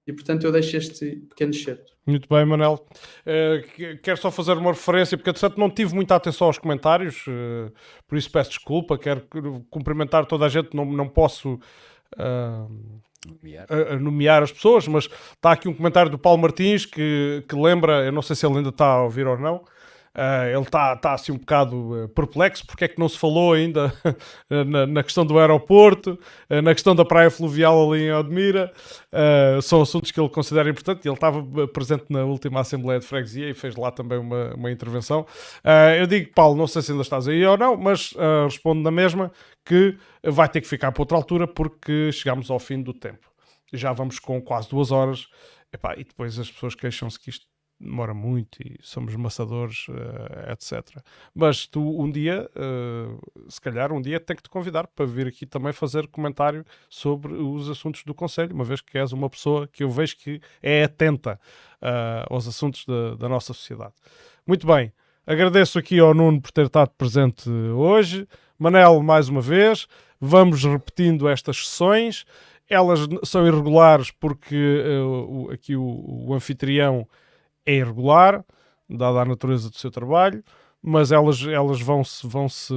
[0.07, 1.93] E portanto eu deixo este pequeno excerto.
[2.05, 2.85] Muito bem, Manel.
[3.25, 7.73] Uh, quero só fazer uma referência, porque de não tive muita atenção aos comentários, uh,
[8.07, 8.97] por isso peço desculpa.
[8.97, 9.27] Quero
[9.71, 11.59] cumprimentar toda a gente, não, não posso
[13.25, 13.65] nomear.
[13.69, 17.55] A, a, nomear as pessoas, mas está aqui um comentário do Paulo Martins que, que
[17.55, 19.65] lembra, eu não sei se ele ainda está a ouvir ou não,
[20.15, 23.51] Uh, ele está tá, assim um bocado uh, perplexo porque é que não se falou
[23.51, 23.93] ainda
[24.49, 26.17] na, na, questão do aeroporto,
[26.49, 28.71] uh, na questão da praia fluvial ali em Odmira.
[29.61, 31.05] são assuntos que ele considera importantes.
[31.05, 35.25] Ele estava presente na última Assembleia de Freguesia e fez lá também uma, uma intervenção.
[35.99, 38.13] eu digo, Paulo, não sei se ainda estás aí ou não, mas
[38.45, 39.31] respondo na mesma
[39.65, 43.29] que vai ter que ficar para outra altura porque chegamos ao fim do tempo.
[43.73, 45.27] Já vamos com quase duas horas.
[45.73, 47.45] Epá, e depois as pessoas queixam-se que isto
[47.85, 51.01] demora muito e somos maçadores, uh, eh, etc.
[51.33, 55.27] Mas tu um dia, uh, se calhar um dia, tem que te convidar para vir
[55.27, 59.67] aqui também fazer comentário sobre os assuntos do Conselho, uma vez que és uma pessoa
[59.67, 61.39] que eu vejo que é atenta
[61.81, 63.93] uh, aos assuntos da, da, nossa sociedade.
[64.45, 64.91] Muito bem,
[65.25, 68.27] agradeço aqui ao Nuno por ter estado presente hoje.
[68.57, 69.87] Manel, mais uma vez,
[70.19, 72.25] vamos repetindo estas sessões.
[72.69, 77.07] Elas são irregulares porque uh, o, aqui o, o anfitrião
[77.65, 78.43] é irregular,
[78.89, 80.43] dada a natureza do seu trabalho,
[80.81, 82.73] mas elas, elas vão, -se, vão, -se,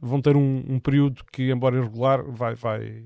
[0.00, 3.04] vão ter um, um período que, embora irregular, vai, vai,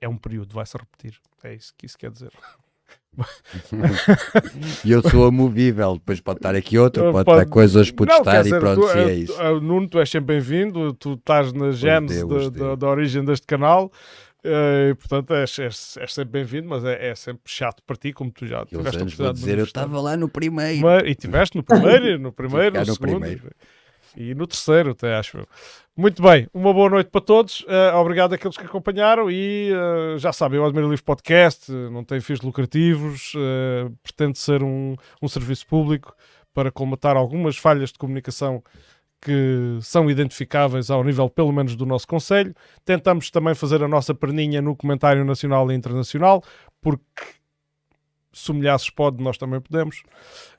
[0.00, 1.20] é um período, vai-se repetir.
[1.44, 2.32] É isso que isso quer dizer.
[4.84, 8.46] E eu sou amovível, depois pode estar aqui outro, pode, pode estar coisas por estar
[8.46, 9.34] e pronto, tu, se é isso.
[9.34, 13.46] Tu, Nuno, tu és sempre bem-vindo, tu estás na gênese da, da, da, origem deste
[13.46, 13.90] canal
[14.46, 18.30] Uh, portanto, és, és, és sempre bem-vindo, mas é, é, sempre chato para ti, como
[18.30, 20.82] tu já tiveste a oportunidade de dizer, eu estava lá no primeiro.
[20.82, 23.50] Mas, e tiveste no primeiro, no primeiro, no, no segundo primeiro.
[24.16, 25.44] e no terceiro, até acho
[25.96, 27.62] Muito bem, uma boa noite para todos.
[27.62, 32.20] Uh, obrigado àqueles que acompanharam e uh, já sabem, o Admiro Livre Podcast não tem
[32.20, 33.32] fins lucrativos,
[34.02, 36.14] pretende ser um, um serviço público
[36.54, 38.62] para colmatar algumas falhas de comunicação
[39.20, 42.54] que são identificáveis ao nível, pelo menos, do nosso Conselho.
[42.84, 46.42] Tentamos também fazer a nossa perninha no comentário nacional e internacional,
[46.80, 47.22] porque
[48.32, 50.02] se o Milhaços pode, nós também podemos.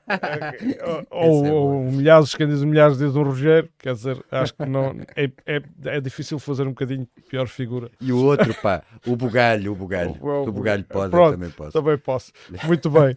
[1.10, 4.66] ou, é ou Milhaços, quem diz o Milhares diz um Rogério, quer dizer, acho que
[4.66, 7.88] não, é, é, é difícil fazer um bocadinho pior figura.
[8.00, 10.16] E o outro, pá, o Bugalho, o Bugalho.
[10.20, 11.72] O, o, o Bugalho pode, Pronto, também posso.
[11.72, 12.32] Também posso.
[12.64, 13.16] Muito bem.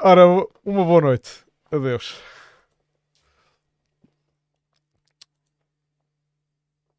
[0.00, 0.26] Ora,
[0.64, 1.30] uma boa noite.
[1.70, 2.20] Adeus.